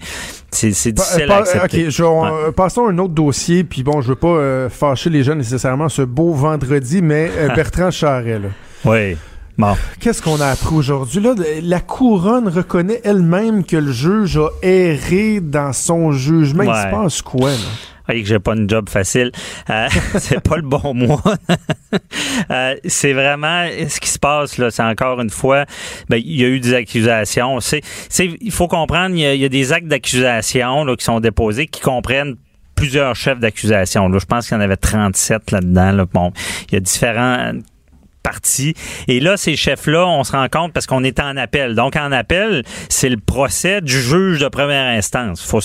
C'est 0.51 0.69
difficile 0.91 1.31
à 1.31 1.37
accepter. 1.37 1.87
OK, 1.87 2.55
passons 2.55 2.87
à 2.87 2.91
un 2.91 2.97
autre 2.99 3.13
dossier 3.13 3.63
puis 3.63 3.83
bon, 3.83 4.01
je 4.01 4.09
veux 4.09 4.15
pas 4.15 4.27
euh, 4.27 4.69
fâcher 4.69 5.09
les 5.09 5.23
gens 5.23 5.35
nécessairement 5.35 5.89
ce 5.89 6.01
beau 6.03 6.33
vendredi, 6.33 7.01
mais 7.01 7.31
euh, 7.37 7.49
Bertrand 7.55 7.91
Charret, 7.91 8.41
Oui. 8.85 9.17
Bon. 9.57 9.75
Qu'est-ce 9.99 10.21
qu'on 10.21 10.41
a 10.41 10.47
appris 10.47 10.73
aujourd'hui? 10.73 11.21
Là, 11.21 11.35
la 11.61 11.79
couronne 11.79 12.47
reconnaît 12.47 13.01
elle-même 13.03 13.63
que 13.63 13.77
le 13.77 13.91
juge 13.91 14.37
a 14.37 14.49
erré 14.63 15.39
dans 15.41 15.73
son 15.73 16.11
jugement. 16.11 16.63
Il 16.63 16.75
se 16.75 16.89
passe 16.89 17.21
quoi, 17.21 17.51
là? 17.51 17.57
Que 18.07 18.25
j'ai 18.25 18.39
pas 18.39 18.53
une 18.53 18.69
job 18.69 18.89
facile. 18.89 19.31
Euh, 19.69 19.87
c'est 20.17 20.41
pas 20.41 20.57
le 20.57 20.63
bon 20.63 20.93
mois. 20.93 21.21
euh, 22.51 22.75
c'est 22.85 23.13
vraiment 23.13 23.65
ce 23.87 23.99
qui 23.99 24.09
se 24.09 24.19
passe 24.19 24.57
là. 24.57 24.71
C'est 24.71 24.83
encore 24.83 25.19
une 25.21 25.29
fois, 25.29 25.65
ben, 26.09 26.17
il 26.17 26.39
y 26.39 26.43
a 26.43 26.47
eu 26.47 26.59
des 26.59 26.73
accusations. 26.73 27.59
C'est, 27.59 27.81
il 28.19 28.51
faut 28.51 28.67
comprendre, 28.67 29.15
il 29.15 29.21
y, 29.21 29.45
a, 29.45 29.49
des 29.49 29.73
actes 29.73 29.87
d'accusation 29.87 30.85
qui 30.95 31.05
sont 31.05 31.19
déposés 31.19 31.67
qui 31.67 31.81
comprennent 31.81 32.35
plusieurs 32.75 33.15
chefs 33.15 33.39
d'accusation. 33.39 34.11
je 34.17 34.25
pense 34.25 34.47
qu'il 34.47 34.55
y 34.55 34.59
en 34.59 34.63
avait 34.63 34.77
37 34.77 35.51
là-dedans. 35.51 35.91
Là. 35.91 36.05
Bon, 36.11 36.31
il 36.69 36.73
y 36.73 36.77
a 36.77 36.79
différents 36.79 37.53
Et 39.07 39.19
là, 39.19 39.37
ces 39.37 39.55
chefs-là, 39.55 40.07
on 40.07 40.23
se 40.23 40.31
rend 40.31 40.47
compte 40.49 40.73
parce 40.73 40.85
qu'on 40.85 41.03
est 41.03 41.19
en 41.19 41.37
appel. 41.37 41.75
Donc, 41.75 41.95
en 41.95 42.11
appel, 42.11 42.63
c'est 42.89 43.09
le 43.09 43.17
procès 43.17 43.81
du 43.81 43.99
juge 43.99 44.39
de 44.39 44.47
première 44.47 44.87
instance. 44.87 45.45
Faut 45.45 45.59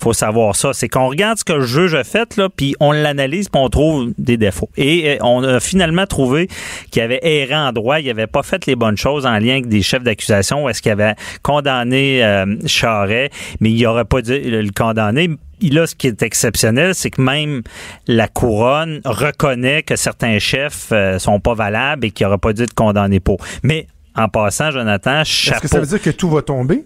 faut 0.00 0.12
savoir 0.12 0.56
ça. 0.56 0.72
C'est 0.72 0.88
qu'on 0.88 1.08
regarde 1.08 1.38
ce 1.38 1.44
que 1.44 1.52
le 1.52 1.66
juge 1.66 1.94
a 1.94 2.04
fait, 2.04 2.36
là, 2.36 2.48
puis 2.54 2.74
on 2.80 2.92
l'analyse, 2.92 3.48
puis 3.48 3.60
on 3.60 3.68
trouve 3.68 4.12
des 4.18 4.36
défauts. 4.36 4.70
Et 4.76 5.10
euh, 5.10 5.16
on 5.22 5.42
a 5.42 5.60
finalement 5.60 6.06
trouvé 6.06 6.48
qu'il 6.90 7.02
avait 7.02 7.20
erré 7.22 7.54
en 7.54 7.72
droit, 7.72 8.00
il 8.00 8.08
avait 8.10 8.26
pas 8.26 8.42
fait 8.42 8.66
les 8.66 8.76
bonnes 8.76 8.96
choses 8.96 9.26
en 9.26 9.38
lien 9.38 9.52
avec 9.52 9.68
des 9.68 9.82
chefs 9.82 10.02
d'accusation, 10.02 10.64
ou 10.64 10.68
est-ce 10.68 10.82
qu'il 10.82 10.92
avait 10.92 11.14
condamné 11.42 12.24
euh, 12.24 12.46
Charret, 12.66 13.30
mais 13.60 13.70
il 13.70 13.86
aurait 13.86 14.04
pas 14.04 14.22
dû 14.22 14.38
le 14.38 14.70
condamner 14.70 15.30
là, 15.70 15.86
ce 15.86 15.94
qui 15.94 16.06
est 16.06 16.22
exceptionnel, 16.22 16.94
c'est 16.94 17.10
que 17.10 17.20
même 17.20 17.62
la 18.06 18.28
couronne 18.28 19.00
reconnaît 19.04 19.82
que 19.82 19.96
certains 19.96 20.38
chefs 20.38 20.88
euh, 20.92 21.18
sont 21.18 21.40
pas 21.40 21.54
valables 21.54 22.06
et 22.06 22.10
qu'il 22.10 22.26
n'aurait 22.26 22.38
pas 22.38 22.52
dû 22.52 22.62
être 22.62 22.74
condamné 22.74 23.20
pour. 23.20 23.38
Mais 23.62 23.86
en 24.14 24.28
passant, 24.28 24.70
Jonathan, 24.70 25.22
chapeau. 25.24 25.56
Est-ce 25.56 25.62
que 25.62 25.68
ça 25.68 25.80
veut 25.80 25.86
dire 25.86 26.02
que 26.02 26.10
tout 26.10 26.30
va 26.30 26.42
tomber? 26.42 26.84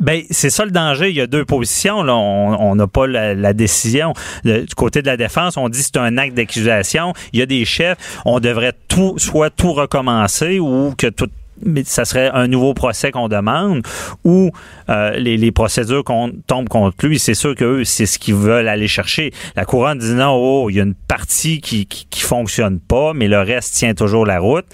Ben, 0.00 0.22
c'est 0.30 0.50
ça 0.50 0.64
le 0.64 0.70
danger. 0.70 1.10
Il 1.10 1.16
y 1.16 1.20
a 1.20 1.26
deux 1.26 1.44
positions. 1.44 2.02
Là. 2.02 2.14
On 2.14 2.74
n'a 2.74 2.86
pas 2.86 3.06
la, 3.06 3.52
décision. 3.52 4.12
du 4.44 4.66
côté 4.76 5.02
de 5.02 5.06
la 5.06 5.16
défense, 5.16 5.56
on 5.56 5.68
dit 5.68 5.78
que 5.78 5.84
c'est 5.86 5.98
un 5.98 6.18
acte 6.18 6.34
d'accusation. 6.34 7.12
Il 7.32 7.38
y 7.38 7.42
a 7.42 7.46
des 7.46 7.64
chefs. 7.64 7.96
On 8.24 8.40
devrait 8.40 8.74
tout, 8.88 9.14
soit 9.18 9.50
tout 9.50 9.72
recommencer 9.72 10.58
ou 10.58 10.94
que 10.98 11.06
tout 11.06 11.30
mais 11.62 11.84
ça 11.84 12.04
serait 12.04 12.30
un 12.32 12.46
nouveau 12.46 12.74
procès 12.74 13.10
qu'on 13.10 13.28
demande 13.28 13.82
ou 14.24 14.50
euh, 14.88 15.10
les, 15.16 15.52
procédures 15.52 16.04
qu'on 16.04 16.32
tombe 16.46 16.68
contre 16.68 17.06
lui, 17.06 17.18
c'est 17.18 17.34
sûr 17.34 17.54
qu'eux, 17.54 17.84
c'est 17.84 18.06
ce 18.06 18.18
qu'ils 18.18 18.34
veulent 18.34 18.68
aller 18.68 18.88
chercher. 18.88 19.32
La 19.56 19.64
couronne 19.64 19.98
dit 19.98 20.14
non, 20.14 20.34
oh, 20.34 20.70
il 20.70 20.76
y 20.76 20.80
a 20.80 20.82
une 20.82 20.94
partie 20.94 21.60
qui, 21.60 21.86
qui, 21.86 22.20
fonctionne 22.20 22.80
pas, 22.80 23.12
mais 23.14 23.28
le 23.28 23.38
reste 23.40 23.74
tient 23.74 23.94
toujours 23.94 24.26
la 24.26 24.40
route. 24.40 24.64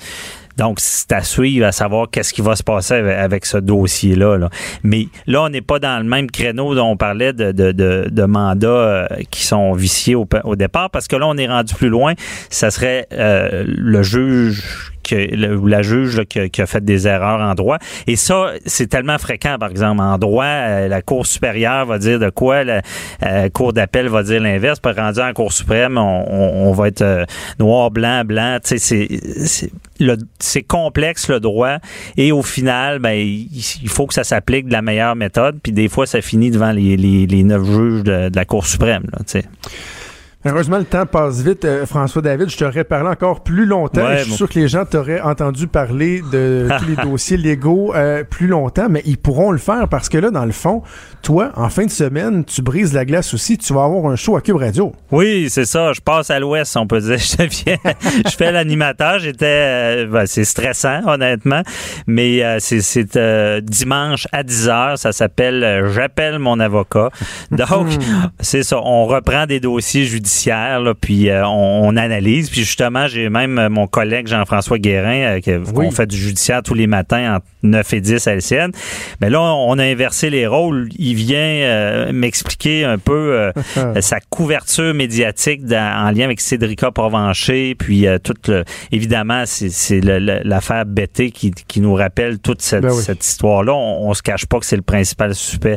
Donc, 0.56 0.78
c'est 0.80 1.12
à 1.12 1.22
suivre, 1.22 1.66
à 1.66 1.72
savoir 1.72 2.10
qu'est-ce 2.10 2.34
qui 2.34 2.42
va 2.42 2.54
se 2.54 2.62
passer 2.62 2.94
avec, 2.94 3.46
ce 3.46 3.56
dossier-là. 3.56 4.50
Mais 4.82 5.08
là, 5.26 5.44
on 5.44 5.48
n'est 5.48 5.62
pas 5.62 5.78
dans 5.78 5.98
le 6.02 6.08
même 6.08 6.30
créneau 6.30 6.74
dont 6.74 6.90
on 6.90 6.96
parlait 6.96 7.32
de, 7.32 7.52
de, 7.52 7.72
de, 7.72 8.24
mandats 8.24 8.68
euh, 8.68 9.06
qui 9.30 9.44
sont 9.44 9.72
viciés 9.72 10.14
au, 10.14 10.28
au, 10.44 10.56
départ, 10.56 10.90
parce 10.90 11.08
que 11.08 11.16
là, 11.16 11.26
on 11.28 11.36
est 11.38 11.46
rendu 11.46 11.74
plus 11.74 11.88
loin. 11.88 12.12
Ça 12.50 12.70
serait 12.70 13.06
euh, 13.12 13.64
le 13.66 14.02
juge 14.02 14.92
ou 15.12 15.66
la 15.66 15.82
juge 15.82 16.24
qui, 16.24 16.62
a, 16.62 16.66
fait 16.66 16.84
des 16.84 17.06
erreurs 17.06 17.40
en 17.40 17.54
droit. 17.54 17.78
Et 18.06 18.16
ça, 18.16 18.52
c'est 18.66 18.86
tellement 18.86 19.18
fréquent, 19.18 19.56
par 19.58 19.70
exemple, 19.70 20.00
en 20.00 20.18
droit, 20.18 20.44
euh, 20.44 20.88
la 20.88 21.02
Cour 21.02 21.26
supérieure 21.26 21.86
va 21.86 21.98
dire 21.98 22.18
de 22.18 22.30
quoi, 22.30 22.64
la, 22.64 22.82
euh, 23.24 23.48
Cour 23.48 23.72
d'appel 23.72 24.08
va 24.08 24.22
dire 24.22 24.40
l'inverse, 24.40 24.80
puis 24.80 24.92
rendu 24.92 25.20
en 25.20 25.32
Cour 25.32 25.52
suprême, 25.52 25.98
on, 25.98 26.72
va 26.72 26.88
être 26.88 27.02
euh, 27.02 27.24
noir, 27.58 27.90
blanc, 27.90 28.24
blanc. 28.24 28.58
C'est, 28.62 28.78
c'est 30.38 30.62
complexe 30.62 31.28
le 31.28 31.40
droit 31.40 31.78
et 32.16 32.32
au 32.32 32.42
final, 32.42 32.98
ben, 32.98 33.16
il 33.18 33.88
faut 33.88 34.06
que 34.06 34.14
ça 34.14 34.24
s'applique 34.24 34.66
de 34.66 34.72
la 34.72 34.82
meilleure 34.82 35.16
méthode. 35.16 35.58
Puis 35.62 35.72
des 35.72 35.88
fois, 35.88 36.06
ça 36.06 36.20
finit 36.20 36.50
devant 36.50 36.72
les, 36.72 37.44
neuf 37.44 37.64
juges 37.64 38.02
de, 38.02 38.30
la 38.34 38.44
Cour 38.44 38.66
suprême. 38.66 39.04
Là, 39.12 39.40
Heureusement, 40.46 40.78
le 40.78 40.86
temps 40.86 41.04
passe 41.04 41.42
vite. 41.42 41.66
Euh, 41.66 41.84
François 41.84 42.22
David, 42.22 42.48
je 42.48 42.56
t'aurais 42.56 42.84
parlé 42.84 43.10
encore 43.10 43.42
plus 43.42 43.66
longtemps. 43.66 44.00
Ouais, 44.00 44.18
je 44.18 44.22
suis 44.22 44.30
bon. 44.30 44.36
sûr 44.38 44.48
que 44.48 44.58
les 44.58 44.68
gens 44.68 44.86
t'auraient 44.86 45.20
entendu 45.20 45.66
parler 45.66 46.22
de 46.32 46.66
tous 46.78 46.86
les 46.86 46.96
dossiers 46.96 47.36
légaux 47.36 47.94
euh, 47.94 48.24
plus 48.24 48.46
longtemps, 48.46 48.86
mais 48.88 49.02
ils 49.04 49.18
pourront 49.18 49.50
le 49.50 49.58
faire 49.58 49.86
parce 49.90 50.08
que 50.08 50.16
là, 50.16 50.30
dans 50.30 50.46
le 50.46 50.52
fond, 50.52 50.82
toi, 51.20 51.52
en 51.56 51.68
fin 51.68 51.84
de 51.84 51.90
semaine, 51.90 52.46
tu 52.46 52.62
brises 52.62 52.94
la 52.94 53.04
glace 53.04 53.34
aussi. 53.34 53.58
Tu 53.58 53.74
vas 53.74 53.84
avoir 53.84 54.10
un 54.10 54.16
show 54.16 54.34
à 54.34 54.40
Cube 54.40 54.56
Radio. 54.56 54.92
Oui, 55.10 55.48
c'est 55.50 55.66
ça. 55.66 55.92
Je 55.92 56.00
passe 56.00 56.30
à 56.30 56.38
l'ouest, 56.38 56.74
on 56.78 56.86
peut 56.86 57.00
dire. 57.00 57.18
Je 57.18 57.36
deviens, 57.36 57.76
je 58.26 58.34
fais 58.34 58.50
l'animateur. 58.50 59.18
J'étais, 59.18 59.46
euh, 59.46 60.06
ben, 60.06 60.24
c'est 60.24 60.44
stressant, 60.44 61.06
honnêtement, 61.06 61.62
mais 62.06 62.42
euh, 62.42 62.56
c'est, 62.60 63.60
dimanche 63.62 64.26
à 64.32 64.42
10 64.42 64.68
h 64.68 64.96
Ça 64.96 65.12
s'appelle 65.12 65.90
J'appelle 65.92 66.38
mon 66.38 66.58
avocat. 66.60 67.10
Donc, 67.50 67.88
c'est 68.40 68.62
ça. 68.62 68.80
On 68.82 69.04
reprend 69.04 69.44
des 69.46 69.60
dossiers 69.60 70.04
judiciaires, 70.04 70.29
là, 70.46 70.94
puis 71.00 71.28
euh, 71.30 71.46
on, 71.46 71.88
on 71.88 71.96
analyse. 71.96 72.50
Puis 72.50 72.60
justement, 72.62 73.06
j'ai 73.08 73.28
même 73.28 73.58
euh, 73.58 73.68
mon 73.68 73.86
collègue 73.86 74.26
Jean-François 74.26 74.78
Guérin, 74.78 75.38
euh, 75.46 75.62
qu'on 75.72 75.90
fait 75.90 76.06
du 76.06 76.16
judiciaire 76.16 76.62
tous 76.62 76.74
les 76.74 76.86
matins 76.86 77.36
entre 77.36 77.46
9 77.62 77.92
et 77.94 78.00
10 78.00 78.26
à 78.26 78.34
LCN. 78.36 78.70
Mais 79.20 79.28
là, 79.30 79.40
on 79.42 79.78
a 79.78 79.84
inversé 79.84 80.30
les 80.30 80.46
rôles. 80.46 80.88
Il 80.98 81.14
vient 81.14 81.36
euh, 81.38 82.12
m'expliquer 82.12 82.84
un 82.84 82.98
peu 82.98 83.52
sa 84.00 84.20
couverture 84.20 84.94
médiatique 84.94 85.64
dans- 85.64 86.06
en 86.06 86.10
lien 86.10 86.24
avec 86.24 86.40
Cédrica 86.40 86.90
Provencher, 86.90 87.74
puis 87.74 88.06
euh, 88.06 88.18
toute 88.18 88.48
le- 88.48 88.64
évidemment 88.92 89.44
c'est 89.46 90.00
l'affaire 90.00 90.86
Betté 90.86 91.30
qui, 91.30 91.50
qui 91.50 91.80
nous 91.80 91.94
rappelle 91.94 92.38
toute 92.38 92.62
cette, 92.62 92.82
Ben 92.82 92.92
oui. 92.92 93.02
cette 93.02 93.24
histoire-là. 93.24 93.74
On, 93.74 94.08
on 94.08 94.14
se 94.14 94.22
cache 94.22 94.46
pas 94.46 94.58
que 94.58 94.66
c'est 94.66 94.76
le 94.76 94.82
principal 94.82 95.34
suspect 95.34 95.76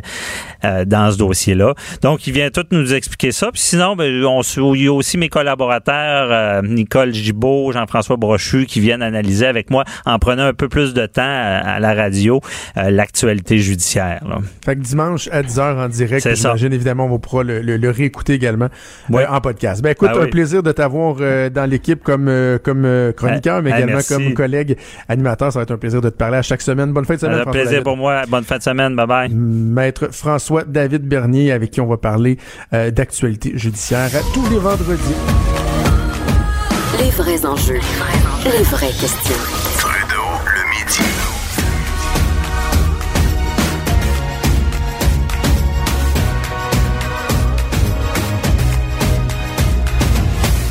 euh, 0.64 0.84
dans 0.84 1.10
ce 1.10 1.18
dossier-là. 1.18 1.74
Donc 2.02 2.26
il 2.26 2.32
vient 2.32 2.50
tout 2.50 2.64
nous 2.70 2.94
expliquer 2.94 3.32
ça. 3.32 3.50
Puis 3.52 3.60
sinon, 3.60 3.96
ben, 3.96 4.24
on, 4.24 4.42
il 4.74 4.82
y 4.82 4.86
a 4.88 4.92
aussi 4.92 5.18
mes 5.18 5.28
collaborateurs 5.28 6.28
euh, 6.30 6.62
Nicole 6.62 7.12
Gibault, 7.12 7.72
Jean-François 7.72 8.16
Brochu 8.16 8.66
qui 8.66 8.80
viennent 8.80 9.02
analyser 9.02 9.46
avec 9.46 9.70
moi 9.70 9.84
en 10.06 10.18
prenant 10.18 10.44
un 10.44 10.52
peu 10.54 10.68
plus 10.68 10.94
de 10.94 11.06
temps 11.06 11.22
à, 11.22 11.58
à 11.74 11.80
la 11.80 11.94
radio 11.94 12.40
euh, 12.76 12.90
l'actualité 12.90 13.58
judiciaire. 13.58 14.22
là. 14.28 14.38
Fait 14.64 14.76
que 14.76 14.80
dimanche 14.80 15.28
à 15.32 15.42
10h 15.42 15.84
en 15.84 15.88
direct, 15.88 16.28
j'imagine 16.34 16.72
évidemment, 16.72 17.06
on 17.10 17.18
pourra 17.18 17.42
le, 17.42 17.60
le- 17.60 17.76
le 17.76 17.90
réécouter 17.90 18.34
également 18.34 18.68
euh, 19.12 19.24
en 19.28 19.40
podcast. 19.40 19.82
Ben 19.82 19.90
écoute, 19.90 20.10
Ah 20.14 20.20
un 20.22 20.26
plaisir 20.26 20.62
de 20.62 20.72
t'avoir 20.72 21.16
euh, 21.20 21.50
dans 21.50 21.68
l'équipe 21.68 22.02
comme, 22.02 22.28
euh, 22.28 22.58
comme 22.58 22.84
euh, 22.84 23.12
chroniqueur, 23.12 23.62
mais 23.62 23.70
Ah, 23.72 23.78
également 23.78 23.94
merci. 23.94 24.12
comme 24.14 24.34
collègue 24.34 24.76
animateur. 25.08 25.52
Ça 25.52 25.58
va 25.58 25.62
être 25.64 25.70
un 25.72 25.76
plaisir 25.78 26.00
de 26.00 26.08
te 26.10 26.16
parler 26.16 26.36
à 26.38 26.42
chaque 26.42 26.62
semaine. 26.62 26.92
Bonne 26.92 27.04
fin 27.04 27.14
de 27.14 27.20
semaine, 27.20 27.40
Un 27.40 27.50
plaisir 27.50 27.70
David. 27.70 27.84
pour 27.84 27.96
moi. 27.96 28.22
Bonne 28.28 28.44
fin 28.44 28.58
de 28.58 28.62
semaine. 28.62 28.94
Bye 28.96 29.06
bye. 29.06 29.28
Maître 29.34 30.08
François 30.12 30.64
David 30.64 31.02
Bernier, 31.08 31.52
avec 31.52 31.70
qui 31.70 31.80
on 31.80 31.86
va 31.86 31.96
parler 31.96 32.38
euh, 32.72 32.90
d'actualité 32.90 33.52
judiciaire 33.56 34.10
tous 34.34 34.50
les 34.50 34.58
vendredis. 34.58 35.14
Les 36.98 37.10
vrais 37.10 37.46
enjeux. 37.46 37.80
Les 38.44 38.64
vraies 38.64 38.90
questions. 38.90 39.36
Trudeau, 39.78 40.26
le 40.44 40.62
midi. 40.70 41.04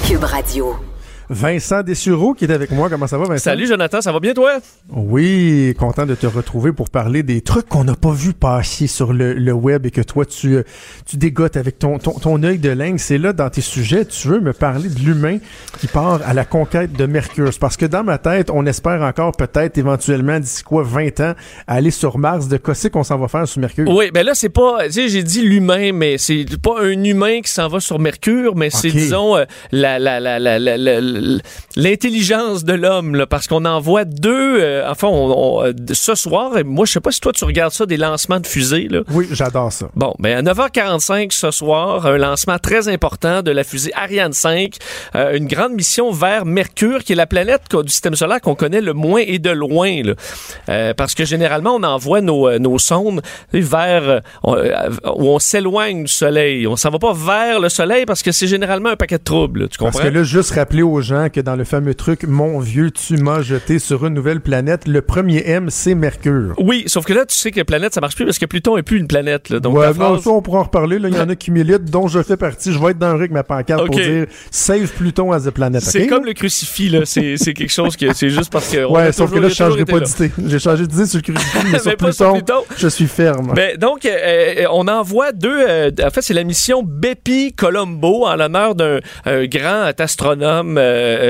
Cube 0.05 0.24
Radio. 0.26 0.92
Vincent 1.30 1.82
Dessureau 1.84 2.34
qui 2.34 2.45
est 2.45 2.51
avec 2.51 2.71
moi. 2.71 2.89
Comment 2.89 3.07
ça 3.07 3.17
va, 3.17 3.26
Vincent? 3.26 3.43
Salut 3.43 3.67
Jonathan, 3.67 4.01
ça 4.01 4.11
va 4.11 4.19
bien 4.19 4.34
toi? 4.34 4.53
Oui, 4.89 5.74
content 5.80 6.05
de 6.05 6.15
te 6.15 6.28
retrouver 6.28 6.71
pour 6.71 6.89
parler 6.89 7.24
des 7.24 7.41
trucs 7.41 7.67
qu'on 7.67 7.84
n'a 7.84 7.95
pas 7.95 8.11
vu 8.11 8.34
passer 8.34 8.88
sur 8.88 9.13
le, 9.13 9.34
le 9.34 9.51
web 9.53 9.86
et 9.86 9.91
que 9.91 10.01
toi, 10.01 10.26
tu, 10.26 10.55
euh, 10.55 10.63
tu 11.05 11.17
dégotes 11.17 11.57
avec 11.57 11.80
ton, 11.80 11.97
ton, 11.99 12.11
ton 12.13 12.41
œil 12.43 12.57
de 12.59 12.69
lingue. 12.69 12.97
C'est 12.99 13.17
là, 13.17 13.34
dans 13.34 13.49
tes 13.49 13.61
sujets, 13.61 14.05
tu 14.05 14.28
veux 14.28 14.39
me 14.39 14.53
parler 14.53 14.89
de 14.89 14.99
l'humain 14.99 15.38
qui 15.80 15.88
part 15.88 16.19
à 16.26 16.34
la 16.34 16.45
conquête 16.45 16.93
de 16.93 17.05
Mercure. 17.05 17.51
Parce 17.59 17.78
que 17.78 17.86
dans 17.86 18.03
ma 18.03 18.17
tête, 18.17 18.49
on 18.53 18.65
espère 18.65 19.01
encore 19.01 19.32
peut-être 19.34 19.78
éventuellement 19.78 20.39
d'ici 20.39 20.63
quoi 20.63 20.84
20 20.84 21.19
ans 21.21 21.34
aller 21.67 21.91
sur 21.91 22.17
Mars. 22.17 22.47
De 22.47 22.57
quoi 22.57 22.76
c'est 22.76 22.89
qu'on 22.89 23.03
s'en 23.03 23.17
va 23.17 23.28
faire 23.28 23.47
sur 23.47 23.59
Mercure? 23.61 23.89
Oui, 23.89 24.11
ben 24.13 24.26
là 24.26 24.34
c'est 24.36 24.49
pas, 24.49 24.86
tu 24.86 24.91
sais, 24.93 25.07
j'ai 25.09 25.24
dit 25.24 25.41
l'humain, 25.41 25.91
mais 25.93 26.17
c'est 26.17 26.45
pas 26.61 26.82
un 26.82 27.03
humain 27.03 27.41
qui 27.41 27.51
s'en 27.51 27.67
va 27.67 27.80
sur 27.80 27.99
Mercure, 27.99 28.55
mais 28.55 28.69
c'est 28.69 28.89
disons 28.91 29.36
euh, 29.38 29.45
la 29.71 29.99
la 29.99 30.19
la 30.19 30.39
la 30.39 30.59
la- 30.59 30.78
la- 30.78 31.01
l'intelligence 31.76 32.64
de 32.64 32.74
l'homme, 32.74 33.26
parce 33.30 33.47
qu'on 33.47 33.66
envoie 33.66 34.05
deux, 34.05 34.59
euh, 34.61 34.89
enfin 34.89 35.07
on, 35.07 35.59
on, 35.59 35.64
euh, 35.66 35.74
ce 35.91 36.16
soir, 36.16 36.57
et 36.57 36.64
moi 36.64 36.86
je 36.86 36.93
sais 36.93 36.99
pas 36.99 37.11
si 37.11 37.20
toi 37.20 37.32
tu 37.34 37.43
regardes 37.45 37.74
ça 37.74 37.86
des 37.86 37.97
lancements 37.97 38.39
de 38.39 38.47
fusées 38.47 38.88
là. 38.89 39.01
Oui, 39.11 39.28
j'adore 39.32 39.72
ça. 39.72 39.88
Bon, 39.95 40.14
ben 40.20 40.45
à 40.47 40.53
9h45 40.53 41.32
ce 41.32 41.51
soir, 41.51 42.05
un 42.05 42.18
lancement 42.18 42.57
très 42.59 42.88
important 42.88 43.41
de 43.41 43.51
la 43.51 43.64
fusée 43.64 43.91
Ariane 43.95 44.34
5, 44.34 44.76
euh, 45.16 45.36
une 45.38 45.47
grande 45.47 45.74
mission 45.74 46.11
vers 46.11 46.45
Mercure, 46.45 47.03
qui 47.03 47.14
est 47.14 47.16
la 47.16 47.28
planète 47.28 47.61
du 47.74 47.89
système 47.91 48.16
solaire 48.16 48.41
qu'on 48.41 48.55
connaît 48.55 48.82
le 48.82 48.93
moins 48.93 49.22
et 49.26 49.39
de 49.39 49.49
loin. 49.49 50.01
là. 50.03 50.14
Euh, 50.70 50.93
parce 50.93 51.16
que 51.16 51.26
généralement, 51.26 51.76
on 51.76 51.84
envoie 51.84 52.22
nos, 52.22 52.57
nos 52.59 52.78
sondes 52.80 53.22
vers 53.51 54.22
on- 54.43 54.55
où 54.55 55.28
on 55.30 55.39
s'éloigne 55.39 56.03
du 56.03 56.11
Soleil. 56.11 56.68
On 56.68 56.76
s'en 56.76 56.89
va 56.89 56.99
pas 56.99 57.14
vers 57.14 57.59
le 57.59 57.70
Soleil 57.70 58.05
parce 58.05 58.22
que 58.22 58.32
c'est 58.32 58.47
généralement 58.47 58.89
un 58.89 58.95
paquet 58.95 59.18
de 59.18 59.24
troubles. 59.24 59.70
tu 59.70 59.78
comprends? 59.78 59.99
Parce 59.99 60.09
que 60.09 60.14
là, 60.14 60.24
juste 60.24 60.51
rappeler 60.51 60.82
aux 60.84 61.01
gens 61.04 61.28
que 61.30 61.39
dans 61.39 61.56
le 61.56 61.64
fameux 61.64 61.93
truc, 61.93 62.24
mon 62.28 62.60
vieux, 62.60 62.89
tu 62.91 63.18
m'as 63.18 63.41
jeté 63.43 63.78
sur 63.78 64.06
une 64.08 64.14
nouvelle 64.16 64.41
planète, 64.41 64.88
le 64.88 65.01
premier 65.04 65.43
M, 65.47 65.70
c'est 65.70 65.93
Mercure. 65.93 66.54
oui, 66.58 66.84
sauf 66.88 67.06
que 67.06 67.14
là, 67.14 67.26
tu 67.26 67.36
sais 67.36 67.51
que 67.51 67.62
planète, 67.62 67.93
ça 67.93 68.01
marche 68.01 68.16
plus 68.16 68.26
parce 68.26 68.39
que 68.39 68.45
Pluton 68.45 68.78
est 68.78 68.84
plus 68.84 68.97
une 68.97 69.08
planète. 69.08 69.49
là. 69.49 69.60
Donc, 69.60 69.76
ouais, 69.78 69.86
la 69.86 69.93
non, 69.93 70.20
ça, 70.20 70.30
on 70.32 70.41
pourra 70.41 70.60
en 70.60 70.64
reparler. 70.64 70.97
Il 71.04 71.14
y 71.16 71.20
en 71.20 71.30
a 71.30 71.36
qui 71.36 71.51
militent, 71.51 71.86
dont 71.86 72.08
je 72.08 72.24
fais 72.24 72.38
partie. 72.38 72.74
Je 72.74 72.80
vais 72.80 72.91
être 72.91 72.97
dans 72.99 73.14
le 73.14 73.20
ring, 73.20 73.32
ma 73.32 73.43
pancarte, 73.43 73.86
pour 73.86 73.95
Ok. 73.95 74.01
dire 74.01 74.26
Save 74.49 74.88
Pluton 74.93 75.32
as 75.32 75.45
a 75.47 75.51
planet. 75.51 75.82
c'est 75.82 76.08
comme 76.08 76.26
le 76.26 76.34
crucifix, 76.34 76.89
là. 76.89 77.01
C'est 77.06 77.54
quelque 77.54 77.72
chose 77.72 77.95
que 77.97 78.14
c'est 78.14 78.30
juste 78.30 78.51
parce 78.51 78.70
que. 78.70 78.84
Ouais, 78.86 79.12
sauf 79.12 79.32
que 79.32 79.39
là, 79.39 79.49
je 79.49 79.54
changerai 79.56 79.86
pas 79.86 79.99
d'idée. 79.99 80.32
J'ai 80.47 80.60
changé 80.60 80.88
d'idée 80.88 81.06
sur 81.06 81.18
le 81.20 81.34
crucifix, 81.34 81.58
mais 81.72 81.80
sur 81.80 81.89
Mais 81.91 81.95
pas 81.97 82.12
sur 82.12 82.32
Pluton, 82.34 82.62
Pluton. 82.64 82.76
je 82.78 82.88
suis 82.88 83.08
ferme. 83.08 83.54
Ben, 83.56 83.78
donc, 83.78 84.06
euh, 84.06 84.10
euh, 84.14 84.66
on 84.72 84.88
envoie 84.88 85.32
deux. 85.32 85.58
euh, 85.68 85.91
en 86.04 86.10
fait, 86.10 86.22
c'est 86.22 86.34
la 86.34 86.43
mission 86.43 86.84
Bepi 86.84 87.54
Colombo 87.54 88.26
en 88.26 88.36
l'honneur 88.36 88.76
d'un 88.76 88.99
un 89.26 89.45
grand 89.45 89.91
astronome 89.99 90.78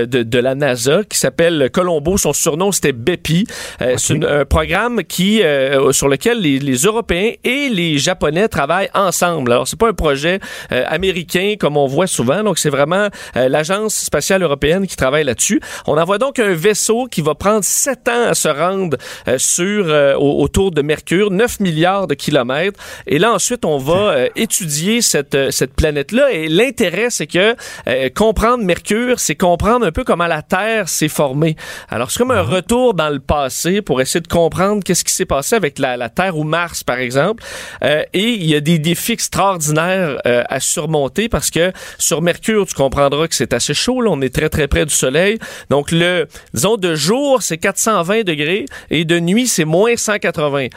de, 0.05 0.23
de 0.23 0.39
la 0.39 0.55
NASA 0.55 1.01
qui 1.09 1.17
s'appelle 1.17 1.69
Colombo. 1.71 2.17
Son 2.17 2.33
surnom 2.33 2.71
c'était 2.71 2.91
Bepi. 2.91 3.45
Euh, 3.81 3.95
C'est 3.97 4.23
un 4.25 4.45
programme 4.45 5.03
qui 5.03 5.41
euh, 5.43 5.91
sur 5.91 6.07
lequel 6.07 6.39
les, 6.41 6.59
les 6.59 6.75
Européens 6.77 7.31
et 7.43 7.69
les 7.69 7.97
Japonais 7.97 8.47
travaillent 8.47 8.89
ensemble. 8.93 9.51
Alors, 9.51 9.67
c'est 9.67 9.79
pas 9.79 9.89
un 9.89 9.93
projet 9.93 10.39
euh, 10.71 10.83
américain 10.87 11.55
comme 11.59 11.77
on 11.77 11.87
voit 11.87 12.07
souvent. 12.07 12.43
Donc, 12.43 12.57
c'est 12.57 12.69
vraiment 12.69 13.07
euh, 13.35 13.49
l'agence 13.49 13.95
spatiale 13.95 14.43
européenne 14.43 14.87
qui 14.87 14.95
travaille 14.95 15.23
là-dessus. 15.23 15.59
On 15.87 15.97
envoie 15.97 16.17
donc 16.17 16.39
un 16.39 16.53
vaisseau 16.53 17.05
qui 17.09 17.21
va 17.21 17.35
prendre 17.35 17.63
sept 17.63 18.07
ans 18.07 18.27
à 18.29 18.33
se 18.33 18.47
rendre 18.47 18.97
euh, 19.27 19.37
sur 19.37 19.85
euh, 19.87 20.15
au- 20.15 20.41
autour 20.43 20.71
de 20.71 20.81
Mercure, 20.81 21.31
9 21.31 21.59
milliards 21.59 22.07
de 22.07 22.13
kilomètres. 22.15 22.79
Et 23.07 23.19
là, 23.19 23.31
ensuite, 23.33 23.65
on 23.65 23.77
va 23.77 23.93
euh, 24.11 24.29
étudier 24.35 25.01
cette, 25.01 25.35
euh, 25.35 25.51
cette 25.51 25.73
planète-là. 25.73 26.31
Et 26.31 26.47
l'intérêt, 26.47 27.07
c'est 27.09 27.27
que 27.27 27.55
euh, 27.87 28.09
comprendre 28.13 28.63
Mercure, 28.63 29.19
c'est 29.19 29.35
comprendre 29.53 29.85
un 29.85 29.91
peu 29.91 30.03
comment 30.03 30.25
la 30.25 30.41
Terre 30.41 30.89
s'est 30.89 31.07
formée. 31.07 31.55
Alors, 31.87 32.09
c'est 32.09 32.17
comme 32.17 32.31
un 32.31 32.41
retour 32.41 32.95
dans 32.95 33.09
le 33.09 33.19
passé 33.19 33.83
pour 33.83 34.01
essayer 34.01 34.19
de 34.19 34.27
comprendre 34.27 34.83
qu'est-ce 34.83 35.03
qui 35.03 35.13
s'est 35.13 35.27
passé 35.27 35.55
avec 35.55 35.77
la, 35.77 35.95
la 35.95 36.09
Terre 36.09 36.35
ou 36.37 36.43
Mars, 36.43 36.83
par 36.83 36.97
exemple. 36.97 37.43
Euh, 37.83 38.01
et 38.13 38.29
il 38.29 38.45
y 38.45 38.55
a 38.55 38.61
des 38.61 38.79
défis 38.79 39.11
extraordinaires 39.11 40.17
euh, 40.25 40.43
à 40.49 40.59
surmonter 40.59 41.29
parce 41.29 41.51
que 41.51 41.71
sur 41.99 42.23
Mercure, 42.23 42.65
tu 42.65 42.73
comprendras 42.73 43.27
que 43.27 43.35
c'est 43.35 43.53
assez 43.53 43.75
chaud. 43.75 44.01
Là, 44.01 44.09
on 44.11 44.21
est 44.21 44.33
très, 44.33 44.49
très 44.49 44.67
près 44.67 44.87
du 44.87 44.93
Soleil. 44.93 45.37
Donc, 45.69 45.91
le, 45.91 46.27
disons, 46.55 46.77
de 46.77 46.95
jour, 46.95 47.43
c'est 47.43 47.59
420 47.59 48.23
degrés 48.23 48.65
et 48.89 49.05
de 49.05 49.19
nuit, 49.19 49.45
c'est 49.45 49.65
moins 49.65 49.95
180. 49.95 50.69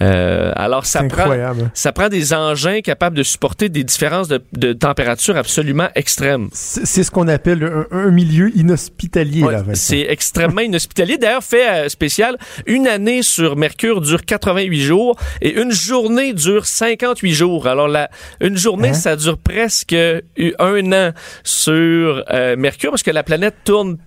Euh, 0.00 0.52
alors, 0.56 0.86
ça 0.86 1.04
prend, 1.04 1.30
ça 1.74 1.92
prend 1.92 2.08
des 2.08 2.32
engins 2.32 2.80
capables 2.80 3.16
de 3.16 3.24
supporter 3.24 3.68
des 3.68 3.84
différences 3.84 4.28
de, 4.28 4.42
de 4.54 4.72
température 4.72 5.36
absolument 5.36 5.88
extrêmes. 5.94 6.48
C'est 6.52 7.02
c'est 7.02 7.06
ce 7.06 7.10
qu'on 7.10 7.28
appelle 7.28 7.64
un, 7.64 7.86
un 7.90 8.10
milieu 8.24 8.50
inhospitalier, 8.56 9.42
Ouais, 9.42 9.56
c'est 9.74 10.00
extrêmement 10.08 10.60
inhospitalier. 10.60 11.18
D'ailleurs, 11.18 11.42
fait 11.44 11.68
euh, 11.68 11.88
spécial, 11.88 12.38
une 12.66 12.86
année 12.86 13.22
sur 13.22 13.56
Mercure 13.56 14.00
dure 14.00 14.24
88 14.24 14.80
jours 14.80 15.16
et 15.40 15.52
une 15.60 15.72
journée 15.72 16.32
dure 16.32 16.66
58 16.66 17.32
jours. 17.32 17.66
Alors, 17.66 17.88
la, 17.88 18.10
une 18.40 18.56
journée, 18.56 18.88
Hein? 18.90 18.94
ça 18.94 19.16
dure 19.16 19.38
presque 19.38 19.92
eu- 20.36 20.52
un 20.58 20.92
an 20.92 21.10
sur 21.44 22.24
euh, 22.30 22.56
Mercure 22.56 22.90
parce 22.90 23.02
que 23.02 23.10
la 23.10 23.22
planète 23.22 23.56
tourne 23.64 23.98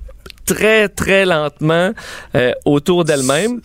très, 0.45 0.89
très 0.89 1.25
lentement 1.25 1.91
euh, 2.35 2.51
autour 2.65 3.03
d'elle-même. 3.05 3.61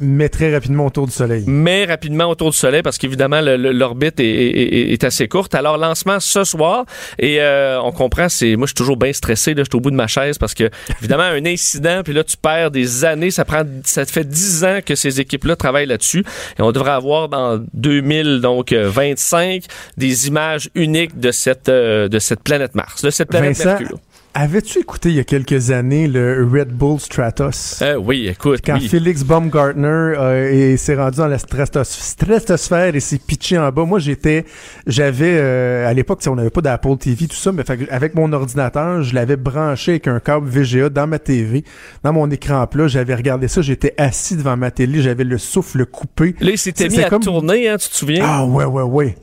Mais 0.00 0.28
très 0.28 0.52
rapidement 0.52 0.86
autour 0.86 1.06
du 1.06 1.12
Soleil. 1.12 1.44
Mais 1.46 1.84
rapidement 1.84 2.26
autour 2.30 2.50
du 2.50 2.56
Soleil 2.56 2.82
parce 2.82 2.98
qu'évidemment 2.98 3.40
l'orbite 3.40 4.20
est, 4.20 4.24
est- 4.24 4.92
est 4.92 5.04
assez 5.04 5.28
courte. 5.28 5.54
Alors 5.54 5.78
lancement 5.78 6.20
ce 6.20 6.44
soir 6.44 6.84
et 7.18 7.40
euh, 7.40 7.80
on 7.82 7.92
comprend. 7.92 8.28
C'est 8.28 8.56
moi 8.56 8.66
je 8.66 8.70
suis 8.70 8.74
toujours 8.74 8.96
bien 8.96 9.12
stressé. 9.12 9.54
Là, 9.54 9.62
je 9.64 9.70
suis 9.70 9.76
au 9.76 9.80
bout 9.80 9.90
de 9.90 9.96
ma 9.96 10.06
chaise 10.06 10.38
parce 10.38 10.54
que 10.54 10.70
évidemment 11.00 11.22
un 11.24 11.44
incident 11.46 12.02
puis 12.04 12.12
là 12.12 12.24
tu 12.24 12.36
perds 12.36 12.70
des 12.70 13.04
années. 13.04 13.30
Ça 13.30 13.44
prend 13.44 13.62
ça 13.84 14.04
fait 14.04 14.24
dix 14.28 14.64
ans 14.64 14.80
que 14.84 14.94
ces 14.94 15.20
équipes-là 15.20 15.56
travaillent 15.56 15.86
là-dessus 15.86 16.24
et 16.58 16.62
on 16.62 16.72
devrait 16.72 16.92
avoir 16.92 17.28
dans 17.28 17.62
2000 17.74 18.40
donc 18.40 18.72
euh, 18.72 18.88
25 18.88 19.64
des 19.96 20.28
images 20.28 20.70
uniques 20.74 21.18
de 21.18 21.30
cette 21.30 21.68
euh, 21.68 22.08
de 22.08 22.18
cette 22.18 22.42
planète 22.42 22.74
Mars, 22.74 23.02
de 23.02 23.10
cette 23.10 23.28
planète 23.28 23.56
Vincent, 23.56 23.78
Mercure. 23.78 23.98
Avais-tu 24.34 24.80
écouté 24.80 25.10
il 25.10 25.14
y 25.16 25.20
a 25.20 25.24
quelques 25.24 25.70
années 25.70 26.08
le 26.08 26.46
Red 26.52 26.68
Bull 26.72 26.98
Stratos? 27.00 27.80
Euh, 27.82 27.94
oui, 27.96 28.26
écoute, 28.28 28.60
Quand 28.64 28.74
oui. 28.74 28.88
Félix 28.88 29.22
Baumgartner 29.24 29.86
euh, 29.88 30.76
s'est 30.76 30.96
rendu 30.96 31.18
dans 31.18 31.28
la 31.28 31.36
stratos- 31.38 31.84
stratosphère 31.84 32.94
et 32.94 33.00
s'est 33.00 33.18
pitché 33.24 33.58
en 33.58 33.70
bas, 33.70 33.84
moi 33.84 33.98
j'étais, 33.98 34.44
j'avais 34.86 35.36
euh, 35.38 35.88
à 35.88 35.94
l'époque, 35.94 36.20
on 36.26 36.34
n'avait 36.34 36.50
pas 36.50 36.60
d'Apple 36.60 36.96
TV 36.98 37.26
tout 37.28 37.36
ça, 37.36 37.52
mais 37.52 37.62
fait 37.62 37.88
avec 37.90 38.14
mon 38.14 38.32
ordinateur, 38.32 39.02
je 39.02 39.14
l'avais 39.14 39.36
branché 39.36 39.92
avec 39.92 40.08
un 40.08 40.20
câble 40.20 40.48
VGA 40.48 40.88
dans 40.88 41.06
ma 41.06 41.18
TV, 41.18 41.64
dans 42.02 42.12
mon 42.12 42.30
écran 42.30 42.66
plat, 42.66 42.88
j'avais 42.88 43.14
regardé 43.14 43.48
ça, 43.48 43.62
j'étais 43.62 43.94
assis 43.98 44.36
devant 44.36 44.56
ma 44.56 44.70
télé, 44.70 45.00
j'avais 45.00 45.24
le 45.24 45.38
souffle 45.38 45.86
coupé. 45.86 46.34
Là, 46.40 46.50
il 46.50 46.58
s'était 46.58 46.88
mis 46.88 47.00
à 47.00 47.08
comme- 47.08 47.22
tourner, 47.22 47.68
hein, 47.68 47.76
tu 47.78 47.88
te 47.88 47.94
souviens? 47.94 48.24
Ah 48.26 48.44
ouais 48.44 48.64
ouais 48.64 48.82
ouais. 48.82 49.14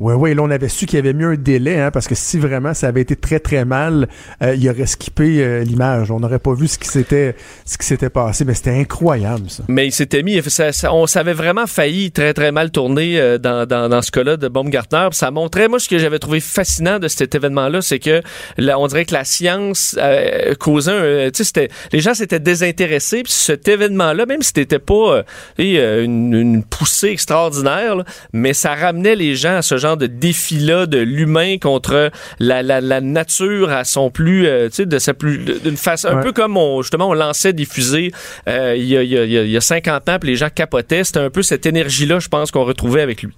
Ouais, 0.00 0.14
ouais, 0.14 0.34
là, 0.34 0.42
on 0.42 0.50
avait 0.50 0.68
su 0.68 0.86
qu'il 0.86 0.96
y 0.96 0.98
avait 1.00 1.12
mieux 1.12 1.28
un 1.30 1.36
délai, 1.36 1.80
hein, 1.80 1.90
parce 1.90 2.06
que 2.06 2.14
si 2.14 2.38
vraiment 2.38 2.74
ça 2.74 2.88
avait 2.88 3.00
été 3.00 3.16
très, 3.16 3.38
très 3.40 3.64
mal, 3.64 4.08
euh, 4.42 4.54
il 4.54 4.68
aurait 4.68 4.86
skippé 4.86 5.42
euh, 5.42 5.64
l'image. 5.64 6.10
On 6.10 6.20
n'aurait 6.20 6.38
pas 6.38 6.54
vu 6.54 6.68
ce 6.68 6.78
qui 6.78 6.88
s'était, 6.88 7.34
ce 7.64 7.78
qui 7.78 7.86
s'était 7.86 8.10
passé, 8.10 8.44
mais 8.44 8.54
c'était 8.54 8.78
incroyable, 8.78 9.48
ça. 9.48 9.62
Mais 9.68 9.86
il 9.86 9.92
s'était 9.92 10.22
mis, 10.22 10.42
ça, 10.50 10.72
ça- 10.72 10.92
on 10.92 11.06
savait 11.06 11.32
vraiment 11.32 11.66
failli 11.66 12.10
très 12.12 12.34
très 12.34 12.52
mal 12.52 12.70
tourner 12.70 13.18
euh, 13.20 13.38
dans, 13.38 13.66
dans, 13.66 13.88
dans 13.88 14.02
ce 14.02 14.10
cas-là 14.10 14.36
de 14.36 14.48
Baumgartner. 14.48 15.08
Ça 15.12 15.30
montrait, 15.30 15.68
moi, 15.68 15.78
ce 15.78 15.88
que 15.88 15.98
j'avais 15.98 16.18
trouvé 16.18 16.40
fascinant 16.40 16.98
de 16.98 17.08
cet 17.08 17.34
événement-là, 17.34 17.80
c'est 17.80 17.98
que 17.98 18.20
là, 18.58 18.78
on 18.78 18.86
dirait 18.88 19.04
que 19.04 19.14
la 19.14 19.24
science 19.24 19.96
euh, 19.98 20.54
causait, 20.56 21.26
un- 21.26 21.30
tu 21.30 21.44
sais, 21.44 21.68
les 21.92 22.00
gens 22.00 22.14
s'étaient 22.14 22.40
désintéressés. 22.40 23.22
Puis 23.22 23.32
cet 23.32 23.68
événement-là, 23.68 24.26
même 24.26 24.42
si 24.42 24.52
c'était 24.54 24.78
pas 24.78 24.94
euh, 25.18 25.22
euh, 25.60 26.04
une, 26.04 26.34
une 26.34 26.64
poussée 26.64 27.08
extraordinaire, 27.08 27.96
là, 27.96 28.04
mais 28.32 28.52
ça 28.52 28.74
ramenait 28.74 29.14
les 29.14 29.36
gens 29.36 29.56
à 29.58 29.62
ce 29.62 29.76
genre 29.76 29.85
de 29.94 30.06
défi-là 30.08 30.86
de 30.86 30.98
l'humain 30.98 31.58
contre 31.58 32.10
la, 32.40 32.64
la, 32.64 32.80
la 32.80 33.00
nature 33.00 33.70
à 33.70 33.84
son 33.84 34.10
plus, 34.10 34.48
euh, 34.48 34.68
tu 34.68 34.74
sais, 34.76 34.86
de 34.86 34.98
sa 34.98 35.14
plus, 35.14 35.38
d'une 35.62 35.76
façon 35.76 36.08
un 36.08 36.16
peu 36.22 36.32
comme 36.32 36.56
on, 36.56 36.82
justement 36.82 37.08
on 37.10 37.14
lançait 37.14 37.52
des 37.52 37.64
fusées 37.66 38.10
euh, 38.48 38.74
il 38.76 38.84
y, 38.86 38.96
a, 38.96 39.02
il 39.04 39.10
y 39.10 39.16
a- 39.18 39.24
il 39.24 39.30
y 39.30 39.38
a- 39.38 39.42
il 39.44 39.50
y 39.50 39.56
a 39.56 39.60
50 39.60 40.08
ans, 40.08 40.18
puis 40.18 40.30
les 40.30 40.36
gens 40.36 40.48
capotaient. 40.52 41.04
C'était 41.04 41.20
un 41.20 41.30
peu 41.30 41.42
cette 41.42 41.66
énergie-là, 41.66 42.18
je 42.18 42.28
pense, 42.28 42.50
qu'on 42.50 42.64
retrouvait 42.64 43.02
avec 43.02 43.22
lui. 43.22 43.32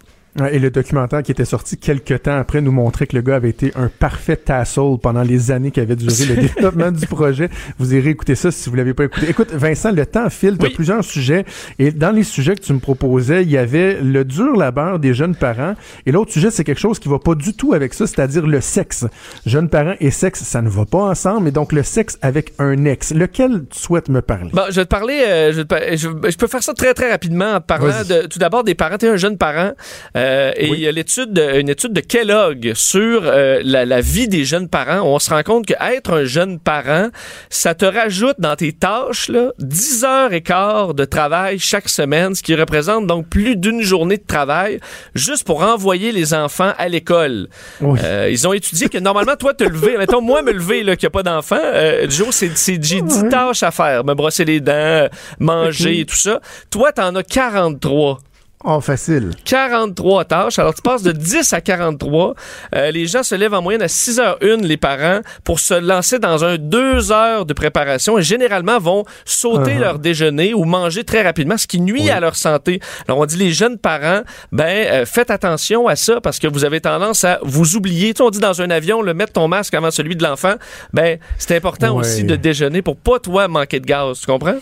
Et 0.51 0.59
le 0.59 0.70
documentaire 0.70 1.22
qui 1.22 1.33
était 1.33 1.45
sorti 1.45 1.79
quelques 1.79 2.22
temps 2.22 2.39
après 2.39 2.61
nous 2.61 2.70
montrait 2.70 3.07
que 3.07 3.16
le 3.16 3.22
gars 3.22 3.37
avait 3.37 3.49
été 3.51 3.72
un 3.74 3.89
parfait 3.89 4.37
tassel 4.37 4.97
pendant 5.03 5.22
les 5.22 5.51
années 5.51 5.70
qui 5.72 5.81
avaient 5.81 5.97
duré 5.97 6.26
le 6.26 6.37
développement 6.43 6.91
du 6.93 7.07
projet. 7.07 7.49
Vous 7.79 7.93
irez 7.95 8.11
écouter 8.11 8.35
ça 8.37 8.51
si 8.53 8.70
vous 8.70 8.76
l'avez 8.76 8.95
pas 8.95 9.05
écouté. 9.05 9.26
Écoute, 9.29 9.53
Vincent, 9.53 9.91
le 9.91 10.07
temps 10.07 10.31
file, 10.31 10.57
tu 10.59 10.70
plusieurs 10.70 11.03
sujets. 11.03 11.45
Et 11.81 11.91
dans 11.91 12.11
les 12.12 12.22
sujets 12.22 12.55
que 12.55 12.61
tu 12.61 12.72
me 12.72 12.79
proposais, 12.79 13.43
il 13.43 13.51
y 13.51 13.57
avait 13.57 14.01
le 14.01 14.24
dur 14.24 14.55
labeur 14.57 14.99
des 15.01 15.12
jeunes 15.12 15.35
parents. 15.35 15.74
Et 16.07 16.12
l'autre 16.12 16.31
sujet, 16.33 16.51
c'est 16.53 16.62
quelque 16.62 16.79
chose 16.81 16.99
qui 17.01 17.09
va 17.09 17.18
pas 17.18 17.35
du 17.35 17.55
tout 17.55 17.72
avec 17.74 17.93
ça, 17.95 18.07
c'est-à-dire 18.07 18.47
le 18.47 18.61
sexe. 18.61 19.07
Jeunes 19.45 19.68
parents 19.68 19.95
et 19.99 20.11
sexe, 20.12 20.43
ça 20.45 20.62
ne 20.62 20.68
va 20.68 20.85
pas 20.85 20.99
ensemble. 21.03 21.49
Et 21.49 21.53
donc, 21.53 21.72
le 21.72 21.83
sexe 21.83 22.16
avec 22.22 22.53
un 22.61 22.85
ex. 22.85 23.12
Lequel 23.12 23.64
tu 23.70 23.79
souhaites 23.81 24.09
me 24.09 24.22
parler? 24.22 24.51
Bon, 24.53 24.62
je 24.70 24.76
vais 24.76 24.85
te 24.85 24.91
parler, 24.91 25.24
euh, 25.26 25.51
je, 25.53 25.57
vais 25.59 25.64
te 25.64 25.68
par- 25.68 25.81
je- 25.97 26.31
je 26.31 26.37
peux 26.37 26.47
faire 26.47 26.62
ça 26.62 26.74
très 26.74 26.95
très 26.95 27.11
rapidement 27.11 27.55
en 27.55 27.61
parlant 27.61 28.05
de, 28.09 28.26
tout 28.29 28.39
d'abord 28.39 28.62
des 28.62 28.74
parents. 28.76 28.99
Tu 28.99 29.07
es 29.07 29.09
un 29.09 29.16
jeune 29.16 29.37
parent 29.37 29.72
euh, 30.16 30.28
et 30.57 30.68
il 30.68 30.81
y 30.81 30.87
a 30.89 30.93
l'étude, 30.93 31.33
de- 31.33 31.61
une 31.61 31.68
étude 31.68 31.93
de 31.93 32.01
Kellogg 32.01 32.72
sur 32.74 33.22
euh, 33.24 33.61
la, 33.64 33.85
la 33.85 34.01
vie 34.01 34.29
des 34.29 34.45
jeunes 34.45 34.68
parents. 34.68 35.03
On 35.07 35.18
se 35.18 35.31
rend 35.31 35.43
compte 35.43 35.66
que 35.66 35.74
être 35.81 36.12
un 36.12 36.24
jeune 36.24 36.59
parent, 36.59 37.09
ça 37.51 37.74
te 37.74 37.85
rajoute 37.85 38.37
dans 38.39 38.57
tes 38.57 38.72
tâches 38.72 39.29
là, 39.29 39.53
10 39.59 40.05
heures 40.05 40.33
et 40.33 40.41
quart 40.43 40.95
de 40.95 41.05
travail 41.05 41.59
chaque 41.59 41.89
semaine, 41.89 42.35
ce 42.35 42.43
qui 42.43 42.55
représente 42.55 43.07
donc 43.07 43.29
plus 43.29 43.57
d'une 43.57 43.83
journée 43.83 44.16
de 44.18 44.26
travail 44.26 44.81
juste 45.14 45.45
pour 45.45 45.62
envoyer 45.62 46.12
les 46.12 46.35
enfants 46.35 46.72
à 46.79 46.89
l'école. 46.89 47.49
Oui. 47.81 47.99
Euh, 48.05 48.29
ils 48.31 48.47
ont 48.47 48.53
étudié 48.53 48.89
que 48.89 48.99
normalement, 48.99 49.37
toi, 49.37 49.55
te 49.55 49.64
lever, 49.64 49.97
mettons, 49.99 50.20
moi, 50.20 50.43
me 50.43 50.53
lever, 50.53 50.83
là, 50.83 50.97
qu'il 50.97 51.07
n'y 51.07 51.12
a 51.12 51.22
pas 51.22 51.22
d'enfant, 51.22 51.59
euh, 51.62 52.07
Joe, 52.09 52.29
c'est, 52.31 52.57
c'est, 52.57 52.83
j'ai 52.83 53.01
10 53.03 53.22
Ouais. 53.22 53.29
tâches 53.29 53.62
à 53.62 53.70
faire. 53.70 54.05
Me 54.05 54.14
brosser 54.14 54.45
les 54.45 54.61
dents, 54.61 54.72
euh, 54.72 55.09
manger 55.39 56.01
et 56.01 56.05
tout 56.05 56.16
ça. 56.16 56.41
Toi, 56.70 56.93
t'en 56.93 57.14
as 57.14 57.22
43. 57.22 58.18
Oh, 58.64 58.80
facile. 58.80 59.30
43 59.44 60.24
tâches. 60.24 60.59
Alors, 60.59 60.74
tu 60.74 60.82
passes 60.82 61.04
de 61.04 61.12
10 61.12 61.52
à 61.52 61.61
43. 61.61 62.34
Euh, 62.74 62.90
les 62.90 63.06
gens 63.06 63.22
se 63.22 63.36
lèvent 63.36 63.54
en 63.54 63.62
moyenne 63.62 63.82
à 63.82 63.86
6h01, 63.86 64.62
les 64.62 64.76
parents, 64.76 65.20
pour 65.44 65.61
se 65.61 65.74
lancer 65.74 66.18
dans 66.18 66.44
un 66.44 66.56
2 66.59 67.12
heures 67.12 67.46
de 67.46 67.52
préparation 67.52 68.18
et 68.18 68.22
généralement 68.22 68.78
vont 68.80 69.04
sauter 69.24 69.74
Uh-huh. 69.74 69.78
leur 69.78 69.98
déjeuner 70.00 70.54
ou 70.54 70.64
manger 70.64 71.04
très 71.04 71.22
rapidement, 71.22 71.56
ce 71.56 71.66
qui 71.68 71.80
nuit 71.80 72.02
Oui. 72.02 72.11
à 72.11 72.18
leur 72.20 72.34
santé. 72.34 72.80
Alors, 73.06 73.20
on 73.20 73.26
dit 73.26 73.36
les 73.36 73.52
jeunes 73.52 73.78
parents, 73.78 74.22
ben, 74.50 74.64
euh, 74.90 75.06
faites 75.06 75.30
attention 75.30 75.86
à 75.86 75.94
ça 75.94 76.20
parce 76.20 76.38
que 76.40 76.46
vous 76.48 76.64
avez 76.64 76.80
tendance 76.80 77.22
à 77.24 77.38
vous 77.42 77.76
oublier. 77.76 78.12
Tu 78.12 78.18
sais, 78.18 78.22
on 78.24 78.30
dit 78.30 78.40
dans 78.40 78.61
un 78.61 78.70
avion, 78.70 79.02
le 79.02 79.14
mettre 79.14 79.34
ton 79.34 79.46
masque 79.46 79.74
avant 79.74 79.90
celui 79.92 80.16
de 80.16 80.24
l'enfant. 80.24 80.54
Ben, 80.92 81.18
c'est 81.38 81.54
important 81.56 81.94
aussi 81.96 82.24
de 82.24 82.34
déjeuner 82.34 82.82
pour 82.82 82.96
pas, 82.96 83.20
toi, 83.20 83.46
manquer 83.46 83.78
de 83.78 83.86
gaz. 83.86 84.18
Tu 84.20 84.26
comprends? 84.26 84.56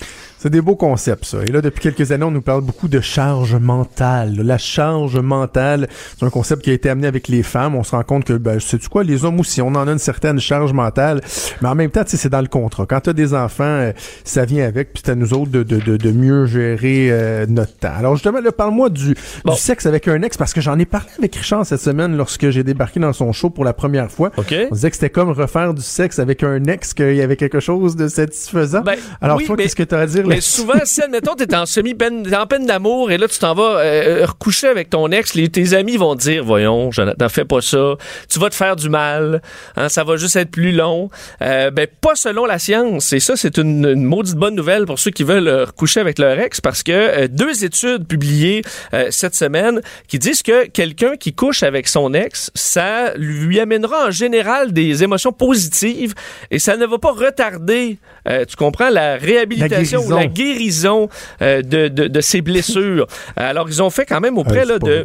C'est 0.46 0.50
des 0.50 0.60
beaux 0.60 0.76
concepts, 0.76 1.24
ça. 1.24 1.38
Et 1.42 1.50
là, 1.50 1.60
depuis 1.60 1.80
quelques 1.82 2.12
années, 2.12 2.22
on 2.24 2.30
nous 2.30 2.40
parle 2.40 2.60
beaucoup 2.60 2.86
de 2.86 3.00
charge 3.00 3.56
mentale. 3.56 4.36
La 4.44 4.58
charge 4.58 5.18
mentale, 5.18 5.88
c'est 6.16 6.24
un 6.24 6.30
concept 6.30 6.62
qui 6.62 6.70
a 6.70 6.72
été 6.72 6.88
amené 6.88 7.08
avec 7.08 7.26
les 7.26 7.42
femmes. 7.42 7.74
On 7.74 7.82
se 7.82 7.90
rend 7.96 8.04
compte 8.04 8.22
que, 8.26 8.34
ben, 8.34 8.60
sais-tu 8.60 8.88
quoi, 8.88 9.02
les 9.02 9.24
hommes 9.24 9.40
aussi, 9.40 9.60
on 9.60 9.74
en 9.74 9.88
a 9.88 9.90
une 9.90 9.98
certaine 9.98 10.38
charge 10.38 10.72
mentale. 10.72 11.20
Mais 11.62 11.68
en 11.68 11.74
même 11.74 11.90
temps, 11.90 12.04
tu 12.04 12.16
c'est 12.16 12.28
dans 12.28 12.40
le 12.42 12.46
contrat. 12.46 12.86
Quand 12.86 13.00
t'as 13.00 13.12
des 13.12 13.34
enfants, 13.34 13.64
euh, 13.64 13.92
ça 14.22 14.44
vient 14.44 14.64
avec, 14.68 14.92
puis 14.92 15.02
c'est 15.04 15.10
à 15.10 15.14
nous 15.16 15.34
autres 15.34 15.50
de, 15.50 15.64
de, 15.64 15.80
de, 15.80 15.96
de 15.96 16.10
mieux 16.12 16.46
gérer 16.46 17.08
euh, 17.10 17.46
notre 17.48 17.76
temps. 17.78 17.94
Alors, 17.98 18.14
justement, 18.14 18.38
là, 18.40 18.52
parle-moi 18.52 18.88
du, 18.88 19.16
Bon. 19.44 19.52
du 19.54 19.58
sexe 19.58 19.84
avec 19.86 20.06
un 20.06 20.22
ex, 20.22 20.36
parce 20.36 20.52
que 20.52 20.60
j'en 20.60 20.78
ai 20.78 20.86
parlé 20.86 21.08
avec 21.18 21.34
Richard 21.34 21.66
cette 21.66 21.80
semaine 21.80 22.16
lorsque 22.16 22.50
j'ai 22.50 22.62
débarqué 22.62 23.00
dans 23.00 23.12
son 23.12 23.32
show 23.32 23.50
pour 23.50 23.64
la 23.64 23.72
première 23.72 24.12
fois. 24.12 24.30
OK? 24.36 24.54
On 24.70 24.74
disait 24.76 24.90
que 24.90 24.96
c'était 24.96 25.10
comme 25.10 25.30
refaire 25.30 25.74
du 25.74 25.82
sexe 25.82 26.20
avec 26.20 26.44
un 26.44 26.62
ex, 26.66 26.94
qu'il 26.94 27.16
y 27.16 27.20
avait 27.22 27.34
quelque 27.34 27.58
chose 27.58 27.96
de 27.96 28.06
satisfaisant. 28.06 28.82
Ben, 28.82 28.94
Alors, 29.20 29.38
oui, 29.38 29.44
toi, 29.46 29.56
mais- 29.58 29.64
qu'est-ce 29.64 29.74
que 29.74 29.82
tu 29.82 29.92
as 29.96 29.98
à 29.98 30.06
dire 30.06 30.24
Mais 30.24 30.35
souvent, 30.40 30.80
si, 30.84 31.02
admettons, 31.02 31.34
t'es 31.34 31.54
en 31.54 31.66
semi-peine, 31.66 32.22
t'es 32.22 32.36
en 32.36 32.46
peine 32.46 32.66
d'amour 32.66 33.10
et 33.10 33.18
là, 33.18 33.28
tu 33.28 33.38
t'en 33.38 33.54
vas 33.54 33.78
euh, 33.80 34.26
recoucher 34.26 34.68
avec 34.68 34.90
ton 34.90 35.10
ex, 35.10 35.34
les, 35.34 35.48
tes 35.48 35.74
amis 35.74 35.96
vont 35.96 36.14
te 36.16 36.22
dire, 36.22 36.44
voyons, 36.44 36.90
Jonathan, 36.90 37.28
fais 37.28 37.44
pas 37.44 37.60
ça. 37.60 37.94
Tu 38.28 38.38
vas 38.38 38.50
te 38.50 38.54
faire 38.54 38.76
du 38.76 38.88
mal. 38.88 39.42
Hein, 39.76 39.88
ça 39.88 40.04
va 40.04 40.16
juste 40.16 40.36
être 40.36 40.50
plus 40.50 40.72
long. 40.72 41.10
Euh, 41.42 41.70
ben, 41.70 41.86
pas 42.00 42.14
selon 42.14 42.46
la 42.46 42.58
science. 42.58 43.12
Et 43.12 43.20
ça, 43.20 43.36
c'est 43.36 43.58
une, 43.58 43.84
une 43.86 44.04
maudite 44.04 44.36
bonne 44.36 44.54
nouvelle 44.54 44.86
pour 44.86 44.98
ceux 44.98 45.10
qui 45.10 45.24
veulent 45.24 45.48
euh, 45.48 45.64
recoucher 45.64 46.00
avec 46.00 46.18
leur 46.18 46.38
ex 46.38 46.60
parce 46.60 46.82
que 46.82 46.92
euh, 46.92 47.28
deux 47.28 47.64
études 47.64 48.06
publiées 48.06 48.62
euh, 48.94 49.08
cette 49.10 49.34
semaine 49.34 49.80
qui 50.08 50.18
disent 50.18 50.42
que 50.42 50.66
quelqu'un 50.66 51.16
qui 51.16 51.32
couche 51.32 51.62
avec 51.62 51.88
son 51.88 52.14
ex, 52.14 52.50
ça 52.54 53.14
lui 53.16 53.60
amènera 53.60 54.06
en 54.06 54.10
général 54.10 54.72
des 54.72 55.02
émotions 55.02 55.32
positives 55.32 56.14
et 56.50 56.58
ça 56.58 56.76
ne 56.76 56.86
va 56.86 56.98
pas 56.98 57.12
retarder, 57.12 57.98
euh, 58.28 58.44
tu 58.44 58.56
comprends, 58.56 58.90
la 58.90 59.16
réhabilitation 59.16 60.04
ou 60.04 60.15
la 60.16 60.26
guérison. 60.26 61.08
euh, 61.42 61.62
de, 61.62 61.88
de, 61.88 62.06
de 62.08 62.20
ses 62.20 62.40
blessures. 62.42 63.06
Alors, 63.36 63.68
ils 63.68 63.82
ont 63.82 63.90
fait 63.90 64.04
quand 64.06 64.20
même 64.20 64.38
auprès 64.38 64.60
Ah, 64.62 64.64
là, 64.64 64.78
de 64.78 65.04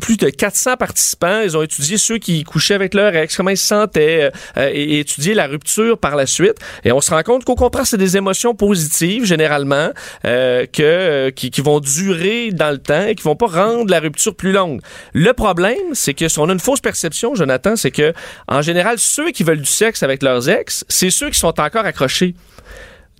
plus 0.00 0.16
de 0.16 0.28
400 0.28 0.76
participants. 0.76 1.40
Ils 1.42 1.56
ont 1.56 1.62
étudié 1.62 1.96
ceux 1.98 2.18
qui 2.18 2.44
couchaient 2.44 2.74
avec 2.74 2.94
leur 2.94 3.14
ex, 3.14 3.36
comment 3.36 3.50
ils 3.50 3.56
se 3.56 3.66
sentaient, 3.66 4.30
euh, 4.56 4.70
et, 4.72 4.96
et 4.96 4.98
étudié 5.00 5.34
la 5.34 5.46
rupture 5.46 5.98
par 5.98 6.16
la 6.16 6.26
suite. 6.26 6.54
Et 6.84 6.92
on 6.92 7.00
se 7.00 7.10
rend 7.10 7.22
compte 7.22 7.44
qu'au 7.44 7.54
contraire, 7.54 7.86
c'est 7.86 7.96
des 7.98 8.16
émotions 8.16 8.54
positives, 8.54 9.24
généralement, 9.24 9.90
euh, 10.24 10.66
que, 10.66 10.82
euh, 10.82 11.30
qui, 11.30 11.50
qui 11.50 11.60
vont 11.60 11.80
durer 11.80 12.50
dans 12.52 12.70
le 12.70 12.78
temps 12.78 13.06
et 13.06 13.14
qui 13.14 13.22
vont 13.22 13.36
pas 13.36 13.46
rendre 13.46 13.90
la 13.90 14.00
rupture 14.00 14.34
plus 14.34 14.52
longue. 14.52 14.80
Le 15.12 15.32
problème, 15.32 15.76
c'est 15.94 16.14
que 16.14 16.28
si 16.28 16.38
on 16.38 16.48
a 16.48 16.52
une 16.52 16.60
fausse 16.60 16.80
perception, 16.80 17.34
Jonathan, 17.34 17.76
c'est 17.76 17.90
que, 17.90 18.12
en 18.48 18.62
général, 18.62 18.98
ceux 18.98 19.30
qui 19.30 19.42
veulent 19.42 19.60
du 19.60 19.66
sexe 19.66 20.02
avec 20.02 20.22
leurs 20.22 20.48
ex, 20.48 20.84
c'est 20.88 21.10
ceux 21.10 21.30
qui 21.30 21.38
sont 21.38 21.58
encore 21.60 21.84
accrochés. 21.84 22.34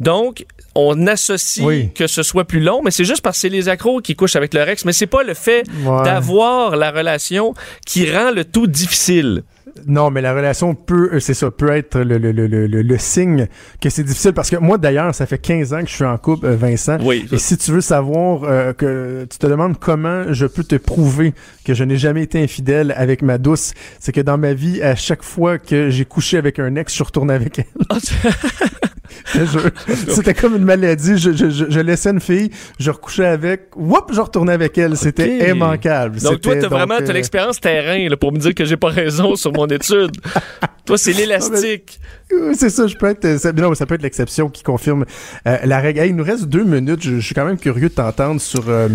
Donc, 0.00 0.44
on 0.74 1.06
associe 1.06 1.64
Oui. 1.66 1.90
que 1.94 2.06
ce 2.06 2.22
soit 2.22 2.44
plus 2.44 2.60
long, 2.60 2.80
mais 2.84 2.90
c'est 2.90 3.04
juste 3.04 3.20
parce 3.22 3.36
que 3.36 3.42
c'est 3.42 3.48
les 3.48 3.68
accros 3.68 4.00
qui 4.00 4.14
couchent 4.16 4.36
avec 4.36 4.54
leur 4.54 4.68
ex, 4.68 4.84
mais 4.84 4.92
c'est 4.92 5.06
pas 5.06 5.22
le 5.22 5.34
fait 5.34 5.64
Ouais. 5.84 6.02
d'avoir 6.04 6.76
la 6.76 6.90
relation 6.90 7.54
qui 7.86 8.10
rend 8.10 8.30
le 8.30 8.44
tout 8.44 8.66
difficile. 8.66 9.42
Non, 9.86 10.10
mais 10.10 10.20
la 10.20 10.34
relation 10.34 10.74
peut, 10.74 11.08
euh, 11.14 11.18
c'est 11.20 11.32
ça, 11.32 11.50
peut 11.50 11.70
être 11.70 11.98
le, 12.00 12.18
le, 12.18 12.30
le, 12.30 12.46
le, 12.46 12.66
le- 12.66 12.82
le 12.82 12.98
signe 12.98 13.48
que 13.80 13.88
c'est 13.88 14.02
difficile. 14.04 14.34
Parce 14.34 14.50
que 14.50 14.56
moi, 14.56 14.76
d'ailleurs, 14.76 15.14
ça 15.14 15.24
fait 15.24 15.38
15 15.38 15.72
ans 15.72 15.80
que 15.80 15.88
je 15.88 15.94
suis 15.94 16.04
en 16.04 16.18
couple, 16.18 16.44
euh, 16.44 16.56
Vincent. 16.56 16.98
Oui. 17.00 17.26
Et 17.32 17.38
si 17.38 17.56
tu 17.56 17.70
veux 17.70 17.80
savoir 17.80 18.44
euh, 18.44 18.74
que 18.74 19.26
tu 19.30 19.38
te 19.38 19.46
demandes 19.46 19.78
comment 19.78 20.24
je 20.30 20.44
peux 20.44 20.62
te 20.62 20.74
prouver 20.76 21.32
que 21.64 21.72
je 21.72 21.84
n'ai 21.84 21.96
jamais 21.96 22.22
été 22.22 22.42
infidèle 22.42 22.92
avec 22.98 23.22
ma 23.22 23.38
douce, 23.38 23.72
c'est 23.98 24.12
que 24.12 24.20
dans 24.20 24.36
ma 24.36 24.52
vie, 24.52 24.82
à 24.82 24.94
chaque 24.94 25.22
fois 25.22 25.56
que 25.58 25.88
j'ai 25.88 26.04
couché 26.04 26.36
avec 26.36 26.58
un 26.58 26.76
ex, 26.76 26.92
je 26.92 26.96
suis 26.96 27.04
retourné 27.04 27.32
avec 27.32 27.58
elle. 27.60 27.66
C'était 30.08 30.34
comme 30.34 30.56
une 30.56 30.64
maladie. 30.64 31.18
Je, 31.18 31.32
je, 31.32 31.50
je, 31.50 31.64
je 31.68 31.80
laissais 31.80 32.10
une 32.10 32.20
fille, 32.20 32.50
je 32.78 32.90
recouchais 32.90 33.26
avec, 33.26 33.68
whoop, 33.76 34.10
je 34.12 34.20
retournais 34.20 34.52
avec 34.52 34.76
elle. 34.78 34.96
C'était 34.96 35.50
immanquable. 35.50 36.20
Donc, 36.20 36.40
toi, 36.40 36.56
t'as 36.56 36.68
vraiment 36.68 36.98
euh, 37.00 37.12
l'expérience 37.12 37.60
terrain 37.60 38.08
là, 38.08 38.16
pour 38.16 38.32
me 38.32 38.38
dire 38.38 38.54
que 38.54 38.64
j'ai 38.64 38.76
pas 38.76 38.88
raison 38.88 39.36
sur 39.36 39.52
mon 39.52 39.66
étude. 39.66 40.12
toi, 40.84 40.98
c'est 40.98 41.12
l'élastique. 41.16 41.98
Oui, 42.34 42.54
c'est 42.58 42.70
ça, 42.70 42.86
je 42.86 42.96
peux 42.96 43.06
être. 43.08 43.38
ça- 43.38 43.52
non, 43.52 43.68
mais 43.70 43.74
ça 43.74 43.84
peut 43.84 43.94
être 43.94 44.02
l'exception 44.02 44.48
qui 44.48 44.62
confirme 44.62 45.04
euh, 45.46 45.56
la 45.64 45.80
règle. 45.80 46.00
Hey, 46.00 46.10
il 46.10 46.16
nous 46.16 46.24
reste 46.24 46.44
deux 46.44 46.64
minutes. 46.64 47.02
Je, 47.02 47.16
je 47.16 47.20
suis 47.20 47.34
quand 47.34 47.44
même 47.44 47.58
curieux 47.58 47.90
de 47.90 47.94
t'entendre 47.94 48.40
sur 48.40 48.64
euh, 48.68 48.88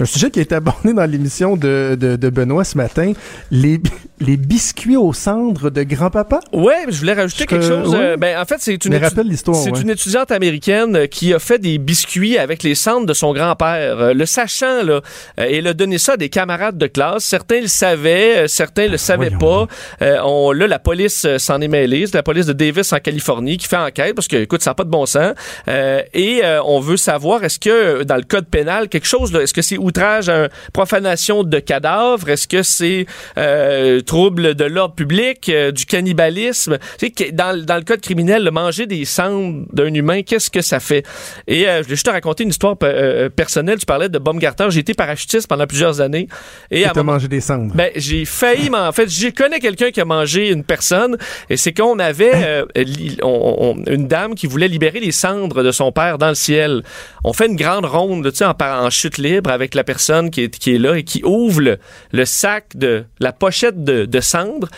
un 0.00 0.04
sujet 0.06 0.30
qui 0.30 0.38
a 0.38 0.42
été 0.42 0.54
abordé 0.54 0.94
dans 0.94 1.04
l'émission 1.04 1.56
de, 1.56 1.96
de, 2.00 2.16
de 2.16 2.30
Benoît 2.30 2.64
ce 2.64 2.78
matin 2.78 3.12
les, 3.50 3.78
les 4.20 4.38
biscuits 4.38 4.96
aux 4.96 5.12
cendres 5.12 5.68
de 5.70 5.82
grand-papa? 5.82 6.40
Ouais, 6.54 6.86
je 6.88 6.98
voulais 6.98 7.12
rajouter 7.12 7.42
Je 7.44 7.48
quelque 7.48 7.66
chose. 7.66 7.90
ouais. 7.90 8.00
euh, 8.00 8.16
ben, 8.16 8.40
en 8.40 8.46
fait, 8.46 8.56
c'est 8.58 8.72
une, 8.86 8.92
c'est 8.94 9.70
ouais. 9.70 9.92
étudiante 9.92 10.30
américaine 10.30 11.08
qui 11.08 11.34
a 11.34 11.38
fait 11.38 11.58
des 11.58 11.76
biscuits 11.76 12.38
avec 12.38 12.62
les 12.62 12.74
cendres 12.74 13.04
de 13.06 13.12
son 13.12 13.34
grand-père. 13.34 14.14
Le 14.14 14.24
sachant, 14.24 14.82
là, 14.82 15.02
et 15.36 15.58
elle 15.58 15.66
a 15.66 15.74
donné 15.74 15.98
ça 15.98 16.14
à 16.14 16.16
des 16.16 16.30
camarades 16.30 16.78
de 16.78 16.86
classe. 16.86 17.24
Certains 17.24 17.60
le 17.60 17.66
savaient, 17.66 18.48
certains 18.48 18.88
le 18.88 18.96
savaient 18.96 19.30
Voyons 19.38 19.66
pas. 20.00 20.22
On, 20.24 20.52
là, 20.52 20.66
la 20.66 20.78
police 20.78 21.26
s'en 21.36 21.60
est 21.60 21.68
mêlée. 21.68 22.06
C'est 22.06 22.14
la 22.14 22.22
police 22.22 22.46
de 22.46 22.54
Davis 22.54 22.90
en 22.94 22.98
Californie 23.00 23.58
qui 23.58 23.68
fait 23.68 23.76
enquête 23.76 24.14
parce 24.14 24.28
que, 24.28 24.36
écoute, 24.36 24.62
ça 24.62 24.70
n'a 24.70 24.74
pas 24.74 24.84
de 24.84 24.88
bon 24.90 25.04
sens. 25.04 25.34
Euh, 25.68 26.00
et 26.14 26.40
euh, 26.44 26.62
on 26.64 26.80
veut 26.80 26.96
savoir, 26.96 27.44
est-ce 27.44 27.58
que 27.58 27.68
euh, 27.68 28.04
dans 28.04 28.16
le 28.16 28.22
code 28.22 28.46
pénal, 28.46 28.88
quelque 28.88 29.06
chose, 29.06 29.34
est-ce 29.34 29.52
que 29.52 29.60
c'est 29.62 29.76
outrage 29.76 30.30
à 30.30 30.44
un- 30.44 30.48
profanation 30.72 31.42
de 31.44 31.58
cadavres? 31.58 32.30
Est-ce 32.30 32.48
que 32.48 32.62
c'est 32.62 33.04
euh, 33.36 34.00
trouble 34.00 34.54
de 34.54 34.64
l'ordre 34.64 34.94
public, 34.94 35.48
euh, 35.50 35.72
du 35.72 35.84
cannibalisme? 35.84 36.78
Tu 36.98 37.12
sais, 37.16 37.32
dans, 37.32 37.62
dans 37.64 37.76
le 37.76 37.82
code 37.82 38.00
criminel, 38.00 38.44
le 38.44 38.50
manger 38.50 38.86
des 38.86 39.04
cendres 39.04 39.64
d'un 39.72 39.92
humain, 39.92 40.22
qu'est-ce 40.22 40.50
que 40.50 40.60
ça 40.62 40.80
fait? 40.80 41.04
Et 41.46 41.68
euh, 41.68 41.82
je 41.82 41.88
vais 41.88 41.94
juste 41.94 42.06
te 42.06 42.10
raconter 42.10 42.44
une 42.44 42.50
histoire 42.50 42.76
euh, 42.84 43.28
personnelle. 43.28 43.78
Tu 43.78 43.86
parlais 43.86 44.08
de 44.08 44.18
Baumgartner. 44.18 44.66
J'ai 44.70 44.80
été 44.80 44.94
parachutiste 44.94 45.46
pendant 45.48 45.66
plusieurs 45.66 46.00
années. 46.00 46.28
Et 46.70 46.80
Et 46.80 46.84
à 46.86 46.92
moment- 46.94 47.12
mangé 47.14 47.28
des 47.28 47.40
cendres. 47.40 47.74
ben, 47.74 47.90
j'ai 47.96 48.24
failli, 48.24 48.70
mais 48.70 48.78
en 48.78 48.92
fait, 48.92 49.08
je 49.10 49.28
connais 49.28 49.58
quelqu'un 49.60 49.90
qui 49.90 50.00
a 50.00 50.04
mangé 50.04 50.50
une 50.50 50.62
personne, 50.64 51.16
et 51.50 51.56
c'est 51.56 51.72
qu'on 51.72 51.98
avait 51.98 52.32
euh, 52.34 52.64
li- 52.76 53.18
on- 53.22 53.76
on- 53.78 53.90
une 53.92 54.06
dame 54.08 54.34
qui 54.34 54.46
voulait 54.46 54.68
libérer 54.68 55.00
les 55.00 55.12
cendres 55.12 55.62
de 55.62 55.70
son 55.72 55.92
père 55.92 56.18
dans 56.18 56.28
le 56.28 56.34
ciel. 56.34 56.82
On 57.24 57.32
fait 57.32 57.46
une 57.46 57.56
grande 57.56 57.84
ronde, 57.86 58.30
tu 58.30 58.38
sais, 58.38 58.44
en, 58.44 58.90
chute 58.90 59.18
libre 59.18 59.50
avec 59.50 59.74
la 59.74 59.84
personne 59.84 60.30
qui 60.30 60.42
est, 60.44 60.58
qui 60.58 60.74
est 60.74 60.78
là 60.78 60.94
et 60.96 61.04
qui 61.04 61.22
ouvre 61.24 61.60
le, 61.60 61.78
le 62.12 62.24
sac 62.24 62.76
de 62.76 63.04
la 63.20 63.32
pochette 63.32 63.84
de, 63.84 64.04
de 64.04 64.20
cendres. 64.20 64.68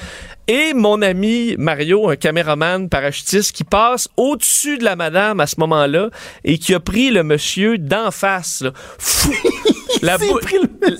Et 0.49 0.75
mon 0.75 1.01
ami 1.01 1.55
Mario, 1.59 2.09
un 2.11 2.17
caméraman 2.17 2.89
parachutiste, 2.89 3.53
qui 3.55 3.63
passe 3.63 4.09
au-dessus 4.17 4.79
de 4.79 4.85
la 4.85 4.97
madame 4.97 5.39
à 5.39 5.47
ce 5.47 5.55
moment-là 5.59 6.11
et 6.45 6.59
qui 6.59 6.75
a 6.75 6.81
pris 6.81 7.11
le 7.11 7.23
monsieur 7.23 7.79
d'en 7.79 8.11
face. 8.11 8.63
là. 8.63 8.73
Fou! 8.99 9.33
La, 10.03 10.19
bou- 10.19 10.39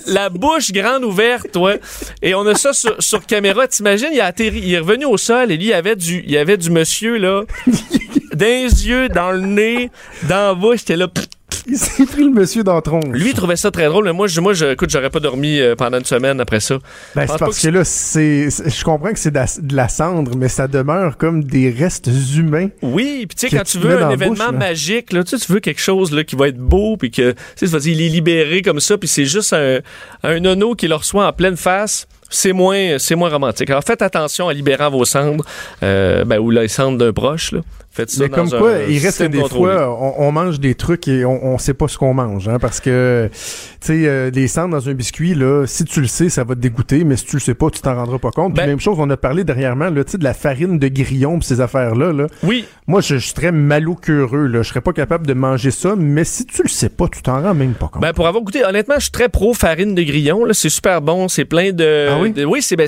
la 0.07 0.29
bouche 0.29 0.71
grande 0.71 1.03
ouverte, 1.03 1.55
ouais. 1.55 1.79
Et 2.21 2.33
on 2.35 2.45
a 2.45 2.55
ça 2.55 2.73
sur, 2.73 2.95
sur 3.01 3.25
caméra. 3.25 3.67
T'imagines, 3.67 4.09
il 4.11 4.19
a 4.21 4.25
atterri, 4.25 4.59
il 4.63 4.73
est 4.73 4.79
revenu 4.79 5.05
au 5.05 5.17
sol 5.17 5.51
et 5.51 5.57
lui, 5.57 5.65
il 5.65 5.69
y 5.69 5.73
avait 5.73 5.95
du, 5.95 6.23
il 6.25 6.31
y 6.31 6.37
avait 6.37 6.57
du 6.57 6.69
monsieur, 6.71 7.17
là, 7.17 7.43
dans 8.33 8.45
les 8.45 8.87
yeux, 8.87 9.09
dans 9.09 9.31
le 9.31 9.39
nez, 9.41 9.89
dans 10.23 10.47
la 10.47 10.53
bouche. 10.53 10.79
J'étais 10.79 10.97
là. 10.97 11.07
pff. 11.07 11.25
Il 11.67 11.77
s'est 11.77 12.05
pris 12.05 12.23
le 12.23 12.31
monsieur 12.31 12.63
tronche. 12.63 13.03
Lui, 13.13 13.29
il 13.29 13.33
trouvait 13.33 13.55
ça 13.55 13.71
très 13.71 13.85
drôle, 13.85 14.05
mais 14.05 14.13
moi, 14.13 14.27
je, 14.27 14.39
moi, 14.41 14.53
je, 14.53 14.65
écoute, 14.65 14.89
j'aurais 14.89 15.09
pas 15.09 15.19
dormi 15.19 15.59
euh, 15.59 15.75
pendant 15.75 15.99
une 15.99 16.05
semaine 16.05 16.39
après 16.39 16.59
ça. 16.59 16.79
Ben, 17.15 17.27
c'est 17.27 17.37
parce 17.37 17.59
que 17.59 17.67
que 17.67 17.73
là, 17.73 17.83
c'est, 17.83 18.49
je 18.49 18.83
comprends 18.83 19.11
que 19.11 19.19
c'est 19.19 19.31
de 19.31 19.35
la, 19.35 19.45
de 19.61 19.75
la 19.75 19.87
cendre, 19.87 20.35
mais 20.35 20.47
ça 20.47 20.67
demeure 20.67 21.17
comme 21.17 21.43
des 21.43 21.69
restes 21.69 22.09
humains. 22.35 22.69
Oui, 22.81 23.25
puis 23.27 23.35
tu 23.35 23.49
sais, 23.49 23.55
quand 23.55 23.63
tu 23.63 23.77
veux 23.77 24.01
un 24.01 24.09
événement 24.09 24.35
bouche, 24.35 24.45
là. 24.45 24.51
magique, 24.51 25.13
là, 25.13 25.23
tu 25.23 25.37
sais, 25.37 25.45
tu 25.45 25.51
veux 25.51 25.59
quelque 25.59 25.81
chose 25.81 26.11
là, 26.11 26.23
qui 26.23 26.35
va 26.35 26.47
être 26.47 26.57
beau, 26.57 26.97
puis 26.97 27.11
que, 27.11 27.31
tu 27.31 27.37
sais, 27.55 27.65
tu 27.65 27.71
vas 27.71 27.79
dire, 27.79 27.93
il 27.93 28.01
est 28.01 28.09
libéré 28.09 28.61
comme 28.61 28.79
ça, 28.79 28.97
puis 28.97 29.07
c'est 29.07 29.25
juste 29.25 29.53
un, 29.53 29.79
un 30.23 30.39
nono 30.39 30.75
qui 30.75 30.87
le 30.87 30.95
reçoit 30.95 31.27
en 31.27 31.33
pleine 31.33 31.57
face. 31.57 32.07
C'est 32.33 32.53
moins, 32.53 32.97
c'est 32.97 33.15
moins 33.15 33.29
romantique. 33.29 33.69
Alors 33.69 33.83
faites 33.83 34.01
attention 34.01 34.47
à 34.47 34.53
libérant 34.53 34.89
vos 34.89 35.03
cendres, 35.03 35.43
euh, 35.83 36.23
ben, 36.23 36.39
ou 36.39 36.49
les 36.49 36.69
cendres 36.69 36.97
d'un 36.97 37.11
proche. 37.11 37.51
Là. 37.51 37.59
Faites 37.93 38.09
ça 38.09 38.23
Mais 38.23 38.29
dans 38.29 38.35
comme 38.37 38.53
un 38.53 38.57
quoi, 38.57 38.71
il 38.87 38.99
reste 39.03 39.17
que 39.19 39.23
des 39.25 39.39
contrôlé. 39.39 39.73
fois, 39.73 39.97
on, 40.17 40.27
on 40.27 40.31
mange 40.31 40.61
des 40.61 40.75
trucs 40.75 41.09
et 41.09 41.25
on, 41.25 41.45
on 41.45 41.57
sait 41.57 41.73
pas 41.73 41.89
ce 41.89 41.97
qu'on 41.97 42.13
mange, 42.13 42.47
hein, 42.47 42.57
parce 42.57 42.79
que, 42.79 43.29
tu 43.33 43.37
sais, 43.81 44.07
euh, 44.07 44.31
les 44.33 44.47
cendres 44.47 44.69
dans 44.77 44.87
un 44.87 44.93
biscuit, 44.93 45.35
là, 45.35 45.65
si 45.67 45.83
tu 45.83 45.99
le 45.99 46.07
sais, 46.07 46.29
ça 46.29 46.45
va 46.45 46.55
te 46.55 46.61
dégoûter, 46.61 47.03
mais 47.03 47.17
si 47.17 47.25
tu 47.25 47.35
le 47.35 47.41
sais 47.41 47.53
pas, 47.53 47.69
tu 47.69 47.81
t'en 47.81 47.95
rendras 47.95 48.17
pas 48.17 48.31
compte. 48.31 48.53
Puis 48.53 48.63
Ben- 48.63 48.69
même 48.69 48.79
chose, 48.79 48.95
on 48.97 49.09
a 49.09 49.17
parlé 49.17 49.43
dernièrement, 49.43 49.89
là, 49.89 50.03
tu 50.05 50.11
sais, 50.13 50.17
de 50.17 50.23
la 50.23 50.33
farine 50.33 50.79
de 50.79 50.87
grillon 50.87 51.37
pis 51.39 51.47
ces 51.47 51.59
affaires-là, 51.59 52.13
là. 52.13 52.27
Oui, 52.43 52.65
Moi, 52.87 53.01
je, 53.01 53.17
je 53.17 53.33
très 53.33 53.51
malocureux, 53.51 54.47
là. 54.47 54.61
Je 54.61 54.69
serais 54.69 54.81
pas 54.81 54.93
capable 54.93 55.27
de 55.27 55.33
manger 55.33 55.71
ça, 55.71 55.95
mais 55.97 56.23
si 56.23 56.45
tu 56.45 56.63
le 56.63 56.69
sais 56.69 56.89
pas, 56.89 57.07
tu 57.09 57.21
t'en 57.21 57.41
rends 57.41 57.53
même 57.53 57.73
pas 57.73 57.87
compte. 57.87 58.01
Ben 58.01 58.13
pour 58.13 58.27
avoir 58.27 58.43
goûté, 58.43 58.63
honnêtement, 58.63 58.95
je 58.97 59.01
suis 59.03 59.11
très 59.11 59.27
pro 59.29 59.53
farine 59.53 59.95
de 59.95 60.01
grillon. 60.03 60.45
Là, 60.45 60.53
c'est 60.53 60.69
super 60.69 61.01
bon, 61.01 61.27
c'est 61.27 61.45
plein 61.45 61.71
de. 61.71 62.07
Ah 62.09 62.19
oui? 62.21 62.31
de- 62.31 62.45
oui, 62.45 62.61
c'est 62.61 62.75
ben, 62.75 62.87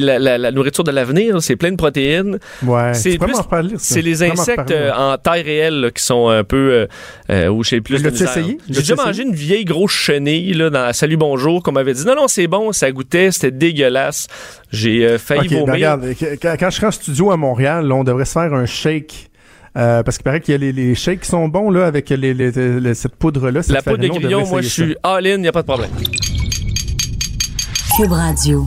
la, 0.00 0.18
la- 0.18 0.38
la 0.38 0.50
nourriture 0.52 0.84
de 0.84 0.90
l'avenir. 0.92 1.42
C'est 1.42 1.56
plein 1.56 1.70
de 1.72 1.76
protéines. 1.76 2.38
ouais. 2.64 2.94
c'est 2.94 3.18
plus-. 3.18 3.34
C'est 3.78 4.02
les 4.02 4.22
m'en 4.28 4.43
insectes 4.52 4.70
euh, 4.70 4.90
ouais. 4.90 4.96
en 4.96 5.18
taille 5.18 5.42
réelle 5.42 5.80
là, 5.80 5.90
qui 5.90 6.02
sont 6.02 6.28
un 6.28 6.44
peu 6.44 6.56
euh, 6.72 6.86
euh, 7.30 7.48
où 7.48 7.62
j'ai 7.64 7.80
plus 7.80 8.02
de 8.02 8.10
essayé? 8.10 8.58
J'ai 8.70 8.80
déjà 8.80 8.94
mangé 8.96 9.22
une 9.22 9.34
vieille 9.34 9.64
grosse 9.64 9.92
chenille 9.92 10.54
là, 10.54 10.70
dans 10.70 10.92
Salut 10.92 11.16
Bonjour 11.16 11.62
qu'on 11.62 11.72
m'avait 11.72 11.94
dit 11.94 12.04
non 12.06 12.14
non 12.14 12.28
c'est 12.28 12.46
bon, 12.46 12.72
ça 12.72 12.90
goûtait, 12.92 13.30
c'était 13.30 13.50
dégueulasse. 13.50 14.26
J'ai 14.70 15.06
euh, 15.06 15.18
failli 15.18 15.46
Ok, 15.46 15.50
ben 15.50 15.58
vomir. 15.60 15.74
regarde, 15.74 16.06
quand, 16.40 16.70
je 16.70 16.76
serai 16.76 16.86
en 16.86 16.90
studio 16.90 17.30
à 17.30 17.36
Montréal, 17.36 17.86
là, 17.86 17.94
on 17.94 18.04
devrait 18.04 18.24
se 18.24 18.32
faire 18.32 18.52
un 18.54 18.66
shake. 18.66 19.30
euh, 19.76 20.02
parce 20.02 20.18
qu'il 20.18 20.24
paraît 20.24 20.40
qu'il 20.40 20.52
y 20.52 20.54
a 20.54 20.58
les, 20.58 20.72
les 20.72 20.94
shakes 20.94 21.20
qui 21.22 21.28
sont 21.28 21.48
bons 21.48 21.68
là 21.70 21.86
avec 21.86 22.08
les, 22.10 22.16
les- 22.34 22.50
les- 22.52 22.94
cette 22.94 23.16
poudre 23.16 23.50
là. 23.50 23.60
la 23.68 23.82
poudre 23.82 23.98
de 23.98 24.08
grillon, 24.08 24.46
moi 24.46 24.62
je 24.62 24.68
suis 24.68 24.96
all 25.02 25.26
in, 25.26 25.42
y 25.42 25.48
a 25.48 25.52
pas 25.52 25.62
de 25.62 25.66
problème. 25.66 25.90
Cube 27.96 28.12
Radio. 28.12 28.64